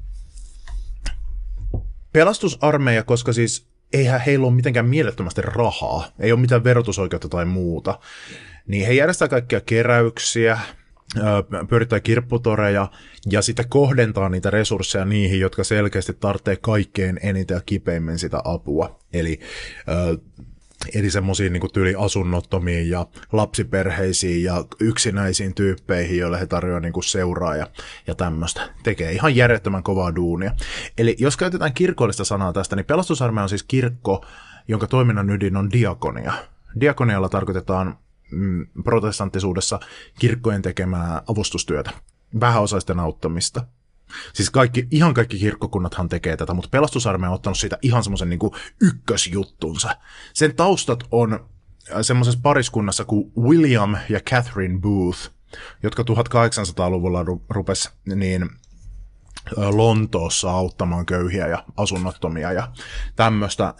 pelastusarmeija, 2.13 3.03
koska 3.03 3.33
siis 3.33 3.67
eihän 3.93 4.21
heillä 4.21 4.47
ole 4.47 4.55
mitenkään 4.55 4.89
mielettömästi 4.89 5.41
rahaa, 5.41 6.07
ei 6.19 6.31
ole 6.31 6.39
mitään 6.39 6.63
verotusoikeutta 6.63 7.29
tai 7.29 7.45
muuta, 7.45 7.99
niin 8.67 8.87
he 8.87 8.93
järjestää 8.93 9.27
kaikkia 9.27 9.61
keräyksiä, 9.61 10.59
pyörittää 11.69 11.99
kirpputoreja 11.99 12.87
ja 13.29 13.41
sitten 13.41 13.69
kohdentaa 13.69 14.29
niitä 14.29 14.49
resursseja 14.49 15.05
niihin, 15.05 15.39
jotka 15.39 15.63
selkeästi 15.63 16.13
tarvitsee 16.13 16.55
kaikkein 16.55 17.19
eniten 17.23 17.55
ja 17.55 17.61
kipeimmin 17.65 18.19
sitä 18.19 18.41
apua. 18.43 18.99
Eli 19.13 19.39
Eli 20.93 21.09
semmoisiin 21.09 21.53
niin 21.53 21.73
tyyli 21.73 21.95
asunnottomiin 21.97 22.89
ja 22.89 23.05
lapsiperheisiin 23.31 24.43
ja 24.43 24.65
yksinäisiin 24.79 25.55
tyyppeihin, 25.55 26.17
joille 26.17 26.39
he 26.39 26.45
tarjoavat 26.45 26.83
niin 26.83 27.03
seuraa 27.03 27.55
ja, 27.55 27.67
ja 28.07 28.15
tämmöistä. 28.15 28.69
Tekee 28.83 29.11
ihan 29.11 29.35
järjettömän 29.35 29.83
kovaa 29.83 30.15
duunia. 30.15 30.51
Eli 30.97 31.15
jos 31.19 31.37
käytetään 31.37 31.73
kirkollista 31.73 32.25
sanaa 32.25 32.53
tästä, 32.53 32.75
niin 32.75 32.85
pelastusarmeija 32.85 33.43
on 33.43 33.49
siis 33.49 33.63
kirkko, 33.63 34.25
jonka 34.67 34.87
toiminnan 34.87 35.29
ydin 35.29 35.57
on 35.57 35.71
diakonia. 35.71 36.33
Diakonialla 36.79 37.29
tarkoitetaan 37.29 37.97
protestanttisuudessa 38.83 39.79
kirkkojen 40.19 40.61
tekemää 40.61 41.21
avustustyötä, 41.27 41.91
vähäosaisten 42.39 42.99
auttamista. 42.99 43.65
Siis 44.33 44.49
kaikki, 44.49 44.87
ihan 44.91 45.13
kaikki 45.13 45.39
kirkkokunnathan 45.39 46.09
tekee 46.09 46.37
tätä, 46.37 46.53
mutta 46.53 46.69
pelastusarmeija 46.69 47.29
on 47.29 47.35
ottanut 47.35 47.57
siitä 47.57 47.77
ihan 47.81 48.03
semmoisen 48.03 48.29
niin 48.29 48.39
ykkösjuttunsa. 48.81 49.95
Sen 50.33 50.55
taustat 50.55 51.03
on 51.11 51.33
äh, 51.33 51.39
semmoisessa 52.01 52.39
pariskunnassa 52.43 53.05
kuin 53.05 53.31
William 53.37 53.97
ja 54.09 54.19
Catherine 54.19 54.79
Booth, 54.79 55.19
jotka 55.83 56.03
1800-luvulla 56.03 57.25
rupes 57.49 57.91
niin 58.15 58.49
Lontoossa 59.55 60.51
auttamaan 60.51 61.05
köyhiä 61.05 61.47
ja 61.47 61.63
asunnottomia 61.77 62.51
ja 62.51 62.67
tämmöistä. 63.15 63.73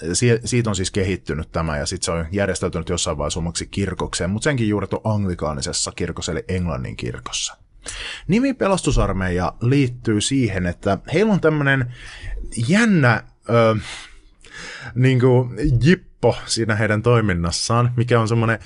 Siitä 0.46 0.70
on 0.70 0.76
siis 0.76 0.92
kehittynyt 0.92 1.52
tämä 1.52 1.78
ja 1.78 1.86
sitten 1.86 2.06
se 2.06 2.12
on 2.12 2.26
järjestäytynyt 2.32 2.90
jossain 2.90 3.18
vaiheessa 3.18 3.40
omaksi 3.40 3.68
kirkokseen, 3.68 4.30
mutta 4.30 4.44
senkin 4.44 4.70
juuret 4.70 4.94
on 4.94 5.02
anglikaanisessa 5.04 5.92
kirkossa 5.96 6.32
eli 6.32 6.46
Englannin 6.48 6.96
kirkossa. 6.96 7.58
Nimi 8.28 8.54
pelastusarmeija 8.54 9.54
liittyy 9.62 10.22
siihen, 10.22 10.66
että 10.66 10.98
heillä 11.14 11.34
on 11.34 11.42
tämmöinen 11.42 11.94
jännä 12.68 13.24
ö, 13.50 13.76
niin 14.96 15.20
kuin 15.20 15.50
jippo 15.82 16.36
siinä 16.46 16.76
heidän 16.76 17.02
toiminnassaan, 17.02 17.94
mikä 17.98 18.20
on 18.20 18.28
semmoinen 18.28 18.60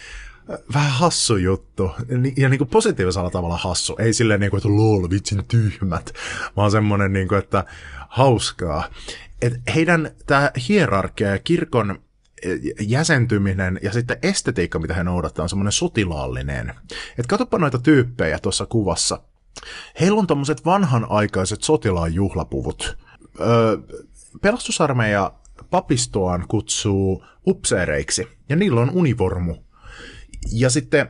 vähän 0.74 0.92
hassu 0.92 1.38
juttu. 1.38 1.92
Ja 2.38 2.50
niin 2.50 2.58
kuin 2.58 2.70
positiivisella 2.70 3.30
tavalla 3.30 3.58
hassu. 3.58 3.96
Ei 4.00 4.14
silleen, 4.14 4.40
niin 4.40 4.50
kuin, 4.50 4.58
että 4.58 4.70
lol, 4.70 5.10
vitsin 5.10 5.46
tyhmät, 5.46 6.14
vaan 6.56 6.72
semmoinen, 6.72 7.14
niin 7.14 7.28
kuin, 7.28 7.40
että 7.40 7.66
hauskaa. 8.10 8.90
Et 9.42 9.54
heidän 9.76 10.12
tämä 10.26 10.52
hierarkia 10.70 11.28
ja 11.28 11.40
kirkon 11.40 12.00
jäsentyminen 12.80 13.80
ja 13.84 13.92
sitten 13.92 14.18
estetiikka, 14.24 14.80
mitä 14.80 14.94
he 14.94 15.04
noudattaa, 15.04 15.44
on 15.44 15.50
semmoinen 15.50 15.72
sotilaallinen. 15.72 16.74
Et 17.18 17.28
katsopa 17.28 17.58
noita 17.58 17.80
tyyppejä 17.80 18.40
tuossa 18.40 18.66
kuvassa. 18.66 19.22
Heillä 20.00 20.20
on 20.20 20.28
tommoset 20.28 20.66
vanhanaikaiset 20.66 21.64
sotilaan 21.64 22.14
juhlapuvut. 22.14 22.98
Öö, 23.40 23.78
pelastusarmeija 24.42 25.34
papistoaan 25.70 26.46
kutsuu 26.48 27.26
upseereiksi, 27.48 28.28
ja 28.50 28.56
niillä 28.56 28.82
on 28.82 28.92
univormu. 28.94 29.56
Ja 30.52 30.70
sitten 30.70 31.10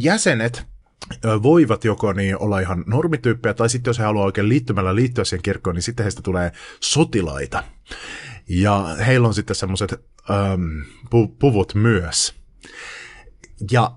jäsenet 0.00 0.66
voivat 1.42 1.84
joko 1.84 2.12
niin 2.12 2.38
olla 2.38 2.60
ihan 2.60 2.84
normityyppejä, 2.86 3.54
tai 3.54 3.70
sitten 3.70 3.90
jos 3.90 3.98
he 3.98 4.04
haluaa 4.04 4.24
oikein 4.24 4.48
liittymällä 4.48 4.94
liittyä 4.94 5.24
siihen 5.24 5.42
kirkkoon, 5.42 5.76
niin 5.76 5.82
sitten 5.82 6.04
heistä 6.04 6.22
tulee 6.22 6.52
sotilaita. 6.80 7.64
Ja 8.48 8.96
heillä 9.06 9.28
on 9.28 9.34
sitten 9.34 9.56
semmoiset 9.56 9.92
pu- 11.04 11.36
puvut 11.38 11.74
myös. 11.74 12.34
Ja 13.70 13.92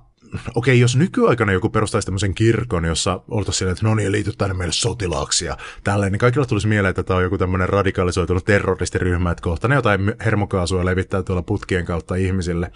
okei, 0.56 0.74
okay, 0.74 0.76
jos 0.76 0.96
nykyaikana 0.96 1.52
joku 1.52 1.70
perustaisi 1.70 2.06
tämmöisen 2.06 2.36
kirkon, 2.36 2.86
jossa 2.86 3.22
oltaisiin 3.28 3.60
silleen, 3.60 3.74
että 3.74 3.86
no 3.86 3.96
niin, 3.96 4.12
liity 4.12 4.34
tänne 4.38 4.54
meille 4.54 4.74
sotilaaksi 4.74 5.46
ja 5.46 5.58
tälleen, 5.84 6.12
niin 6.12 6.20
kaikilla 6.20 6.46
tulisi 6.46 6.68
mieleen, 6.68 6.90
että 6.90 7.04
tämä 7.04 7.18
on 7.18 7.24
joku 7.24 7.38
tämmöinen 7.38 7.70
radikalisoitunut 7.70 8.46
terroristiryhmä, 8.46 9.32
että 9.32 9.42
kohta 9.42 9.68
ne 9.68 9.76
jotain 9.76 10.14
hermokaasua 10.26 10.86
levittää 10.86 11.24
tuolla 11.24 11.44
putkien 11.44 11.86
kautta 11.86 12.16
ihmisille. 12.16 12.72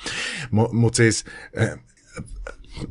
Mutta 0.51 0.76
mut 0.76 0.93
siis 0.93 1.26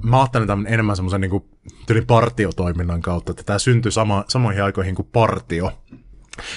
mä 0.03 0.21
ajattelen 0.21 0.49
tämän 0.49 0.67
enemmän 0.67 0.97
semmoisen 0.97 1.21
niin 1.21 1.45
tyylin 1.87 2.07
partiotoiminnan 2.07 3.03
kautta, 3.03 3.33
että 3.33 3.43
tämä 3.43 3.59
syntyi 3.59 3.93
sama, 3.93 4.25
samoihin 4.29 4.65
aikoihin 4.65 4.95
kuin 4.95 5.09
partio, 5.13 5.73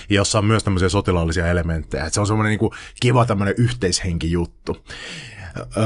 jossa 0.09 0.39
on 0.39 0.45
myös 0.45 0.63
tämmöisiä 0.63 0.89
sotilaallisia 0.89 1.47
elementtejä. 1.47 2.03
Että 2.03 2.13
se 2.13 2.19
on 2.19 2.27
semmoinen 2.27 2.57
niin 2.59 2.71
kiva 3.01 3.25
tämmöinen 3.25 3.55
yhteishenkijuttu. 3.57 4.77
Öö, 5.57 5.85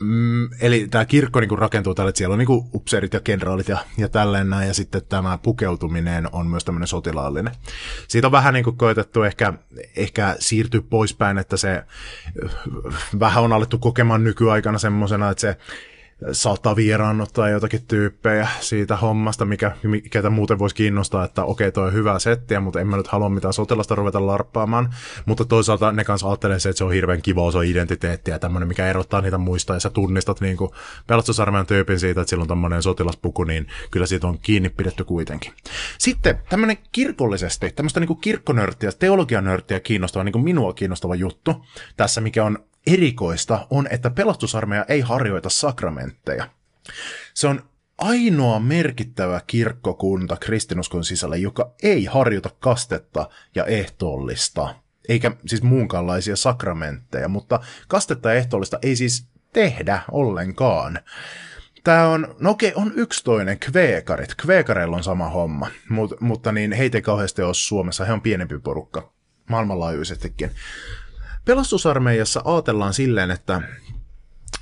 Mm, 0.00 0.48
eli 0.60 0.86
tämä 0.90 1.04
kirkko 1.04 1.40
niin 1.40 1.58
rakentuu 1.58 1.94
tälle, 1.94 2.08
että 2.08 2.18
siellä 2.18 2.32
on 2.32 2.38
niin 2.38 2.48
upseerit 2.74 3.14
ja 3.14 3.20
kenraalit 3.20 3.68
ja, 3.68 3.78
ja 3.96 4.08
tälleen 4.08 4.50
näin, 4.50 4.68
ja 4.68 4.74
sitten 4.74 5.02
tämä 5.08 5.38
pukeutuminen 5.38 6.28
on 6.32 6.46
myös 6.46 6.64
tämmöinen 6.64 6.86
sotilaallinen. 6.86 7.54
Siitä 8.08 8.28
on 8.28 8.32
vähän 8.32 8.54
niin 8.54 8.64
kuin 8.64 8.76
koetettu 8.76 9.22
ehkä, 9.22 9.52
ehkä 9.96 10.36
siirtyä 10.38 10.82
poispäin, 10.90 11.38
että 11.38 11.56
se 11.56 11.84
vähän 13.20 13.44
on 13.44 13.52
alettu 13.52 13.78
kokemaan 13.78 14.24
nykyaikana 14.24 14.78
semmoisena, 14.78 15.30
että 15.30 15.40
se 15.40 15.56
saattaa 16.32 16.76
vieraannuttaa 16.76 17.48
jotakin 17.48 17.86
tyyppejä 17.88 18.48
siitä 18.60 18.96
hommasta, 18.96 19.44
mikä, 19.44 19.76
ketä 20.10 20.30
muuten 20.30 20.58
voisi 20.58 20.74
kiinnostaa, 20.74 21.24
että 21.24 21.44
okei, 21.44 21.72
toi 21.72 21.86
on 21.86 21.92
hyvä 21.92 22.18
settiä, 22.18 22.60
mutta 22.60 22.80
en 22.80 22.86
mä 22.86 22.96
nyt 22.96 23.08
halua 23.08 23.28
mitään 23.28 23.52
sotilasta 23.54 23.94
ruveta 23.94 24.26
larppaamaan. 24.26 24.94
Mutta 25.26 25.44
toisaalta 25.44 25.92
ne 25.92 26.04
kanssa 26.04 26.28
ajattelee 26.28 26.58
se, 26.58 26.68
että 26.68 26.78
se 26.78 26.84
on 26.84 26.92
hirveän 26.92 27.22
kiva 27.22 27.42
osa 27.42 27.62
identiteettiä 27.62 28.34
ja 28.34 28.38
tämmöinen, 28.38 28.68
mikä 28.68 28.86
erottaa 28.86 29.20
niitä 29.20 29.38
muista, 29.38 29.74
ja 29.74 29.80
sä 29.80 29.90
tunnistat 29.90 30.40
niin 30.40 30.56
pelastusarmeijan 31.06 31.66
tyypin 31.66 32.00
siitä, 32.00 32.20
että 32.20 32.30
sillä 32.30 32.42
on 32.42 32.48
tämmöinen 32.48 32.82
sotilaspuku, 32.82 33.44
niin 33.44 33.66
kyllä 33.90 34.06
siitä 34.06 34.26
on 34.26 34.38
kiinni 34.38 34.68
pidetty 34.68 35.04
kuitenkin. 35.04 35.52
Sitten 35.98 36.38
tämmöinen 36.48 36.78
kirkollisesti, 36.92 37.70
tämmöistä 37.70 38.00
niin 38.00 38.20
kirkkonörttiä, 38.20 38.90
teologianörttiä 38.98 39.80
kiinnostava, 39.80 40.24
niin 40.24 40.32
kuin 40.32 40.44
minua 40.44 40.72
kiinnostava 40.72 41.14
juttu 41.14 41.64
tässä, 41.96 42.20
mikä 42.20 42.44
on 42.44 42.58
erikoista 42.92 43.66
on, 43.70 43.88
että 43.90 44.10
pelastusarmeija 44.10 44.84
ei 44.88 45.00
harjoita 45.00 45.50
sakramentteja. 45.50 46.48
Se 47.34 47.48
on 47.48 47.62
ainoa 47.98 48.60
merkittävä 48.60 49.40
kirkkokunta 49.46 50.36
kristinuskon 50.36 51.04
sisällä, 51.04 51.36
joka 51.36 51.74
ei 51.82 52.04
harjoita 52.04 52.50
kastetta 52.60 53.28
ja 53.54 53.64
ehtoollista, 53.64 54.74
eikä 55.08 55.30
siis 55.46 55.62
muunkaanlaisia 55.62 56.36
sakramentteja, 56.36 57.28
mutta 57.28 57.60
kastetta 57.88 58.28
ja 58.28 58.34
ehtoollista 58.34 58.78
ei 58.82 58.96
siis 58.96 59.28
tehdä 59.52 60.02
ollenkaan. 60.10 60.98
Tämä 61.84 62.08
on, 62.08 62.36
no 62.40 62.50
okei, 62.50 62.72
on 62.74 62.92
yksi 62.94 63.24
toinen, 63.24 63.58
kveekarit. 63.58 64.34
Kveekareilla 64.34 64.96
on 64.96 65.04
sama 65.04 65.28
homma, 65.28 65.68
mutta, 65.88 66.16
mutta 66.20 66.52
niin 66.52 66.72
heitä 66.72 66.98
ei 66.98 67.02
kauheasti 67.02 67.42
ole 67.42 67.54
Suomessa, 67.54 68.04
he 68.04 68.12
on 68.12 68.20
pienempi 68.20 68.58
porukka 68.58 69.12
maailmanlaajuisestikin. 69.50 70.50
Pelastusarmeijassa 71.48 72.42
ajatellaan 72.44 72.94
silleen, 72.94 73.30
että 73.30 73.62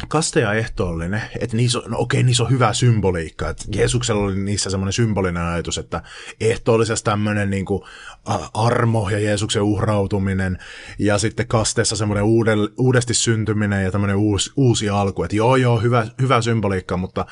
kaste 0.08 0.40
ja 0.40 0.52
ehtoollinen, 0.52 1.22
että 1.40 1.56
niissä 1.56 1.78
on, 1.78 1.90
no 1.90 1.98
okei, 1.98 2.22
niissä 2.22 2.42
on 2.42 2.50
hyvä 2.50 2.72
symboliikka, 2.72 3.48
että 3.48 3.64
Jeesuksella 3.74 4.24
oli 4.24 4.38
niissä 4.38 4.70
semmoinen 4.70 4.92
symbolinen 4.92 5.42
ajatus, 5.42 5.78
että 5.78 6.02
ehtoollisessa 6.40 7.04
tämmöinen 7.04 7.50
niin 7.50 7.64
kuin 7.64 7.82
armo 8.54 9.10
ja 9.10 9.18
Jeesuksen 9.18 9.62
uhrautuminen 9.62 10.58
ja 10.98 11.18
sitten 11.18 11.48
kasteessa 11.48 11.96
semmoinen 11.96 12.24
uudesti 12.78 13.14
syntyminen 13.14 13.84
ja 13.84 13.92
tämmöinen 13.92 14.16
uusi, 14.16 14.52
uusi 14.56 14.88
alku, 14.88 15.22
että 15.22 15.36
joo 15.36 15.56
joo, 15.56 15.80
hyvä, 15.80 16.06
hyvä 16.20 16.42
symboliikka, 16.42 16.96
mutta 16.96 17.26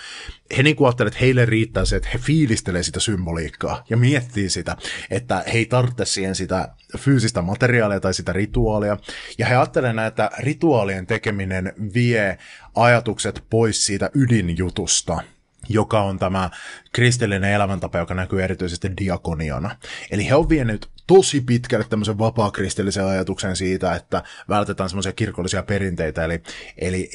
he 0.57 0.62
niin 0.62 0.76
kuin 0.76 0.90
että 0.90 1.18
heille 1.20 1.44
riittää 1.44 1.84
se, 1.84 1.96
että 1.96 2.09
he 2.14 2.18
fiilistelee 2.18 2.82
sitä 2.82 3.00
symboliikkaa 3.00 3.84
ja 3.90 3.96
miettii 3.96 4.50
sitä, 4.50 4.76
että 5.11 5.44
he 5.46 5.59
ei 5.59 5.66
tarvitse 5.66 6.05
siihen 6.05 6.34
sitä 6.34 6.68
fyysistä 6.98 7.42
materiaalia 7.42 8.00
tai 8.00 8.14
sitä 8.14 8.32
rituaalia. 8.32 8.96
Ja 9.38 9.46
he 9.46 9.57
ajattelevat 9.57 10.07
että 10.07 10.30
rituaalien 10.38 11.07
tekeminen 11.07 11.72
vie 11.94 12.38
ajatukset 12.74 13.44
pois 13.50 13.86
siitä 13.86 14.11
ydinjutusta– 14.14 15.18
joka 15.68 16.02
on 16.02 16.18
tämä 16.18 16.50
kristillinen 16.92 17.50
elämäntapa, 17.50 17.98
joka 17.98 18.14
näkyy 18.14 18.42
erityisesti 18.42 18.90
diakoniana. 18.96 19.76
Eli 20.11 20.28
he 20.28 20.34
on 20.34 20.48
vienyt 20.48 20.88
tosi 21.07 21.40
pitkälle 21.40 21.86
tämmöisen 21.90 22.18
vapaa-kristillisen 22.18 23.07
ajatuksen 23.07 23.57
siitä, 23.57 23.94
että 23.94 24.22
vältetään 24.48 24.88
semmoisia 24.88 25.12
kirkollisia 25.12 25.62
perinteitä, 25.62 26.24
eli, 26.24 26.42
eli 26.78 27.11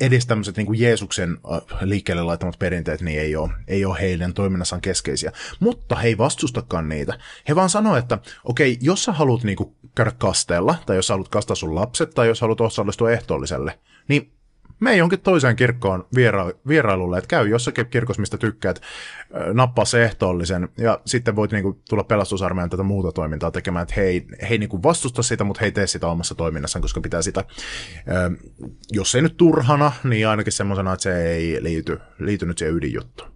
edes 0.00 0.26
tämmöiset 0.26 0.56
niin 0.56 0.66
kuin 0.66 0.80
Jeesuksen 0.80 1.38
liikkeelle 1.80 2.22
laittamat 2.22 2.58
perinteet 2.58 3.00
niin 3.00 3.20
ei 3.20 3.36
ole, 3.36 3.50
ei 3.68 3.84
ole 3.84 4.00
heidän 4.00 4.34
toiminnassaan 4.34 4.82
keskeisiä. 4.82 5.32
Mutta 5.60 5.96
he 5.96 6.08
ei 6.08 6.18
vastustakaan 6.18 6.88
niitä. 6.88 7.18
He 7.48 7.54
vaan 7.54 7.70
sanoo, 7.70 7.96
että 7.96 8.18
okei, 8.44 8.72
okay, 8.72 8.86
jos 8.86 9.04
sä 9.04 9.12
haluat 9.12 9.44
niin 9.44 9.56
kuin 9.56 9.74
käydä 9.94 10.12
kastella, 10.18 10.74
tai 10.86 10.96
jos 10.96 11.06
sä 11.06 11.14
haluat 11.14 11.28
kastaa 11.28 11.56
sun 11.56 11.74
lapset, 11.74 12.10
tai 12.10 12.28
jos 12.28 12.40
haluat 12.40 12.60
osallistua 12.60 13.12
ehtoolliselle, 13.12 13.78
niin 14.08 14.35
me 14.80 14.96
jonkin 14.96 15.20
toiseen 15.20 15.56
kirkkoon 15.56 16.06
viera- 16.16 16.52
vierailulle, 16.68 17.18
että 17.18 17.28
käy 17.28 17.48
jossakin 17.48 17.86
kirkossa, 17.86 18.20
mistä 18.20 18.38
tykkäät, 18.38 18.80
nappaa 19.52 19.84
se 19.84 20.04
ehtoollisen, 20.04 20.68
ja 20.78 21.00
sitten 21.06 21.36
voit 21.36 21.52
niinku 21.52 21.82
tulla 21.88 22.04
pelastusarmeijan 22.04 22.70
tätä 22.70 22.82
muuta 22.82 23.12
toimintaa 23.12 23.50
tekemään, 23.50 23.82
että 23.82 23.94
hei, 23.96 24.26
hei 24.50 24.58
niinku 24.58 24.82
vastusta 24.82 25.22
sitä, 25.22 25.44
mutta 25.44 25.60
hei 25.60 25.72
tee 25.72 25.86
sitä 25.86 26.06
omassa 26.06 26.34
toiminnassaan, 26.34 26.82
koska 26.82 27.00
pitää 27.00 27.22
sitä, 27.22 27.44
jos 28.90 29.14
ei 29.14 29.22
nyt 29.22 29.36
turhana, 29.36 29.92
niin 30.04 30.28
ainakin 30.28 30.52
semmoisena, 30.52 30.92
että 30.92 31.02
se 31.02 31.26
ei 31.26 31.62
liity, 31.62 31.98
liity 32.18 32.46
nyt 32.46 32.58
siihen 32.58 32.76
ydinjuttuun. 32.76 33.30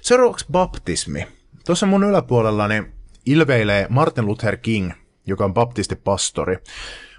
Seuraavaksi 0.00 0.46
baptismi. 0.52 1.26
Tuossa 1.66 1.86
mun 1.86 2.04
yläpuolellani 2.04 2.84
ilveilee 3.26 3.86
Martin 3.88 4.26
Luther 4.26 4.56
King, 4.56 4.92
joka 5.26 5.44
on 5.44 5.54
baptistipastori, 5.54 6.56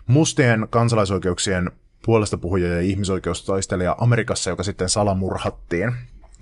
mustien 0.08 0.68
kansalaisoikeuksien 0.70 1.72
puolesta 2.06 2.38
puhuja 2.38 2.68
ja 2.68 2.82
ihmisoikeustaistelija 2.82 3.96
Amerikassa, 4.00 4.50
joka 4.50 4.64
sitten 4.64 4.90
salamurhattiin 4.90 5.94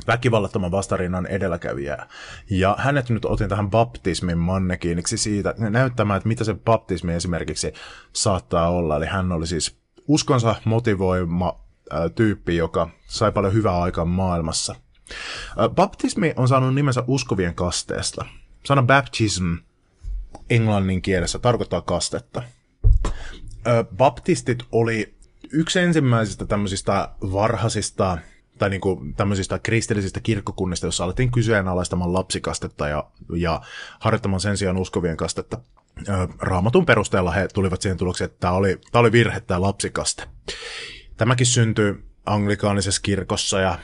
väkivallattoman 0.07 0.71
vastarinnan 0.71 1.25
edelläkävijää. 1.25 2.07
Ja 2.49 2.75
hänet 2.79 3.09
nyt 3.09 3.25
otin 3.25 3.49
tähän 3.49 3.69
baptismin 3.69 4.37
mannekiiniksi 4.37 5.17
siitä, 5.17 5.53
näyttämään, 5.57 6.17
että 6.17 6.27
mitä 6.27 6.43
se 6.43 6.53
baptismi 6.53 7.13
esimerkiksi 7.13 7.73
saattaa 8.13 8.69
olla. 8.69 8.97
Eli 8.97 9.05
hän 9.05 9.31
oli 9.31 9.47
siis 9.47 9.77
uskonsa 10.07 10.55
motivoima 10.65 11.59
tyyppi, 12.15 12.55
joka 12.55 12.89
sai 13.07 13.31
paljon 13.31 13.53
hyvää 13.53 13.81
aikaa 13.81 14.05
maailmassa. 14.05 14.75
Baptismi 15.75 16.33
on 16.35 16.47
saanut 16.47 16.75
nimensä 16.75 17.03
uskovien 17.07 17.55
kasteesta. 17.55 18.25
Sana 18.65 18.83
baptism 18.83 19.55
englannin 20.49 21.01
kielessä 21.01 21.39
tarkoittaa 21.39 21.81
kastetta. 21.81 22.43
Baptistit 23.97 24.63
oli 24.71 25.18
yksi 25.53 25.79
ensimmäisistä 25.79 26.45
tämmöisistä 26.45 27.09
varhaisista 27.21 28.17
tai 28.57 28.69
niin 28.69 28.81
kuin 28.81 29.13
tämmöisistä 29.13 29.59
kristillisistä 29.59 30.19
kirkkokunnista, 30.19 30.87
jossa 30.87 31.03
alettiin 31.03 31.31
kyseenalaistamaan 31.31 32.13
lapsikastetta 32.13 32.87
ja, 32.87 33.03
ja 33.35 33.61
harjoittamaan 33.99 34.39
sen 34.39 34.57
sijaan 34.57 34.77
uskovien 34.77 35.17
kastetta. 35.17 35.57
Raamatun 36.39 36.85
perusteella 36.85 37.31
he 37.31 37.47
tulivat 37.53 37.81
siihen 37.81 37.97
tulokseen, 37.97 38.25
että 38.25 38.39
tämä 38.39 38.53
oli, 38.53 38.77
tämä 38.91 38.99
oli 38.99 39.11
virhe, 39.11 39.39
tämä 39.39 39.61
lapsikaste. 39.61 40.23
Tämäkin 41.17 41.45
syntyi 41.45 42.03
anglikaanisessa 42.25 43.01
kirkossa, 43.01 43.59
ja, 43.59 43.79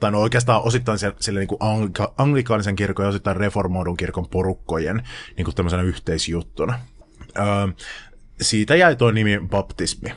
tai 0.00 0.10
no 0.10 0.20
oikeastaan 0.20 0.62
osittain 0.62 0.98
sille 1.20 1.40
niin 1.40 1.48
kuin 1.48 1.58
anglika, 1.62 2.14
anglikaanisen 2.18 2.76
kirkon 2.76 3.04
ja 3.04 3.08
osittain 3.08 3.36
reformoidun 3.36 3.96
kirkon 3.96 4.28
porukkojen 4.28 5.02
niin 5.36 5.44
kuin 5.44 5.54
tämmöisenä 5.54 5.82
yhteisjuttuna. 5.82 6.78
Öö, 7.38 7.44
siitä 8.40 8.76
jäi 8.76 8.96
tuo 8.96 9.10
nimi 9.10 9.40
baptismi. 9.50 10.12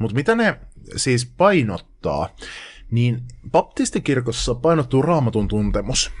Mutta 0.00 0.14
mitä 0.14 0.34
ne 0.34 0.60
siis 0.96 1.26
painottaa, 1.36 2.28
niin 2.90 3.22
baptistikirkossa 3.50 4.54
painottuu 4.54 5.02
raamatun 5.02 5.48
tuntemus. 5.48 6.12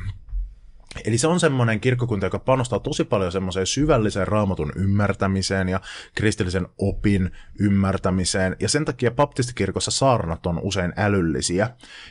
Eli 1.04 1.18
se 1.18 1.26
on 1.26 1.40
semmoinen 1.40 1.80
kirkkokunta, 1.80 2.26
joka 2.26 2.38
panostaa 2.38 2.78
tosi 2.80 3.04
paljon 3.04 3.32
semmoiseen 3.32 3.66
syvälliseen 3.66 4.28
raamatun 4.28 4.72
ymmärtämiseen 4.76 5.68
ja 5.68 5.80
kristillisen 6.14 6.66
opin 6.78 7.30
ymmärtämiseen. 7.58 8.56
Ja 8.60 8.68
sen 8.68 8.84
takia 8.84 9.10
baptistikirkossa 9.10 9.90
saarnat 9.90 10.46
on 10.46 10.60
usein 10.62 10.92
älyllisiä 10.96 11.70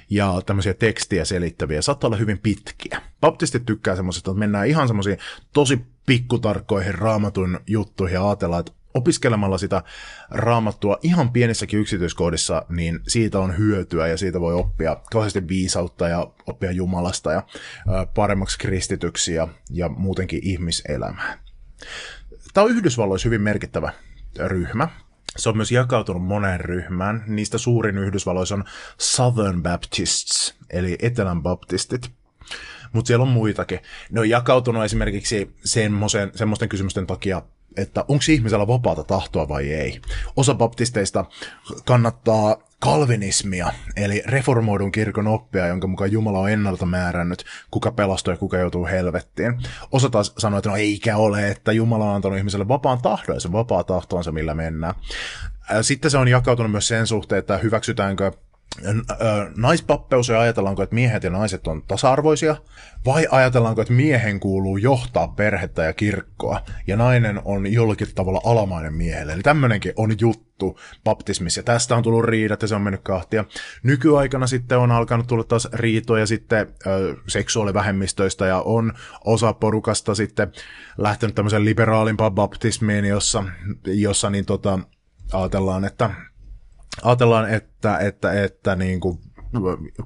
ja 0.09 0.41
tämmöisiä 0.45 0.73
tekstiä 0.73 1.25
selittäviä. 1.25 1.81
Saattaa 1.81 2.07
olla 2.07 2.17
hyvin 2.17 2.39
pitkiä. 2.39 3.01
Baptistit 3.21 3.65
tykkää 3.65 3.95
semmoisesta, 3.95 4.31
että 4.31 4.39
mennään 4.39 4.67
ihan 4.67 4.87
semmoisiin 4.87 5.17
tosi 5.53 5.85
pikkutarkkoihin 6.05 6.95
raamatun 6.95 7.59
juttuihin 7.67 8.15
ja 8.15 8.27
ajatellaan, 8.29 8.59
että 8.59 8.71
opiskelemalla 8.93 9.57
sitä 9.57 9.83
raamattua 10.29 10.97
ihan 11.03 11.31
pienissäkin 11.31 11.79
yksityiskohdissa, 11.79 12.65
niin 12.69 12.99
siitä 13.07 13.39
on 13.39 13.57
hyötyä 13.57 14.07
ja 14.07 14.17
siitä 14.17 14.39
voi 14.41 14.53
oppia 14.53 14.97
kauheasti 15.11 15.47
viisautta 15.47 16.07
ja 16.07 16.27
oppia 16.47 16.71
Jumalasta 16.71 17.31
ja 17.31 17.43
paremmaksi 18.15 18.59
kristityksi 18.59 19.33
ja, 19.33 19.47
ja 19.69 19.89
muutenkin 19.89 20.39
ihmiselämää. 20.43 21.39
Tämä 22.53 22.65
on 22.65 22.71
Yhdysvalloissa 22.71 23.27
hyvin 23.27 23.41
merkittävä 23.41 23.93
ryhmä. 24.39 24.87
se 25.37 25.49
on 25.49 25.57
myös 25.57 25.71
jakautunut 25.71 26.23
moneen 26.23 26.59
ryhmään. 26.59 27.23
Niistä 27.27 27.57
suurin 27.57 27.97
Yhdysvalloissa 27.97 28.55
on 28.55 28.63
Southern 28.97 29.63
Baptists, 29.63 30.55
eli 30.69 30.97
Etelän 31.01 31.43
baptistit. 31.43 32.11
Mutta 32.93 33.07
siellä 33.07 33.23
on 33.23 33.29
muitakin. 33.29 33.79
Ne 34.11 34.19
on 34.19 34.29
jakautunut 34.29 34.83
esimerkiksi 34.83 35.55
semmoisten 36.35 36.69
kysymysten 36.69 37.07
takia, 37.07 37.41
että 37.77 38.05
onko 38.07 38.23
ihmisellä 38.29 38.67
vapaata 38.67 39.03
tahtoa 39.03 39.47
vai 39.47 39.73
ei. 39.73 40.01
Osa 40.35 40.55
baptisteista 40.55 41.25
kannattaa 41.85 42.57
kalvinismia, 42.79 43.71
eli 43.95 44.23
reformoidun 44.25 44.91
kirkon 44.91 45.27
oppia, 45.27 45.67
jonka 45.67 45.87
mukaan 45.87 46.11
Jumala 46.11 46.39
on 46.39 46.49
ennalta 46.49 46.85
määrännyt, 46.85 47.45
kuka 47.71 47.91
pelastuu 47.91 48.33
ja 48.33 48.37
kuka 48.37 48.57
joutuu 48.57 48.85
helvettiin. 48.85 49.57
Osa 49.91 50.09
taas 50.09 50.33
sanoo, 50.37 50.57
että 50.57 50.69
no 50.69 50.75
eikä 50.75 51.17
ole, 51.17 51.47
että 51.47 51.71
Jumala 51.71 52.05
on 52.05 52.15
antanut 52.15 52.37
ihmiselle 52.37 52.67
vapaan 52.67 53.01
tahdon, 53.01 53.35
ja 53.35 53.39
se 53.39 53.51
vapaa 53.51 53.83
tahto 53.83 54.17
on 54.17 54.23
se, 54.23 54.31
millä 54.31 54.53
mennään. 54.53 54.95
Sitten 55.81 56.11
se 56.11 56.17
on 56.17 56.27
jakautunut 56.27 56.71
myös 56.71 56.87
sen 56.87 57.07
suhteen, 57.07 57.39
että 57.39 57.57
hyväksytäänkö 57.57 58.31
naispappeus 59.57 60.29
ja 60.29 60.39
ajatellaanko, 60.39 60.83
että 60.83 60.95
miehet 60.95 61.23
ja 61.23 61.29
naiset 61.29 61.67
on 61.67 61.83
tasa-arvoisia, 61.87 62.55
vai 63.05 63.27
ajatellaanko, 63.31 63.81
että 63.81 63.93
miehen 63.93 64.39
kuuluu 64.39 64.77
johtaa 64.77 65.27
perhettä 65.27 65.83
ja 65.83 65.93
kirkkoa, 65.93 66.61
ja 66.87 66.97
nainen 66.97 67.41
on 67.45 67.73
jollakin 67.73 68.07
tavalla 68.15 68.41
alamainen 68.45 68.93
miehelle. 68.93 69.33
Eli 69.33 69.41
tämmöinenkin 69.41 69.93
on 69.95 70.15
juttu 70.19 70.79
baptismissa, 71.03 71.59
ja 71.59 71.63
tästä 71.63 71.95
on 71.95 72.03
tullut 72.03 72.25
riidat, 72.25 72.61
ja 72.61 72.67
se 72.67 72.75
on 72.75 72.81
mennyt 72.81 73.01
kahtia. 73.03 73.45
Nykyaikana 73.83 74.47
sitten 74.47 74.77
on 74.77 74.91
alkanut 74.91 75.27
tulla 75.27 75.43
taas 75.43 75.67
riitoja 75.73 76.25
sitten 76.25 76.67
ö, 76.87 77.15
seksuaalivähemmistöistä, 77.27 78.45
ja 78.45 78.61
on 78.61 78.93
osa 79.25 79.53
porukasta 79.53 80.15
sitten 80.15 80.51
lähtenyt 80.97 81.35
tämmöisen 81.35 81.65
liberaalimpaan 81.65 82.35
baptismiin, 82.35 83.05
jossa, 83.05 83.43
jossa 83.85 84.29
niin 84.29 84.45
tota, 84.45 84.79
ajatellaan, 85.33 85.85
että 85.85 86.09
ajatellaan, 87.01 87.49
että, 87.49 87.97
että, 87.97 88.43
että 88.43 88.75
niin 88.75 88.99
kuin 88.99 89.19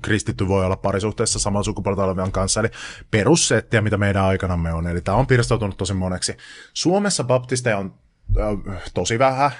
kristitty 0.01 0.47
voi 0.47 0.65
olla 0.65 0.77
parisuhteessa 0.77 1.39
saman 1.39 1.63
sukupuolta 1.63 2.03
olevien 2.03 2.31
kanssa, 2.31 2.59
eli 2.59 2.69
perussettiä, 3.11 3.81
mitä 3.81 3.97
meidän 3.97 4.23
aikanamme 4.23 4.73
on. 4.73 4.87
Eli 4.87 5.01
tämä 5.01 5.17
on 5.17 5.27
pirstautunut 5.27 5.77
tosi 5.77 5.93
moneksi. 5.93 6.37
Suomessa 6.73 7.23
baptisteja 7.23 7.77
on 7.77 7.93
äh, 8.39 8.81
tosi 8.93 9.19
vähän. 9.19 9.51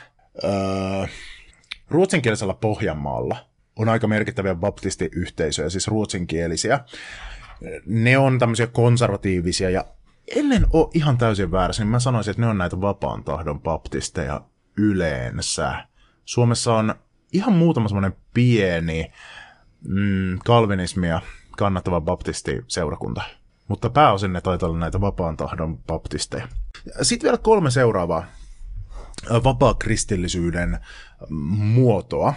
Äh, 0.44 1.10
ruotsinkielisellä 1.90 2.54
Pohjanmaalla 2.54 3.38
on 3.76 3.90
aika 3.90 4.08
merkittäviä 4.08 4.56
baptistiyhteisöjä, 4.56 5.70
siis 5.70 5.88
ruotsinkielisiä. 5.88 6.80
Ne 7.86 8.18
on 8.18 8.40
tämmöisiä 8.40 8.68
konservatiivisia 8.68 9.70
ja 9.70 9.86
ellen 10.36 10.68
ole 10.74 10.90
ihan 10.94 11.18
täysin 11.18 11.52
väärässä, 11.52 11.84
niin 11.84 11.92
mä 11.92 12.00
sanoisin, 12.00 12.32
että 12.32 12.42
ne 12.42 12.48
on 12.48 12.58
näitä 12.58 12.82
vapaan 12.82 13.24
tahdon 13.24 13.62
baptisteja 13.62 14.42
yleensä. 14.78 15.86
Suomessa 16.26 16.74
on 16.74 16.96
ihan 17.34 17.54
muutama 17.54 17.88
semmoinen 17.88 18.16
pieni 18.34 19.12
mm, 19.88 20.40
kalvinismia 20.46 21.22
kannattava 21.58 22.02
baptistiseurakunta. 22.02 23.22
Mutta 23.68 23.90
pääosin 23.90 24.34
ne 24.34 24.42
taitaa 24.42 24.70
olla 24.70 24.80
näitä 24.80 25.02
vapaan 25.02 25.38
tahdon 25.38 25.78
baptisteja. 25.78 26.48
Sitten 27.02 27.28
vielä 27.28 27.38
kolme 27.38 27.72
seuraavaa 27.72 28.26
vapaa-kristillisyyden 29.44 30.80
muotoa 31.30 32.34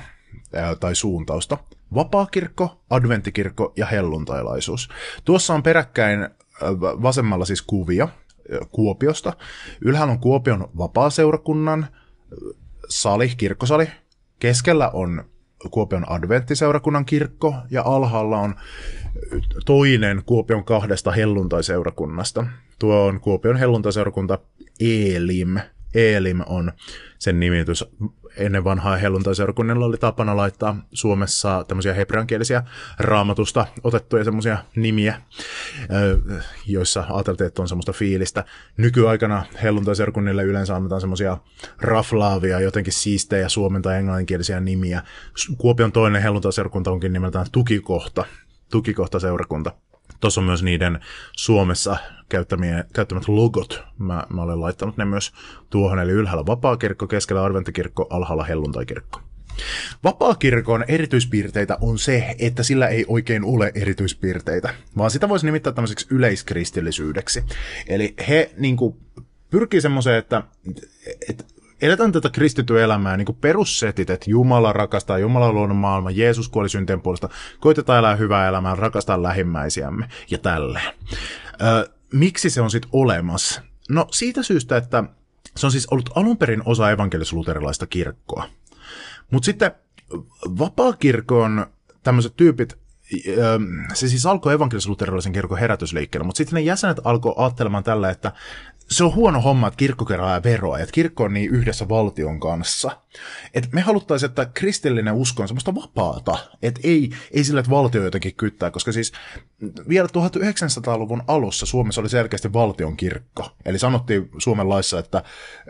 tai 0.81 0.95
suuntausta. 0.95 1.59
Vapaakirkko, 1.95 2.81
adventtikirkko 2.91 3.73
ja 3.77 3.87
helluntailaisuus. 3.87 4.89
Tuossa 5.25 5.55
on 5.55 5.63
peräkkäin 5.63 6.29
vasemmalla 7.03 7.45
siis 7.45 7.63
kuvia 7.63 8.09
Kuopiosta. 8.71 9.33
Ylhäällä 9.81 10.13
on 10.13 10.21
Kuopion 10.21 10.69
vapaaseurakunnan 10.79 11.87
sali, 12.89 13.29
kirkkosali, 13.37 13.89
Keskellä 14.41 14.89
on 14.89 15.25
Kuopion 15.71 16.13
adventtiseurakunnan 16.13 17.05
kirkko 17.05 17.55
ja 17.71 17.83
alhaalla 17.83 18.39
on 18.39 18.55
toinen 19.67 20.23
Kuopion 20.27 20.65
kahdesta 20.65 21.11
helluntaiseurakunnasta. 21.13 22.47
Tuo 22.79 23.07
on 23.07 23.21
Kuopion 23.21 23.57
helluntaiseurakunta 23.57 24.39
Elim. 24.81 25.59
Elim 25.95 26.41
on 26.47 26.73
sen 27.19 27.41
nimitys 27.41 27.85
ennen 28.37 28.65
vanhaa 28.65 28.97
helluntaiseurakunnilla 28.97 29.87
oli 29.87 29.97
tapana 29.97 30.37
laittaa 30.37 30.77
Suomessa 30.93 31.65
tämmöisiä 31.69 31.95
hebreankielisiä 31.95 32.63
raamatusta 32.99 33.67
otettuja 33.85 34.25
semmoisia 34.25 34.59
nimiä, 34.77 35.23
joissa 36.67 37.05
ajateltiin, 37.11 37.49
että 37.49 37.63
on 37.63 37.69
semmoista 37.69 37.93
fiilistä. 37.93 38.45
Nykyaikana 38.77 39.45
helluntaiseurakunnille 39.63 40.45
yleensä 40.45 40.77
annetaan 40.77 41.01
semmoisia 41.01 41.39
raflaavia, 41.81 42.61
jotenkin 42.61 42.93
siistejä 42.93 43.49
suomen 43.49 43.83
tai 43.83 43.99
englanninkielisiä 43.99 44.61
nimiä. 44.61 45.03
Kuopion 45.59 45.93
toinen 45.93 46.23
helluntaiseurakunta 46.23 46.91
onkin 46.91 47.13
nimeltään 47.13 47.47
Tukikohta, 47.53 48.25
Tukikohta-seurakunta. 48.71 49.73
Tuossa 50.21 50.41
on 50.41 50.45
myös 50.45 50.63
niiden 50.63 51.01
Suomessa 51.37 51.97
käyttämät 52.93 53.29
logot. 53.29 53.83
Mä, 53.99 54.25
mä 54.29 54.43
olen 54.43 54.61
laittanut 54.61 54.97
ne 54.97 55.05
myös 55.05 55.33
tuohon, 55.71 55.99
eli 55.99 56.13
ylhäällä 56.13 56.47
vapaakirkko, 56.47 57.07
keskellä 57.07 57.45
adventtikirkko, 57.45 58.07
alhaalla 58.11 58.45
helluntaikirkko. 58.45 59.21
Vapaakirkon 60.05 60.85
erityispiirteitä 60.89 61.79
on 61.81 61.99
se, 61.99 62.35
että 62.39 62.63
sillä 62.63 62.89
ei 62.89 63.05
oikein 63.09 63.45
ole 63.45 63.73
erityispiirteitä, 63.75 64.75
vaan 64.97 65.11
sitä 65.11 65.29
voisi 65.29 65.47
nimittää 65.47 65.73
tämmöiseksi 65.73 66.07
yleiskristillisyydeksi. 66.11 67.45
Eli 67.89 68.15
he 68.29 68.51
niin 68.57 68.77
kuin, 68.77 68.97
pyrkii 69.51 69.81
semmoiseen, 69.81 70.19
että, 70.19 70.43
että 71.29 71.45
eletään 71.83 72.13
tätä 72.13 72.31
kristittyä 72.31 72.85
elämää 72.85 73.17
niin 73.17 73.27
kuin 73.27 73.39
perussetit, 73.41 74.11
että 74.11 74.31
Jumala 74.31 74.73
rakastaa, 74.73 75.19
Jumala 75.19 75.53
luonut 75.53 75.79
maailman, 75.79 76.17
Jeesus 76.17 76.49
kuoli 76.49 76.69
syntien 76.69 77.01
puolesta, 77.01 77.29
koitetaan 77.61 77.99
elää 77.99 78.17
hyvää 78.17 78.49
elämää, 78.49 78.75
rakastaa 78.75 79.23
lähimmäisiämme 79.23 80.09
ja 80.31 80.39
tälleen. 80.39 80.95
Ö, 81.63 81.91
miksi 82.13 82.51
se 82.51 82.61
on 82.61 82.71
sitten 82.71 82.91
olemassa? 82.93 83.63
No 83.89 84.07
siitä 84.11 84.43
syystä, 84.43 84.77
että 84.77 85.05
se 85.57 85.67
on 85.67 85.73
siis 85.73 85.87
ollut 85.91 86.11
alun 86.15 86.37
perin 86.37 86.63
osa 86.65 86.91
evankelis-luterilaista 86.91 87.87
kirkkoa. 87.87 88.45
Mutta 89.31 89.47
sitten 89.47 89.71
vapaakirkon 90.59 91.67
tämmöiset 92.03 92.37
tyypit, 92.37 92.79
se 93.95 94.09
siis 94.09 94.27
alkoi 94.27 94.55
evankelis-luterilaisen 94.55 95.33
kirkon 95.33 95.59
herätysliikkeellä, 95.59 96.25
mutta 96.25 96.37
sitten 96.37 96.55
ne 96.55 96.61
jäsenet 96.61 97.01
alkoi 97.05 97.35
ajattelemaan 97.37 97.85
tällä, 97.85 98.11
että 98.11 98.33
se 98.91 99.05
on 99.05 99.15
huono 99.15 99.41
homma, 99.41 99.69
että 99.69 99.77
kirkko 99.77 100.05
kerää 100.05 100.43
veroa, 100.43 100.79
että 100.79 100.93
kirkko 100.93 101.25
on 101.25 101.35
niin 101.35 101.51
yhdessä 101.51 101.89
valtion 101.89 102.41
kanssa. 102.41 102.97
Et 103.55 103.73
me 103.73 103.81
haluttaisiin, 103.81 104.29
että 104.29 104.47
kristillinen 104.55 105.15
usko 105.15 105.43
on 105.43 105.49
semmoista 105.49 105.75
vapaata, 105.75 106.39
että 106.63 106.81
ei, 106.85 107.11
ei 107.33 107.45
sillä, 107.45 107.61
että 107.61 107.71
valtio 107.71 108.05
jotenkin 108.05 108.35
kyttää, 108.35 108.71
koska 108.71 108.93
siis 108.93 109.13
vielä 109.89 110.09
1900-luvun 110.09 111.23
alussa 111.27 111.67
Suomessa 111.67 112.01
oli 112.01 112.09
selkeästi 112.09 112.53
valtion 112.53 112.97
kirkko. 112.97 113.51
Eli 113.65 113.79
sanottiin 113.79 114.31
Suomen 114.39 114.69
laissa, 114.69 114.99
että, 114.99 115.23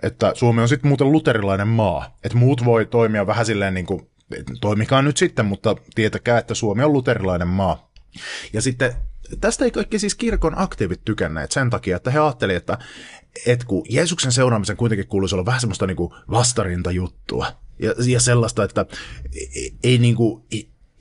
että 0.02 0.32
Suomi 0.34 0.62
on 0.62 0.68
sitten 0.68 0.88
muuten 0.88 1.12
luterilainen 1.12 1.68
maa, 1.68 2.16
että 2.24 2.38
muut 2.38 2.64
voi 2.64 2.86
toimia 2.86 3.26
vähän 3.26 3.46
silleen 3.46 3.74
niin 3.74 3.86
kuin, 3.86 4.10
toimikaa 4.60 5.02
nyt 5.02 5.16
sitten, 5.16 5.46
mutta 5.46 5.76
tietäkää, 5.94 6.38
että 6.38 6.54
Suomi 6.54 6.82
on 6.82 6.92
luterilainen 6.92 7.48
maa. 7.48 7.90
Ja 8.52 8.62
sitten 8.62 8.94
tästä 9.40 9.64
ei 9.64 9.70
kaikki 9.70 9.98
siis 9.98 10.14
kirkon 10.14 10.58
aktiivit 10.58 11.04
tykänneet 11.04 11.52
sen 11.52 11.70
takia, 11.70 11.96
että 11.96 12.10
he 12.10 12.18
ajattelivat, 12.18 12.62
että, 12.62 12.78
että 13.46 13.66
kun 13.66 13.86
Jeesuksen 13.88 14.32
seuraamisen 14.32 14.76
kuitenkin 14.76 15.06
kuuluisi 15.06 15.34
olla 15.34 15.46
vähän 15.46 15.60
semmoista 15.60 15.86
niin 15.86 15.96
vastarintajuttua 16.30 17.46
ja, 17.78 17.94
ja 18.06 18.20
sellaista, 18.20 18.64
että 18.64 18.86
ei, 19.54 19.74
ei, 19.82 19.98
niin 19.98 20.16
kuin, 20.16 20.44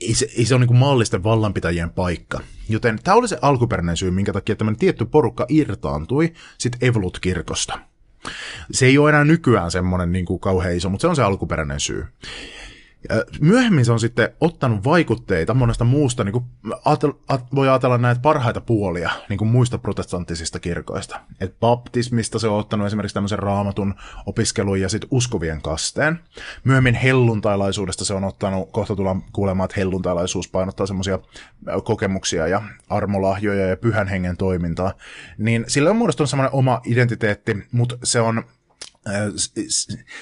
ei, 0.00 0.14
se, 0.14 0.28
ei 0.36 0.44
se 0.44 0.54
ole 0.54 0.60
niin 0.60 0.68
kuin 0.68 0.78
maallisten 0.78 1.22
vallanpitäjien 1.22 1.90
paikka. 1.90 2.40
Joten 2.68 2.98
tämä 3.04 3.14
oli 3.14 3.28
se 3.28 3.38
alkuperäinen 3.42 3.96
syy, 3.96 4.10
minkä 4.10 4.32
takia 4.32 4.56
tämmöinen 4.56 4.78
tietty 4.78 5.04
porukka 5.04 5.46
irtaantui 5.48 6.32
sitten 6.58 6.88
Evolut-kirkosta. 6.88 7.78
Se 8.70 8.86
ei 8.86 8.98
ole 8.98 9.10
enää 9.10 9.24
nykyään 9.24 9.70
semmoinen 9.70 10.12
niin 10.12 10.26
kauhean 10.40 10.76
iso, 10.76 10.88
mutta 10.88 11.02
se 11.02 11.08
on 11.08 11.16
se 11.16 11.22
alkuperäinen 11.22 11.80
syy. 11.80 12.04
Myöhemmin 13.40 13.84
se 13.84 13.92
on 13.92 14.00
sitten 14.00 14.28
ottanut 14.40 14.84
vaikutteita 14.84 15.54
monesta 15.54 15.84
muusta, 15.84 16.24
niin 16.24 16.32
kuin 16.32 16.44
voi 17.54 17.68
ajatella 17.68 17.98
näitä 17.98 18.20
parhaita 18.20 18.60
puolia 18.60 19.10
niin 19.28 19.38
kuin 19.38 19.48
muista 19.48 19.78
protestanttisista 19.78 20.60
kirkoista. 20.60 21.20
Et 21.40 21.60
baptismista 21.60 22.38
se 22.38 22.48
on 22.48 22.58
ottanut 22.58 22.86
esimerkiksi 22.86 23.14
tämmöisen 23.14 23.38
raamatun 23.38 23.94
opiskelun 24.26 24.80
ja 24.80 24.88
sitten 24.88 25.08
uskovien 25.12 25.62
kasteen. 25.62 26.20
Myöhemmin 26.64 26.94
helluntailaisuudesta 26.94 28.04
se 28.04 28.14
on 28.14 28.24
ottanut, 28.24 28.70
kohta 28.72 28.96
tullaan 28.96 29.22
kuulemaan, 29.32 29.64
että 29.64 29.80
helluntailaisuus 29.80 30.48
painottaa 30.48 30.86
semmoisia 30.86 31.18
kokemuksia 31.84 32.46
ja 32.46 32.62
armolahjoja 32.88 33.66
ja 33.66 33.76
pyhän 33.76 34.08
hengen 34.08 34.36
toimintaa. 34.36 34.92
Niin 35.38 35.64
sillä 35.68 35.90
on 35.90 35.96
muodostunut 35.96 36.30
semmoinen 36.30 36.54
oma 36.54 36.80
identiteetti, 36.86 37.56
mutta 37.72 37.98
se 38.04 38.20
on 38.20 38.42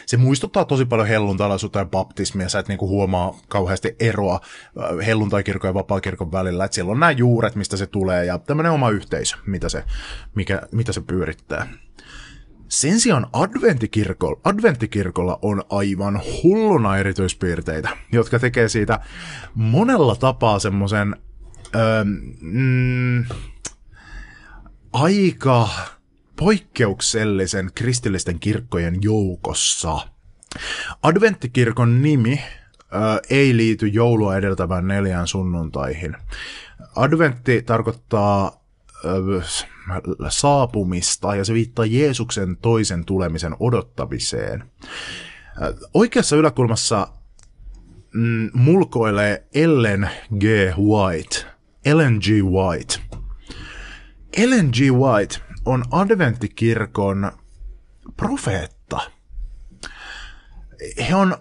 se 0.06 0.16
muistuttaa 0.16 0.64
tosi 0.64 0.84
paljon 0.84 1.08
helluntalaisuutta 1.08 1.78
ja 1.78 1.84
baptismia, 1.84 2.48
sä 2.48 2.58
et 2.58 2.68
niinku 2.68 2.88
huomaa 2.88 3.38
kauheasti 3.48 3.96
eroa 4.00 4.40
helluntaikirkon 5.06 5.68
ja 5.68 5.74
vapaakirkon 5.74 6.32
välillä, 6.32 6.64
että 6.64 6.74
siellä 6.74 6.92
on 6.92 7.00
nämä 7.00 7.10
juuret, 7.10 7.54
mistä 7.54 7.76
se 7.76 7.86
tulee, 7.86 8.24
ja 8.24 8.38
tämmöinen 8.38 8.72
oma 8.72 8.90
yhteisö, 8.90 9.36
mitä 9.46 9.68
se, 9.68 9.84
mikä, 10.34 10.62
mitä 10.72 10.92
se 10.92 11.00
pyörittää. 11.00 11.66
Sen 12.68 13.00
sijaan 13.00 13.26
adventtikirkolla, 13.32 14.40
adventtikirkolla 14.44 15.38
on 15.42 15.62
aivan 15.70 16.20
hulluna 16.42 16.96
erityispiirteitä, 16.96 17.88
jotka 18.12 18.38
tekee 18.38 18.68
siitä 18.68 19.00
monella 19.54 20.16
tapaa 20.16 20.58
semmoisen 20.58 21.16
öö, 21.74 22.04
mm, 22.40 23.24
aika 24.92 25.68
poikkeuksellisen 26.38 27.70
kristillisten 27.74 28.40
kirkkojen 28.40 28.98
joukossa. 29.00 29.98
Adventtikirkon 31.02 32.02
nimi 32.02 32.40
ö, 32.80 33.20
ei 33.30 33.56
liity 33.56 33.86
joulua 33.86 34.36
edeltävään 34.36 34.88
neljään 34.88 35.26
sunnuntaihin. 35.26 36.16
Adventti 36.96 37.62
tarkoittaa 37.62 38.64
ö, 39.04 39.42
saapumista 40.28 41.36
ja 41.36 41.44
se 41.44 41.54
viittaa 41.54 41.84
Jeesuksen 41.84 42.56
toisen 42.56 43.04
tulemisen 43.04 43.56
odottamiseen. 43.60 44.64
Oikeassa 45.94 46.36
yläkulmassa 46.36 47.08
mm, 48.14 48.50
mulkoilee 48.52 49.46
Ellen 49.54 50.10
G. 50.38 50.44
White. 50.78 51.46
Ellen 51.84 52.14
G. 52.14 52.26
White. 52.42 53.00
Ellen 54.36 54.70
G. 54.72 54.80
White 54.80 55.47
on 55.68 55.84
adventtikirkon 55.90 57.32
profeetta. 58.16 59.00
He 61.08 61.14
on 61.14 61.36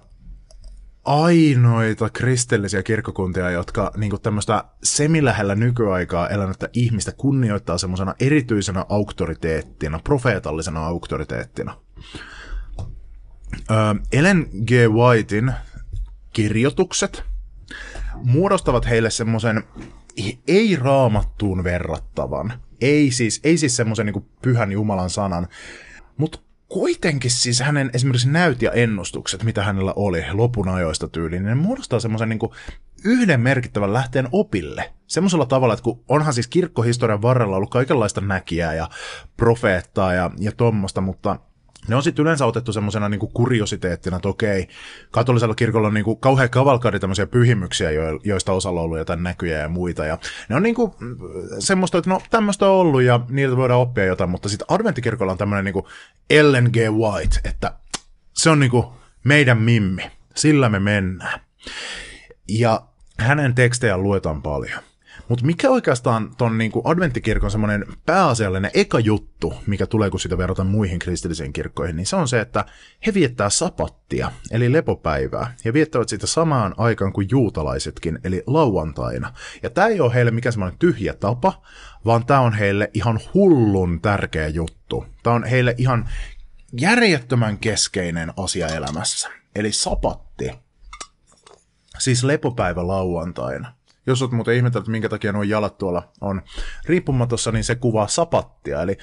ainoita 1.05 2.09
kristillisiä 2.09 2.83
kirkkokuntia, 2.83 3.51
jotka 3.51 3.91
niin 3.97 4.21
tämmöistä 4.21 4.63
semilähellä 4.83 5.55
nykyaikaa 5.55 6.29
elänyttä 6.29 6.69
ihmistä 6.73 7.11
kunnioittaa 7.11 7.77
semmoisena 7.77 8.15
erityisenä 8.19 8.85
auktoriteettina, 8.89 9.99
profeetallisena 10.03 10.85
auktoriteettina. 10.85 11.77
Öö, 13.71 13.77
Ellen 14.11 14.49
G. 14.65 14.71
Whitein 14.71 15.53
kirjoitukset 16.33 17.23
muodostavat 18.23 18.85
heille 18.85 19.09
semmoisen 19.09 19.63
ei-raamattuun 20.47 21.63
verrattavan, 21.63 22.53
ei 22.81 23.11
siis, 23.11 23.39
ei 23.43 23.57
siis 23.57 23.75
semmoisen 23.75 24.05
niin 24.05 24.25
pyhän 24.41 24.71
Jumalan 24.71 25.09
sanan, 25.09 25.47
mutta 26.17 26.39
kuitenkin 26.69 27.31
siis 27.31 27.59
hänen 27.59 27.89
esimerkiksi 27.93 28.29
näyt 28.29 28.61
ja 28.61 28.71
ennustukset, 28.71 29.43
mitä 29.43 29.63
hänellä 29.63 29.93
oli 29.95 30.25
lopun 30.31 30.69
ajoista 30.69 31.07
tyyliin, 31.07 31.43
niin 31.43 31.49
ne 31.49 31.55
muodostaa 31.55 31.99
semmoisen 31.99 32.29
niin 32.29 32.39
yhden 33.03 33.41
merkittävän 33.41 33.93
lähteen 33.93 34.27
opille. 34.31 34.93
Semmoisella 35.07 35.45
tavalla, 35.45 35.73
että 35.73 35.83
kun 35.83 36.03
onhan 36.07 36.33
siis 36.33 36.47
kirkkohistorian 36.47 37.21
varrella 37.21 37.55
ollut 37.55 37.69
kaikenlaista 37.69 38.21
näkijää 38.21 38.73
ja 38.73 38.89
profeettaa 39.37 40.13
ja, 40.13 40.31
ja 40.39 40.51
tuommoista, 40.51 41.01
mutta 41.01 41.39
ne 41.87 41.95
on 41.95 42.03
sitten 42.03 42.23
yleensä 42.23 42.45
otettu 42.45 42.73
semmoisena 42.73 43.09
niinku 43.09 43.27
kuriositeettina, 43.27 44.15
että 44.15 44.29
okei, 44.29 44.67
katolisella 45.11 45.55
kirkolla 45.55 45.87
on 45.87 45.93
niinku 45.93 46.15
kauhean 46.15 46.49
kavalkadi 46.49 46.99
tämmöisiä 46.99 47.27
pyhimyksiä, 47.27 47.89
joista 48.23 48.51
osalla 48.51 48.79
on 48.79 48.85
ollut 48.85 48.97
jotain 48.97 49.23
näkyjä 49.23 49.59
ja 49.59 49.69
muita. 49.69 50.05
Ja 50.05 50.17
ne 50.49 50.55
on 50.55 50.63
niinku 50.63 50.95
semmoista, 51.59 51.97
että 51.97 52.09
no 52.09 52.21
tämmöistä 52.29 52.65
on 52.65 52.71
ollut 52.71 53.01
ja 53.01 53.19
niiltä 53.29 53.57
voidaan 53.57 53.79
oppia 53.79 54.05
jotain, 54.05 54.29
mutta 54.29 54.49
sitten 54.49 54.65
adventtikirkolla 54.69 55.31
on 55.31 55.37
tämmöinen 55.37 55.65
niinku 55.65 55.87
Ellen 56.29 56.69
G. 56.73 56.77
White, 56.77 57.39
että 57.43 57.73
se 58.33 58.49
on 58.49 58.59
niinku 58.59 58.93
meidän 59.23 59.57
mimmi, 59.57 60.11
sillä 60.35 60.69
me 60.69 60.79
mennään. 60.79 61.39
Ja 62.49 62.81
hänen 63.19 63.55
tekstejään 63.55 64.03
luetaan 64.03 64.41
paljon. 64.41 64.79
Mutta 65.29 65.45
mikä 65.45 65.69
oikeastaan 65.69 66.35
ton 66.37 66.57
niin 66.57 66.71
adventtikirkon 66.83 67.51
semmoinen 67.51 67.85
pääasiallinen 68.05 68.71
eka 68.73 68.99
juttu, 68.99 69.53
mikä 69.67 69.87
tulee, 69.87 70.09
kun 70.09 70.19
sitä 70.19 70.37
verrataan 70.37 70.67
muihin 70.67 70.99
kristillisiin 70.99 71.53
kirkkoihin, 71.53 71.95
niin 71.95 72.05
se 72.05 72.15
on 72.15 72.27
se, 72.27 72.39
että 72.39 72.65
he 73.05 73.13
viettää 73.13 73.49
sapattia, 73.49 74.31
eli 74.51 74.71
lepopäivää, 74.71 75.55
ja 75.65 75.73
viettävät 75.73 76.09
sitä 76.09 76.27
samaan 76.27 76.73
aikaan 76.77 77.13
kuin 77.13 77.27
juutalaisetkin, 77.31 78.19
eli 78.23 78.43
lauantaina. 78.47 79.33
Ja 79.63 79.69
tämä 79.69 79.87
ei 79.87 79.99
ole 79.99 80.13
heille 80.13 80.31
mikään 80.31 80.53
semmoinen 80.53 80.79
tyhjä 80.79 81.13
tapa, 81.13 81.61
vaan 82.05 82.25
tämä 82.25 82.39
on 82.39 82.53
heille 82.53 82.91
ihan 82.93 83.19
hullun 83.33 84.01
tärkeä 84.01 84.47
juttu. 84.47 85.05
Tämä 85.23 85.35
on 85.35 85.43
heille 85.43 85.75
ihan 85.77 86.09
järjettömän 86.79 87.57
keskeinen 87.57 88.33
asia 88.37 88.67
elämässä. 88.67 89.29
Eli 89.55 89.71
sapatti, 89.71 90.51
siis 91.99 92.23
lepopäivä 92.23 92.87
lauantaina. 92.87 93.76
Jos 94.07 94.21
olet 94.21 94.31
muuten 94.31 94.55
ihmetellyt, 94.55 94.83
että 94.83 94.91
minkä 94.91 95.09
takia 95.09 95.31
nuo 95.31 95.43
jalat 95.43 95.77
tuolla 95.77 96.11
on 96.21 96.41
riippumatossa, 96.85 97.51
niin 97.51 97.63
se 97.63 97.75
kuvaa 97.75 98.07
sapattia. 98.07 98.81
Eli 98.81 98.97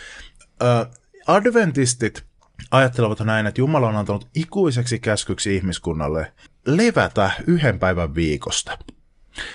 ö, 0.63 0.87
adventistit 1.27 2.25
ajattelevat 2.71 3.21
näin, 3.21 3.47
että 3.47 3.61
Jumala 3.61 3.89
on 3.89 3.97
antanut 3.97 4.29
ikuiseksi 4.35 4.99
käskyksi 4.99 5.57
ihmiskunnalle 5.57 6.33
levätä 6.67 7.31
yhden 7.47 7.79
päivän 7.79 8.15
viikosta. 8.15 8.79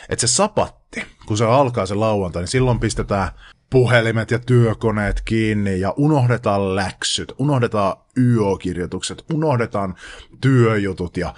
Että 0.10 0.28
se 0.28 0.34
sapatti, 0.34 1.06
kun 1.26 1.38
se 1.38 1.46
alkaa 1.46 1.86
se 1.86 1.96
lauantai, 1.96 2.42
niin 2.42 2.48
silloin 2.48 2.80
pistetään 2.80 3.30
puhelimet 3.70 4.32
ja 4.32 4.40
työkoneet 4.40 5.22
kiinni 5.26 5.80
ja 5.80 5.94
unohdetaan 5.98 6.76
läksyt, 6.76 7.34
unohdetaan 7.38 7.98
YO-kirjoitukset, 8.18 9.26
unohdetaan 9.34 9.96
työjutut 10.42 11.18
ja 11.18 11.34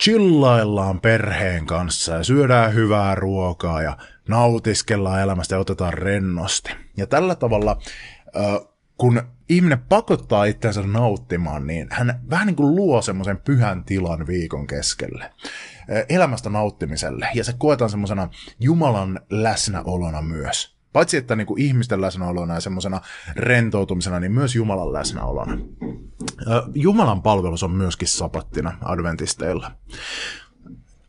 chillaillaan 0.00 1.00
perheen 1.00 1.66
kanssa 1.66 2.12
ja 2.12 2.24
syödään 2.24 2.74
hyvää 2.74 3.14
ruokaa 3.14 3.82
ja 3.82 3.96
nautiskellaan 4.28 5.20
elämästä 5.20 5.54
ja 5.54 5.58
otetaan 5.58 5.92
rennosti. 5.92 6.70
Ja 6.96 7.06
tällä 7.06 7.34
tavalla, 7.34 7.82
kun 8.96 9.22
ihminen 9.48 9.78
pakottaa 9.78 10.44
itsensä 10.44 10.82
nauttimaan, 10.82 11.66
niin 11.66 11.88
hän 11.90 12.20
vähän 12.30 12.46
niin 12.46 12.56
kuin 12.56 12.76
luo 12.76 13.02
semmoisen 13.02 13.38
pyhän 13.38 13.84
tilan 13.84 14.26
viikon 14.26 14.66
keskelle 14.66 15.32
elämästä 16.08 16.50
nauttimiselle. 16.50 17.28
Ja 17.34 17.44
se 17.44 17.52
koetaan 17.58 17.90
semmoisena 17.90 18.28
Jumalan 18.60 19.20
läsnäolona 19.30 20.22
myös. 20.22 20.79
Paitsi 20.92 21.16
että 21.16 21.36
niin 21.36 21.46
kuin 21.46 21.62
ihmisten 21.62 22.00
läsnäolona 22.00 22.54
ja 22.54 22.60
semmoisena 22.60 23.00
rentoutumisena, 23.36 24.20
niin 24.20 24.32
myös 24.32 24.54
Jumalan 24.54 24.92
läsnäolona. 24.92 25.58
Jumalan 26.74 27.22
palvelus 27.22 27.62
on 27.62 27.70
myöskin 27.70 28.08
sapattina 28.08 28.78
adventisteilla. 28.80 29.70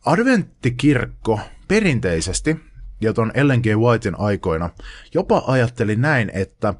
Adventtikirkko 0.04 1.40
perinteisesti, 1.68 2.56
ja 3.00 3.12
tuon 3.12 3.32
Ellen 3.34 3.60
G. 3.60 3.66
Whitein 3.66 4.20
aikoina, 4.20 4.70
jopa 5.14 5.42
ajatteli 5.46 5.96
näin, 5.96 6.30
että 6.34 6.74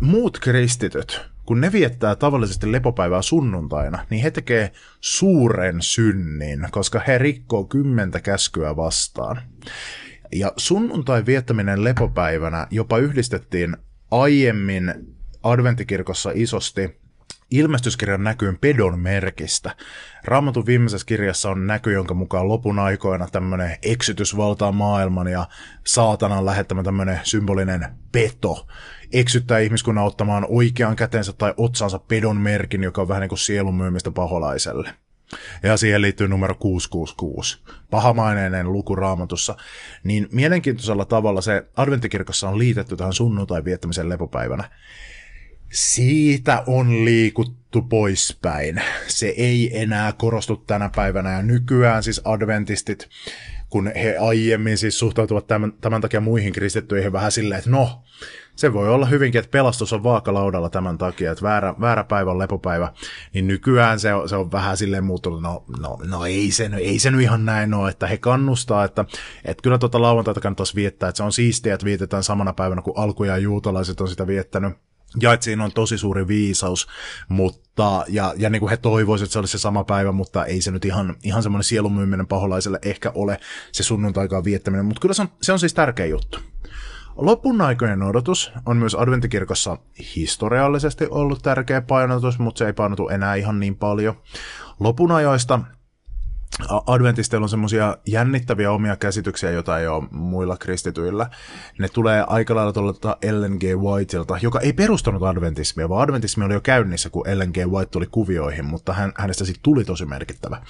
muut 0.00 0.38
kristityt, 0.38 1.20
kun 1.46 1.60
ne 1.60 1.72
viettää 1.72 2.16
tavallisesti 2.16 2.72
lepopäivää 2.72 3.22
sunnuntaina, 3.22 4.06
niin 4.10 4.22
he 4.22 4.30
tekee 4.30 4.72
suuren 5.00 5.76
synnin, 5.82 6.68
koska 6.70 7.00
he 7.06 7.18
rikkoo 7.18 7.64
kymmentä 7.64 8.20
käskyä 8.20 8.76
vastaan. 8.76 9.40
Ja 10.34 10.52
sunnuntai 10.56 11.26
viettäminen 11.26 11.84
lepopäivänä 11.84 12.66
jopa 12.70 12.98
yhdistettiin 12.98 13.76
aiemmin 14.10 14.94
adventtikirkossa 15.42 16.30
isosti 16.34 17.00
ilmestyskirjan 17.50 18.24
näkyyn 18.24 18.58
pedon 18.58 18.98
merkistä. 18.98 19.76
Raamatun 20.24 20.66
viimeisessä 20.66 21.06
kirjassa 21.06 21.50
on 21.50 21.66
näky, 21.66 21.92
jonka 21.92 22.14
mukaan 22.14 22.48
lopun 22.48 22.78
aikoina 22.78 23.28
tämmöinen 23.32 23.76
eksytys 23.82 24.36
valtaa 24.36 24.72
maailman 24.72 25.28
ja 25.28 25.46
saatanan 25.86 26.46
lähettämä 26.46 26.82
tämmöinen 26.82 27.20
symbolinen 27.22 27.86
peto 28.12 28.66
eksyttää 29.12 29.58
ihmiskunnan 29.58 30.04
ottamaan 30.04 30.46
oikean 30.48 30.96
kätensä 30.96 31.32
tai 31.32 31.54
otsansa 31.56 31.98
pedon 31.98 32.36
merkin, 32.36 32.82
joka 32.82 33.02
on 33.02 33.08
vähän 33.08 33.20
niin 33.20 33.28
kuin 33.28 33.38
sielun 33.38 33.74
myymistä 33.74 34.10
paholaiselle. 34.10 34.94
Ja 35.62 35.76
siihen 35.76 36.02
liittyy 36.02 36.28
numero 36.28 36.54
666, 36.54 37.58
pahamaineinen 37.90 38.72
luku 38.72 38.96
raamatussa. 38.96 39.56
Niin 40.04 40.28
mielenkiintoisella 40.32 41.04
tavalla 41.04 41.40
se 41.40 41.66
adventtikirkossa 41.76 42.48
on 42.48 42.58
liitetty 42.58 42.96
tähän 42.96 43.12
sunnuntai 43.12 43.64
viettämisen 43.64 44.08
lepopäivänä. 44.08 44.70
Siitä 45.72 46.62
on 46.66 47.04
liikuttu 47.04 47.82
poispäin. 47.82 48.82
Se 49.06 49.26
ei 49.26 49.82
enää 49.82 50.12
korostu 50.12 50.56
tänä 50.56 50.90
päivänä 50.96 51.32
ja 51.32 51.42
nykyään 51.42 52.02
siis 52.02 52.20
adventistit, 52.24 53.08
kun 53.70 53.92
he 53.94 54.16
aiemmin 54.16 54.78
siis 54.78 54.98
suhtautuvat 54.98 55.46
tämän, 55.46 55.72
tämän 55.80 56.00
takia 56.00 56.20
muihin 56.20 56.52
kristittyihin 56.52 57.12
vähän 57.12 57.32
silleen, 57.32 57.58
että 57.58 57.70
no, 57.70 58.02
se 58.56 58.72
voi 58.72 58.88
olla 58.88 59.06
hyvinkin, 59.06 59.38
että 59.38 59.50
pelastus 59.50 59.92
on 59.92 60.02
vaakalaudalla 60.02 60.70
tämän 60.70 60.98
takia, 60.98 61.32
että 61.32 61.42
väärä, 61.42 61.74
väärä 61.80 62.04
päivä 62.04 62.30
on 62.30 62.38
lepopäivä, 62.38 62.92
niin 63.34 63.46
nykyään 63.46 64.00
se 64.00 64.14
on, 64.14 64.28
se 64.28 64.36
on 64.36 64.52
vähän 64.52 64.76
silleen 64.76 65.04
muuttunut, 65.04 65.42
no, 65.42 65.64
no, 65.80 65.98
no 66.04 66.24
ei, 66.24 66.50
se, 66.50 66.70
ei 66.78 66.98
se 66.98 67.10
nyt 67.10 67.20
ihan 67.20 67.44
näin 67.44 67.74
ole, 67.74 67.90
että 67.90 68.06
he 68.06 68.18
kannustaa, 68.18 68.84
että, 68.84 69.04
että 69.44 69.62
kyllä 69.62 69.78
tuota 69.78 70.02
lauantaita 70.02 70.40
kannattaisi 70.40 70.74
viettää, 70.74 71.08
että 71.08 71.16
se 71.16 71.22
on 71.22 71.32
siistiä, 71.32 71.74
että 71.74 71.86
vietetään 71.86 72.22
samana 72.22 72.52
päivänä, 72.52 72.82
kun 72.82 72.98
alkuja 72.98 73.38
juutalaiset 73.38 74.00
on 74.00 74.08
sitä 74.08 74.26
viettänyt, 74.26 74.72
ja 75.22 75.32
että 75.32 75.44
siinä 75.44 75.64
on 75.64 75.72
tosi 75.72 75.98
suuri 75.98 76.28
viisaus, 76.28 76.88
mutta, 77.28 78.04
ja, 78.08 78.34
ja 78.36 78.50
niin 78.50 78.60
kuin 78.60 78.70
he 78.70 78.76
toivoisivat, 78.76 79.26
että 79.26 79.32
se 79.32 79.38
olisi 79.38 79.52
se 79.52 79.58
sama 79.58 79.84
päivä, 79.84 80.12
mutta 80.12 80.44
ei 80.44 80.60
se 80.60 80.70
nyt 80.70 80.84
ihan, 80.84 81.16
ihan 81.22 81.42
semmoinen 81.42 81.64
sielunmyyminen 81.64 82.26
paholaiselle 82.26 82.78
ehkä 82.82 83.12
ole 83.14 83.40
se 83.72 83.82
sunnuntaikaan 83.82 84.44
viettäminen, 84.44 84.84
mutta 84.84 85.00
kyllä 85.00 85.14
se 85.14 85.22
on, 85.22 85.28
se 85.42 85.52
on 85.52 85.58
siis 85.58 85.74
tärkeä 85.74 86.06
juttu. 86.06 86.38
Lopun 87.16 87.60
aikojen 87.60 88.02
odotus 88.02 88.52
on 88.66 88.76
myös 88.76 88.94
adventtikirkossa 88.94 89.78
historiallisesti 90.16 91.06
ollut 91.10 91.42
tärkeä 91.42 91.80
painotus, 91.80 92.38
mutta 92.38 92.58
se 92.58 92.66
ei 92.66 92.72
painotu 92.72 93.08
enää 93.08 93.34
ihan 93.34 93.60
niin 93.60 93.76
paljon. 93.76 94.14
Lopun 94.80 95.12
ajoista 95.12 95.60
adventisteilla 96.86 97.44
on 97.44 97.48
semmoisia 97.48 97.96
jännittäviä 98.06 98.72
omia 98.72 98.96
käsityksiä, 98.96 99.50
joita 99.50 99.78
ei 99.78 99.86
ole 99.86 100.08
muilla 100.10 100.56
kristityillä. 100.56 101.30
Ne 101.78 101.88
tulee 101.88 102.24
aika 102.26 102.54
lailla 102.54 102.72
tuolta 102.72 103.16
Ellen 103.22 103.56
G. 103.60 103.62
Whiteilta, 103.62 104.38
joka 104.42 104.60
ei 104.60 104.72
perustanut 104.72 105.22
adventismia, 105.22 105.88
vaan 105.88 106.02
adventismi 106.02 106.44
oli 106.44 106.54
jo 106.54 106.60
käynnissä, 106.60 107.10
kun 107.10 107.28
Ellen 107.28 107.50
G. 107.50 107.56
White 107.56 107.90
tuli 107.90 108.06
kuvioihin, 108.10 108.64
mutta 108.64 108.92
hän, 108.92 109.12
hänestä 109.16 109.44
sitten 109.44 109.62
tuli 109.62 109.84
tosi 109.84 110.06
merkittävä. 110.06 110.62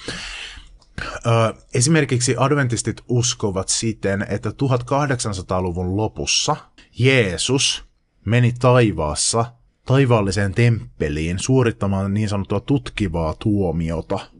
Esimerkiksi 1.73 2.35
adventistit 2.37 3.01
uskovat 3.09 3.69
siten, 3.69 4.25
että 4.29 4.49
1800-luvun 4.49 5.97
lopussa 5.97 6.55
Jeesus 6.99 7.85
meni 8.25 8.53
taivaassa 8.59 9.45
taivaalliseen 9.85 10.53
temppeliin 10.53 11.39
suorittamaan 11.39 12.13
niin 12.13 12.29
sanottua 12.29 12.59
tutkivaa 12.59 13.35
tuomiota– 13.39 14.19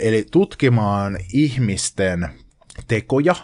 Eli 0.00 0.26
tutkimaan 0.30 1.18
ihmisten 1.32 2.28
tekoja 2.88 3.34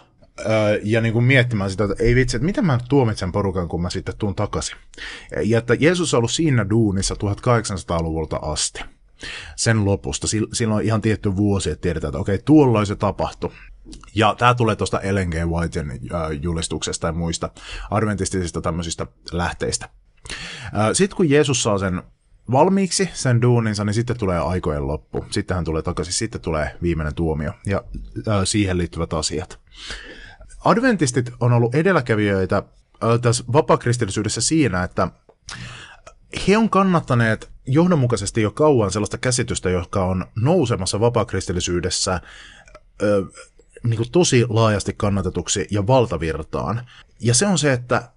ja 0.83 1.01
niin 1.01 1.13
kuin 1.13 1.25
miettimään 1.25 1.71
sitä, 1.71 1.83
että 1.83 2.03
ei 2.03 2.15
vitsi, 2.15 2.37
että 2.37 2.45
miten 2.45 2.65
mä 2.65 2.79
tuomitsen 2.89 3.31
porukan, 3.31 3.67
kun 3.67 3.81
mä 3.81 3.89
sitten 3.89 4.17
tuun 4.17 4.35
takaisin. 4.35 4.77
Ja 5.43 5.59
että 5.59 5.73
Jeesus 5.73 6.13
on 6.13 6.17
ollut 6.17 6.31
siinä 6.31 6.69
duunissa 6.69 7.15
1800-luvulta 7.15 8.35
asti 8.41 8.81
sen 9.55 9.85
lopusta. 9.85 10.27
Silloin 10.53 10.85
ihan 10.85 11.01
tietty 11.01 11.35
vuosi, 11.35 11.69
että 11.69 11.81
tiedetään, 11.81 12.09
että 12.09 12.19
okei, 12.19 12.39
tuolloin 12.45 12.85
se 12.85 12.95
tapahtui. 12.95 13.51
Ja 14.15 14.35
tämä 14.37 14.55
tulee 14.55 14.75
tuosta 14.75 14.99
Ellen 14.99 15.29
G. 15.29 15.33
Whitein 15.33 15.99
julistuksesta 16.41 17.07
ja 17.07 17.13
muista 17.13 17.49
adventistisista 17.91 18.61
tämmöisistä 18.61 19.07
lähteistä. 19.31 19.89
Sitten 20.93 21.17
kun 21.17 21.29
Jeesus 21.29 21.63
saa 21.63 21.77
sen 21.77 22.03
valmiiksi 22.51 23.09
sen 23.13 23.41
duuninsa, 23.41 23.85
niin 23.85 23.93
sitten 23.93 24.17
tulee 24.17 24.39
aikojen 24.39 24.87
loppu. 24.87 25.25
Sitten 25.29 25.55
hän 25.55 25.65
tulee 25.65 25.81
takaisin, 25.81 26.13
sitten 26.13 26.41
tulee 26.41 26.77
viimeinen 26.81 27.15
tuomio 27.15 27.51
ja 27.65 27.83
siihen 28.43 28.77
liittyvät 28.77 29.13
asiat. 29.13 29.59
Adventistit 30.65 31.31
on 31.39 31.53
ollut 31.53 31.75
edelläkävijöitä 31.75 32.63
tässä 33.21 33.43
vapakristillisyydessä 33.53 34.41
siinä, 34.41 34.83
että 34.83 35.07
he 36.47 36.57
on 36.57 36.69
kannattaneet 36.69 37.54
johdonmukaisesti 37.67 38.41
jo 38.41 38.51
kauan 38.51 38.91
sellaista 38.91 39.17
käsitystä, 39.17 39.69
joka 39.69 40.05
on 40.05 40.25
nousemassa 40.35 40.99
vapakristillisyydessä 40.99 42.13
äh, 42.13 42.21
niin 43.83 43.97
kuin 43.97 44.11
tosi 44.11 44.45
laajasti 44.49 44.93
kannatetuksi 44.97 45.67
ja 45.71 45.87
valtavirtaan. 45.87 46.85
Ja 47.19 47.33
se 47.33 47.47
on 47.47 47.57
se, 47.57 47.73
että 47.73 48.09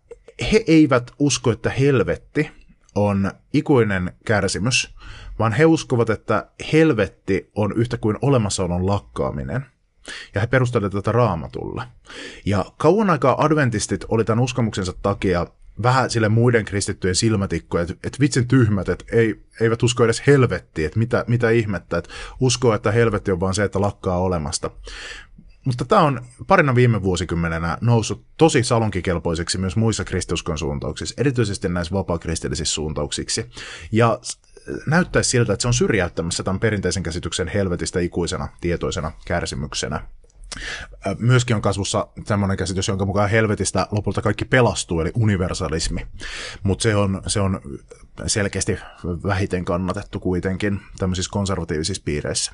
he 0.53 0.65
eivät 0.67 1.11
usko, 1.19 1.51
että 1.53 1.71
helvetti 1.71 2.51
on 2.95 3.31
ikuinen 3.53 4.13
kärsimys, 4.25 4.95
vaan 5.39 5.53
he 5.53 5.65
uskovat, 5.65 6.11
että 6.11 6.47
helvetti 6.73 7.51
on 7.55 7.73
yhtä 7.77 7.97
kuin 7.97 8.17
olemassaolon 8.23 8.87
lakkaaminen. 8.87 9.67
Ja 10.35 10.41
he 10.41 10.47
perustelevat 10.47 10.93
tätä 10.93 11.13
raamatulla. 11.13 11.87
Ja 12.47 12.65
kauan 12.77 13.11
aikaa 13.11 13.45
adventistit 13.45 14.05
oli 14.09 14.25
tämän 14.25 14.45
uskomuksensa 14.45 14.93
takia 15.03 15.47
vähän 15.83 16.11
sille 16.11 16.29
muiden 16.29 16.65
kristittyjen 16.65 17.15
silmätikkoja, 17.15 17.83
että, 17.83 17.95
että 18.05 18.21
vitsin 18.21 18.49
tyhmät, 18.49 18.89
että 18.89 19.05
ei, 19.13 19.43
eivät 19.61 19.83
usko 19.83 20.05
edes 20.05 20.23
helvettiin, 20.27 20.87
että 20.87 20.99
mitä, 20.99 21.25
mitä 21.27 21.51
ihmettä, 21.51 21.99
että 21.99 22.11
uskoo, 22.41 22.75
että 22.75 22.93
helvetti 22.93 23.33
on 23.33 23.41
vaan 23.41 23.55
se, 23.55 23.65
että 23.65 23.81
lakkaa 23.81 24.19
olemasta. 24.19 24.71
Mutta 25.65 25.85
tämä 25.85 26.03
on 26.03 26.21
parina 26.47 26.75
viime 26.75 27.03
vuosikymmenenä 27.03 27.79
noussut 27.81 28.25
tosi 28.37 28.63
salonkikelpoiseksi 28.63 29.59
myös 29.59 29.77
muissa 29.77 30.05
kristiuskon 30.05 30.59
suuntauksissa, 30.59 31.15
erityisesti 31.19 31.69
näissä 31.69 31.95
vapaakristillisissa 31.95 32.75
suuntauksiksi. 32.75 33.51
Ja 33.93 34.19
näyttäisi 34.87 35.31
siltä, 35.31 35.53
että 35.53 35.63
se 35.63 35.69
on 35.69 35.75
syrjäyttämässä 35.75 36.43
tämän 36.43 36.61
perinteisen 36.61 37.03
käsityksen 37.03 37.49
helvetistä 37.49 38.01
ikuisena 38.01 38.49
tietoisena 38.61 39.13
kärsimyksenä. 39.27 40.01
Myöskin 41.19 41.57
on 41.57 41.63
kasvussa 41.63 42.09
semmoinen 42.27 42.57
käsitys, 42.57 42.89
jonka 42.89 43.05
mukaan 43.05 43.31
helvetistä 43.31 43.87
lopulta 43.91 44.23
kaikki 44.23 44.45
pelastuu, 44.45 45.01
eli 45.01 45.13
universalismi. 45.15 46.07
Mutta 46.63 46.83
se 46.83 46.97
on, 46.97 47.23
se 47.27 47.41
on 47.41 47.61
selkeästi 48.27 48.79
vähiten 49.05 49.65
kannatettu 49.65 50.21
kuitenkin 50.21 50.81
tämmöisissä 50.99 51.31
konservatiivisissa 51.33 52.03
piireissä. 52.05 52.53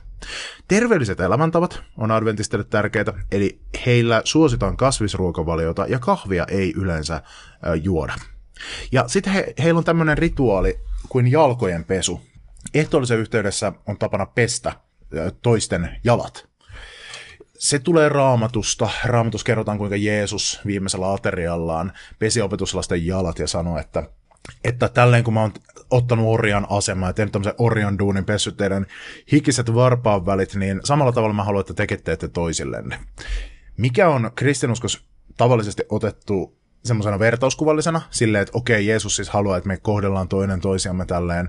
Terveelliset 0.68 1.20
elämäntavat 1.20 1.82
on 1.97 2.11
adventistille 2.11 2.64
tärkeitä, 2.64 3.12
eli 3.32 3.61
heillä 3.86 4.22
suositaan 4.24 4.76
kasvisruokavaliota 4.76 5.86
ja 5.88 5.99
kahvia 5.99 6.45
ei 6.49 6.72
yleensä 6.76 7.22
juoda. 7.82 8.14
Ja 8.92 9.09
sitten 9.09 9.32
he, 9.32 9.55
heillä 9.62 9.78
on 9.78 9.84
tämmöinen 9.84 10.18
rituaali 10.18 10.80
kuin 11.09 11.30
jalkojen 11.30 11.84
pesu. 11.84 12.20
Ehtoollisen 12.74 13.18
yhteydessä 13.18 13.72
on 13.86 13.99
tapana 13.99 14.26
pestä 14.26 14.72
toisten 15.42 16.01
jalat 16.05 16.53
se 17.59 17.78
tulee 17.78 18.09
raamatusta. 18.09 18.90
Raamatus 19.05 19.44
kerrotaan, 19.44 19.78
kuinka 19.78 19.96
Jeesus 19.96 20.61
viimeisellä 20.66 21.12
ateriallaan 21.12 21.92
pesi 22.18 22.42
opetuslasten 22.42 23.07
jalat 23.07 23.38
ja 23.38 23.48
sanoi, 23.48 23.80
että, 23.80 24.09
että 24.64 24.88
tälleen 24.88 25.24
kun 25.24 25.34
mä 25.34 25.40
oon 25.40 25.52
ottanut 25.90 26.26
orjan 26.28 26.66
asemaa 26.70 27.09
ja 27.09 27.12
tehnyt 27.12 27.32
tämmöisen 27.32 27.55
orjan 27.59 27.98
duunin 27.98 28.24
pessyt 28.24 28.57
teidän 28.57 28.86
hikiset 29.32 29.74
varpaan 29.74 30.26
välit, 30.26 30.55
niin 30.55 30.80
samalla 30.84 31.12
tavalla 31.12 31.34
mä 31.34 31.44
haluan, 31.44 31.61
että 31.61 31.74
tekette 31.74 32.05
teette 32.05 32.28
toisillenne. 32.28 32.98
Mikä 33.76 34.09
on 34.09 34.30
kristinuskos 34.34 35.05
tavallisesti 35.36 35.82
otettu 35.88 36.59
semmoisena 36.84 37.18
vertauskuvallisena, 37.18 38.00
silleen, 38.11 38.42
että 38.42 38.59
okei, 38.59 38.86
Jeesus 38.86 39.16
siis 39.16 39.28
haluaa, 39.28 39.57
että 39.57 39.68
me 39.68 39.76
kohdellaan 39.76 40.28
toinen 40.28 40.61
toisiamme 40.61 41.07
tälleen 41.07 41.48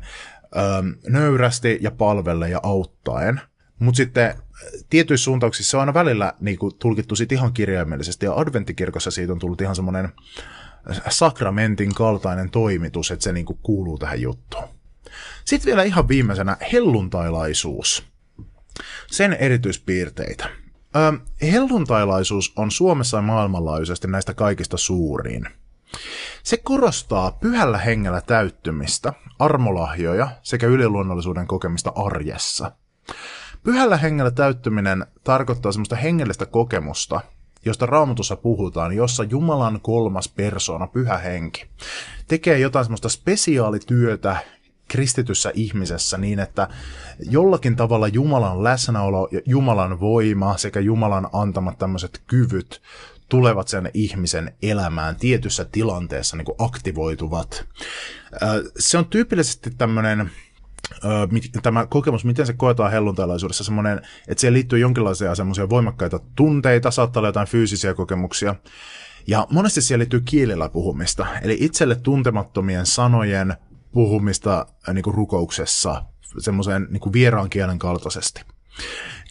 öö, 0.56 0.64
nöyrästi 1.08 1.78
ja 1.82 1.91
palvelle 1.91 2.49
ja 2.49 2.60
auttaen– 2.64 3.41
mutta 3.80 3.97
sitten 3.97 4.36
tietyissä 4.89 5.24
suuntauksissa 5.24 5.78
on 5.78 5.80
aina 5.80 5.93
välillä 5.93 6.34
niin 6.39 6.58
kuin, 6.58 6.76
tulkittu 6.80 7.16
sit 7.16 7.32
ihan 7.32 7.53
kirjaimellisesti, 7.53 8.26
ja 8.26 8.34
adventtikirkossa 8.34 9.12
siitä 9.12 9.34
on 9.34 9.39
tullut 9.39 9.62
ihan 9.62 9.76
semmoinen 9.76 10.10
sakramentin 11.10 11.93
kaltainen 11.93 12.49
toimitus, 12.49 13.12
että 13.12 13.24
se 13.24 13.34
niin 13.34 13.45
kuin, 13.45 13.60
kuuluu 13.64 13.97
tähän 13.97 14.22
juttuun. 14.22 14.68
Sitten 15.45 15.66
vielä 15.66 15.84
ihan 15.84 16.08
viimeisenä 16.08 16.58
helluntailaisuus. 16.72 18.03
Sen 19.08 19.34
erityispiirteitä. 19.34 20.49
Ö, 20.95 21.20
helluntailaisuus 21.41 22.53
on 22.56 22.72
Suomessa 22.72 23.18
ja 23.18 23.22
maailmanlaajuisesti 23.22 24.08
näistä 24.08 24.34
kaikista 24.34 24.78
suurin. 24.78 25.47
Se 26.43 26.58
korostaa 26.58 27.32
pyhällä 27.32 27.78
hengellä 27.78 28.22
täyttymistä, 28.22 29.14
armolahjoja 29.39 30.30
sekä 30.43 30.68
yliluonnollisuuden 30.68 31.47
kokemista 31.47 31.91
arjessa– 31.95 32.72
Pyhällä 33.66 33.97
hengellä 33.97 34.32
täyttyminen 34.32 35.05
tarkoittaa 35.24 35.72
semmoista 35.72 35.95
hengellistä 35.95 36.45
kokemusta, 36.45 37.22
josta 37.66 37.86
raamatussa 37.86 38.36
puhutaan, 38.36 38.93
jossa 38.93 39.24
Jumalan 39.24 39.80
kolmas 39.82 40.30
persona, 40.30 40.88
pyhä 40.88 41.18
henki, 41.18 41.66
tekee 42.28 42.59
jotain 42.59 42.86
semmoista 42.86 43.09
spesiaalityötä 43.09 44.38
kristityssä 44.88 45.51
ihmisessä 45.53 46.18
niin, 46.18 46.39
että 46.39 46.68
jollakin 47.20 47.76
tavalla 47.76 48.07
Jumalan 48.07 48.63
läsnäolo 48.63 49.28
ja 49.32 49.41
Jumalan 49.45 49.99
voima 49.99 50.57
sekä 50.57 50.80
Jumalan 50.80 51.30
antamat 51.34 51.78
tämmöiset 51.78 52.22
kyvyt 52.28 52.82
tulevat 53.30 53.68
sen 53.68 53.91
ihmisen 53.93 54.53
elämään 54.61 55.16
tietyssä 55.16 55.66
tilanteessa 55.66 56.38
niin 56.38 56.45
kuin 56.45 56.55
aktivoituvat. 56.59 57.66
Se 58.80 58.97
on 58.97 59.05
tyypillisesti 59.05 59.72
tämmöinen 59.72 60.32
tämä 61.62 61.86
kokemus, 61.86 62.26
miten 62.26 62.46
se 62.46 62.54
koetaan 62.54 62.92
helluntailaisuudessa, 62.92 63.64
semmoinen, 63.64 64.02
että 64.28 64.42
siihen 64.42 64.54
liittyy 64.54 64.80
jonkinlaisia 64.80 65.36
semmoisia 65.36 65.70
voimakkaita 65.70 66.20
tunteita, 66.36 66.92
saattaa 66.92 67.20
olla 67.22 67.30
jotain 67.30 67.48
fyysisiä 67.48 67.94
kokemuksia, 67.94 68.56
ja 69.28 69.48
monesti 69.52 69.82
siihen 69.82 70.00
liittyy 70.00 70.22
kielellä 70.26 70.70
puhumista, 70.70 71.28
eli 71.42 71.58
itselle 71.60 71.96
tuntemattomien 71.96 72.86
sanojen 72.86 73.56
puhumista 73.92 74.66
niin 74.94 75.04
kuin 75.04 75.14
rukouksessa, 75.16 76.06
semmoiseen 76.38 76.88
niin 76.90 77.14
vieraan 77.14 77.50
kielen 77.50 77.80
kaltaisesti. 77.80 78.42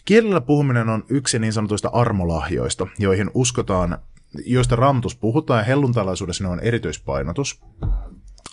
Kielellä 0.05 0.41
puhuminen 0.41 0.89
on 0.89 1.03
yksi 1.09 1.39
niin 1.39 1.53
sanotuista 1.53 1.89
armolahjoista, 1.93 2.87
joihin 2.99 3.31
uskotaan, 3.33 3.97
joista 4.45 4.75
raamatus 4.75 5.15
puhutaan, 5.15 5.59
ja 5.59 5.63
helluntailaisuudessa 5.63 6.43
ne 6.43 6.49
on 6.49 6.59
erityispainotus. 6.59 7.61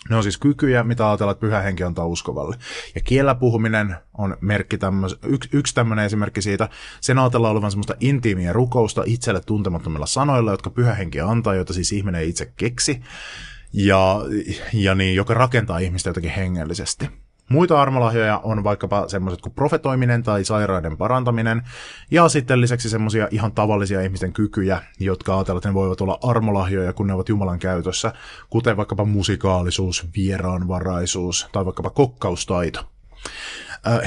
Ne 0.09 0.15
on 0.15 0.23
siis 0.23 0.37
kykyjä, 0.37 0.83
mitä 0.83 1.09
ajatellaan, 1.09 1.33
että 1.33 1.41
pyhä 1.41 1.61
henki 1.61 1.83
antaa 1.83 2.05
uskovalle. 2.05 2.55
Ja 2.95 3.01
kiellä 3.01 3.35
puhuminen 3.35 3.95
on 4.17 4.37
merkki 4.41 4.77
tämmöis, 4.77 5.15
yksi, 5.23 5.49
yksi 5.53 5.75
tämmöinen 5.75 6.05
esimerkki 6.05 6.41
siitä. 6.41 6.69
Sen 7.01 7.19
ajatellaan 7.19 7.51
olevan 7.51 7.71
semmoista 7.71 7.95
intiimiä 7.99 8.53
rukousta 8.53 9.03
itselle 9.05 9.41
tuntemattomilla 9.45 10.05
sanoilla, 10.05 10.51
jotka 10.51 10.69
pyhä 10.69 10.93
henki 10.93 11.21
antaa, 11.21 11.55
joita 11.55 11.73
siis 11.73 11.91
ihminen 11.91 12.25
itse 12.25 12.53
keksi, 12.57 13.01
ja, 13.73 14.21
ja 14.73 14.95
niin, 14.95 15.15
joka 15.15 15.33
rakentaa 15.33 15.77
ihmistä 15.77 16.09
jotenkin 16.09 16.31
hengellisesti. 16.31 17.09
Muita 17.53 17.81
armolahjoja 17.81 18.37
on 18.43 18.63
vaikkapa 18.63 19.07
semmoiset 19.07 19.41
kuin 19.41 19.53
profetoiminen 19.53 20.23
tai 20.23 20.43
sairaiden 20.43 20.97
parantaminen, 20.97 21.61
ja 22.11 22.29
sitten 22.29 22.61
lisäksi 22.61 22.89
semmoisia 22.89 23.27
ihan 23.31 23.51
tavallisia 23.51 24.01
ihmisten 24.01 24.33
kykyjä, 24.33 24.81
jotka 24.99 25.35
ajatellaan, 25.35 25.57
että 25.57 25.69
ne 25.69 25.73
voivat 25.73 26.01
olla 26.01 26.19
armolahjoja, 26.23 26.93
kun 26.93 27.07
ne 27.07 27.13
ovat 27.13 27.29
Jumalan 27.29 27.59
käytössä, 27.59 28.13
kuten 28.49 28.77
vaikkapa 28.77 29.05
musikaalisuus, 29.05 30.07
vieraanvaraisuus 30.15 31.49
tai 31.51 31.65
vaikkapa 31.65 31.89
kokkaustaito. 31.89 32.79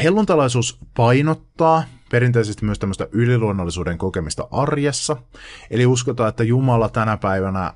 Helluntalaisuus 0.03 0.79
painottaa 0.97 1.83
perinteisesti 2.11 2.65
myös 2.65 2.79
tämmöistä 2.79 3.09
yliluonnollisuuden 3.13 3.99
kokemista 3.99 4.49
arjessa, 4.51 5.17
eli 5.71 5.87
uskotaan, 5.87 6.29
että 6.29 6.45
Jumala 6.45 6.89
tänä 6.89 7.17
päivänä 7.17 7.75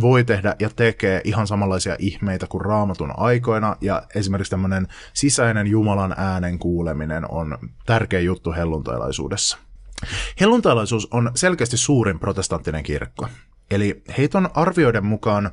voi 0.00 0.24
tehdä 0.24 0.56
ja 0.58 0.70
tekee 0.76 1.20
ihan 1.24 1.46
samanlaisia 1.46 1.96
ihmeitä 1.98 2.46
kuin 2.46 2.60
raamatun 2.60 3.12
aikoina, 3.16 3.76
ja 3.80 4.02
esimerkiksi 4.14 4.50
tämmöinen 4.50 4.88
sisäinen 5.12 5.66
Jumalan 5.66 6.14
äänen 6.16 6.58
kuuleminen 6.58 7.30
on 7.30 7.58
tärkeä 7.86 8.20
juttu 8.20 8.52
helluntailaisuudessa. 8.52 9.58
Helluntailaisuus 10.40 11.08
on 11.10 11.30
selkeästi 11.34 11.76
suurin 11.76 12.18
protestanttinen 12.18 12.82
kirkko. 12.82 13.28
Eli 13.70 14.02
heiton 14.18 14.48
arvioiden 14.54 15.06
mukaan 15.06 15.50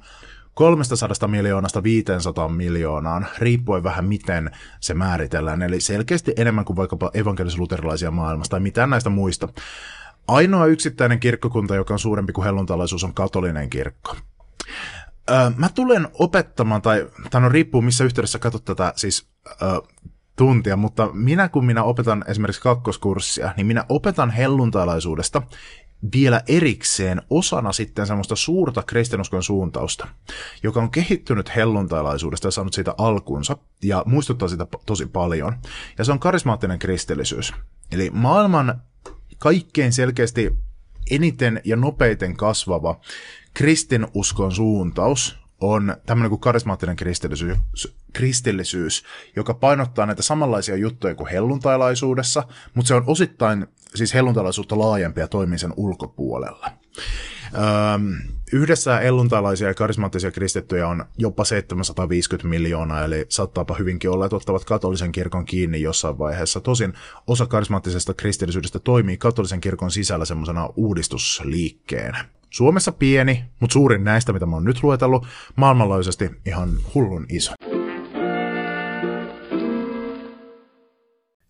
300 0.54 1.28
miljoonasta 1.28 1.84
500 1.84 2.50
miljoonaan, 2.50 3.28
riippuen 3.40 3.84
vähän 3.84 4.06
miten 4.06 4.52
se 4.80 4.94
määritellään, 4.94 5.62
eli 5.62 5.82
selkeästi 5.82 6.34
enemmän 6.38 6.66
kuin 6.66 6.78
vaikkapa 6.78 7.12
evankelis-luterilaisia 7.14 8.12
maailmasta 8.12 8.52
tai 8.52 8.60
mitään 8.60 8.90
näistä 8.90 9.10
muista. 9.10 9.48
Ainoa 10.28 10.66
yksittäinen 10.66 11.20
kirkkokunta, 11.20 11.76
joka 11.76 11.94
on 11.94 12.00
suurempi 12.00 12.34
kuin 12.34 12.46
helluntalaisuus, 12.46 13.04
on 13.04 13.14
katolinen 13.14 13.70
kirkko. 13.70 14.16
Öö, 15.30 15.52
mä 15.58 15.70
tulen 15.70 16.08
opettamaan, 16.14 16.82
tai 16.82 17.08
tämä 17.30 17.46
on 17.46 17.52
riippuu 17.52 17.82
missä 17.82 18.04
yhteydessä 18.04 18.40
katsot 18.40 18.66
tätä 18.66 18.94
siis 18.96 19.28
öö, 19.62 19.68
tuntia, 20.36 20.78
mutta 20.78 21.10
minä 21.14 21.50
kun 21.50 21.66
minä 21.66 21.84
opetan 21.84 22.26
esimerkiksi 22.28 22.62
kakkoskurssia, 22.62 23.54
niin 23.58 23.68
minä 23.68 23.86
opetan 23.90 24.30
helluntalaisuudesta 24.30 25.42
vielä 26.14 26.42
erikseen 26.48 27.22
osana 27.30 27.72
sitten 27.72 28.08
semmoista 28.08 28.36
suurta 28.36 28.84
kristinuskon 28.84 29.44
suuntausta, 29.44 30.08
joka 30.64 30.80
on 30.80 30.92
kehittynyt 30.92 31.56
helluntailaisuudesta 31.56 32.48
ja 32.48 32.52
saanut 32.52 32.74
siitä 32.74 32.96
alkunsa 32.98 33.58
ja 33.84 34.04
muistuttaa 34.06 34.48
sitä 34.48 34.68
tosi 34.86 35.06
paljon. 35.06 35.54
Ja 35.98 36.04
se 36.06 36.12
on 36.12 36.20
karismaattinen 36.20 36.80
kristillisyys. 36.80 37.54
Eli 37.92 38.10
maailman 38.14 38.82
kaikkein 39.40 39.94
selkeästi 39.94 40.58
eniten 41.12 41.62
ja 41.64 41.76
nopeiten 41.76 42.38
kasvava 42.38 43.00
kristinuskon 43.54 44.52
suuntaus 44.52 45.38
on 45.62 45.98
tämmöinen 46.06 46.30
kuin 46.30 46.42
karismaattinen 46.42 46.96
kristillisyys, 46.96 47.58
kristillisyys, 48.14 49.04
joka 49.36 49.54
painottaa 49.54 50.06
näitä 50.06 50.22
samanlaisia 50.22 50.76
juttuja 50.76 51.16
kuin 51.16 51.30
helluntailaisuudessa, 51.30 52.44
mutta 52.74 52.88
se 52.88 52.94
on 52.94 53.04
osittain 53.08 53.68
siis 53.96 54.14
helluntalaisuutta 54.14 54.80
laajempi 54.80 55.22
ja 55.22 55.28
toimii 55.28 55.60
sen 55.60 55.74
ulkopuolella. 55.78 56.72
Öm, 57.94 58.37
yhdessä 58.54 58.98
helluntalaisia 58.98 59.68
ja 59.68 59.74
karismaattisia 59.74 60.32
kristittyjä 60.32 60.88
on 60.88 61.06
jopa 61.18 61.44
750 61.44 62.48
miljoonaa, 62.48 63.04
eli 63.04 63.26
saattaapa 63.30 63.76
hyvinkin 63.76 64.10
olla, 64.10 64.26
että 64.26 64.36
ottavat 64.36 64.66
katolisen 64.66 65.12
kirkon 65.12 65.46
kiinni 65.46 65.82
jossain 65.82 66.18
vaiheessa. 66.18 66.60
Tosin 66.60 66.94
osa 67.28 67.46
karismaattisesta 67.46 68.14
kristillisyydestä 68.14 68.80
toimii 68.80 69.18
katolisen 69.18 69.62
kirkon 69.62 69.92
sisällä 69.92 70.26
semmoisena 70.26 70.70
uudistusliikkeenä. 70.76 72.26
Suomessa 72.50 72.92
pieni, 72.92 73.46
mutta 73.60 73.74
suurin 73.74 74.04
näistä, 74.04 74.34
mitä 74.34 74.46
mä 74.46 74.56
oon 74.56 74.64
nyt 74.64 74.84
luetellut, 74.84 75.28
maailmanlaajuisesti 75.56 76.30
ihan 76.46 76.70
hullun 76.94 77.26
iso. 77.30 77.54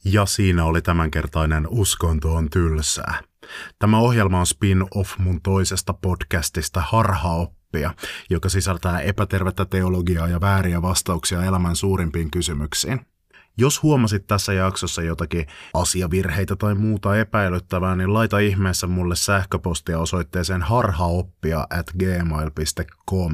Ja 0.06 0.26
siinä 0.26 0.66
oli 0.66 0.82
tämänkertainen 0.82 1.68
Uskonto 1.70 2.34
on 2.34 2.50
tylsää. 2.50 3.22
Tämä 3.80 4.00
ohjelma 4.00 4.40
on 4.40 4.46
spin-off 4.46 5.18
mun 5.18 5.42
toisesta 5.42 5.94
podcastista 5.94 6.82
Harhaoppia, 6.82 7.94
joka 8.30 8.50
sisältää 8.50 9.00
epätervettä 9.00 9.66
teologiaa 9.66 10.28
ja 10.28 10.42
vääriä 10.42 10.82
vastauksia 10.82 11.44
elämän 11.44 11.76
suurimpiin 11.76 12.32
kysymyksiin. 12.32 13.02
Jos 13.60 13.84
huomasit 13.84 14.28
tässä 14.28 14.54
jaksossa 14.54 15.02
jotakin 15.02 15.46
asiavirheitä 15.74 16.56
tai 16.56 16.76
muuta 16.76 17.18
epäilyttävää, 17.18 17.96
niin 17.96 18.14
laita 18.14 18.40
ihmeessä 18.40 18.88
mulle 18.88 19.16
sähköpostia 19.16 20.00
osoitteeseen 20.00 20.62
harhaoppia 20.62 21.68
at 21.70 21.92
gmail.com. 22.00 23.34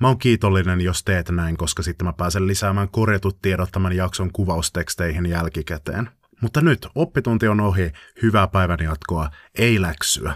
Mä 0.00 0.08
oon 0.08 0.18
kiitollinen, 0.18 0.80
jos 0.80 1.04
teet 1.04 1.30
näin, 1.30 1.56
koska 1.56 1.82
sitten 1.82 2.06
mä 2.06 2.12
pääsen 2.12 2.46
lisäämään 2.46 2.88
korjatut 2.88 3.42
tiedot 3.42 3.72
tämän 3.72 3.96
jakson 3.96 4.32
kuvausteksteihin 4.32 5.26
jälkikäteen. 5.26 6.10
Mutta 6.40 6.60
nyt 6.60 6.86
oppitunti 6.94 7.48
on 7.48 7.60
ohi, 7.60 7.92
hyvää 8.22 8.48
päivän 8.48 8.78
jatkoa, 8.82 9.30
ei 9.58 9.82
läksyä. 9.82 10.34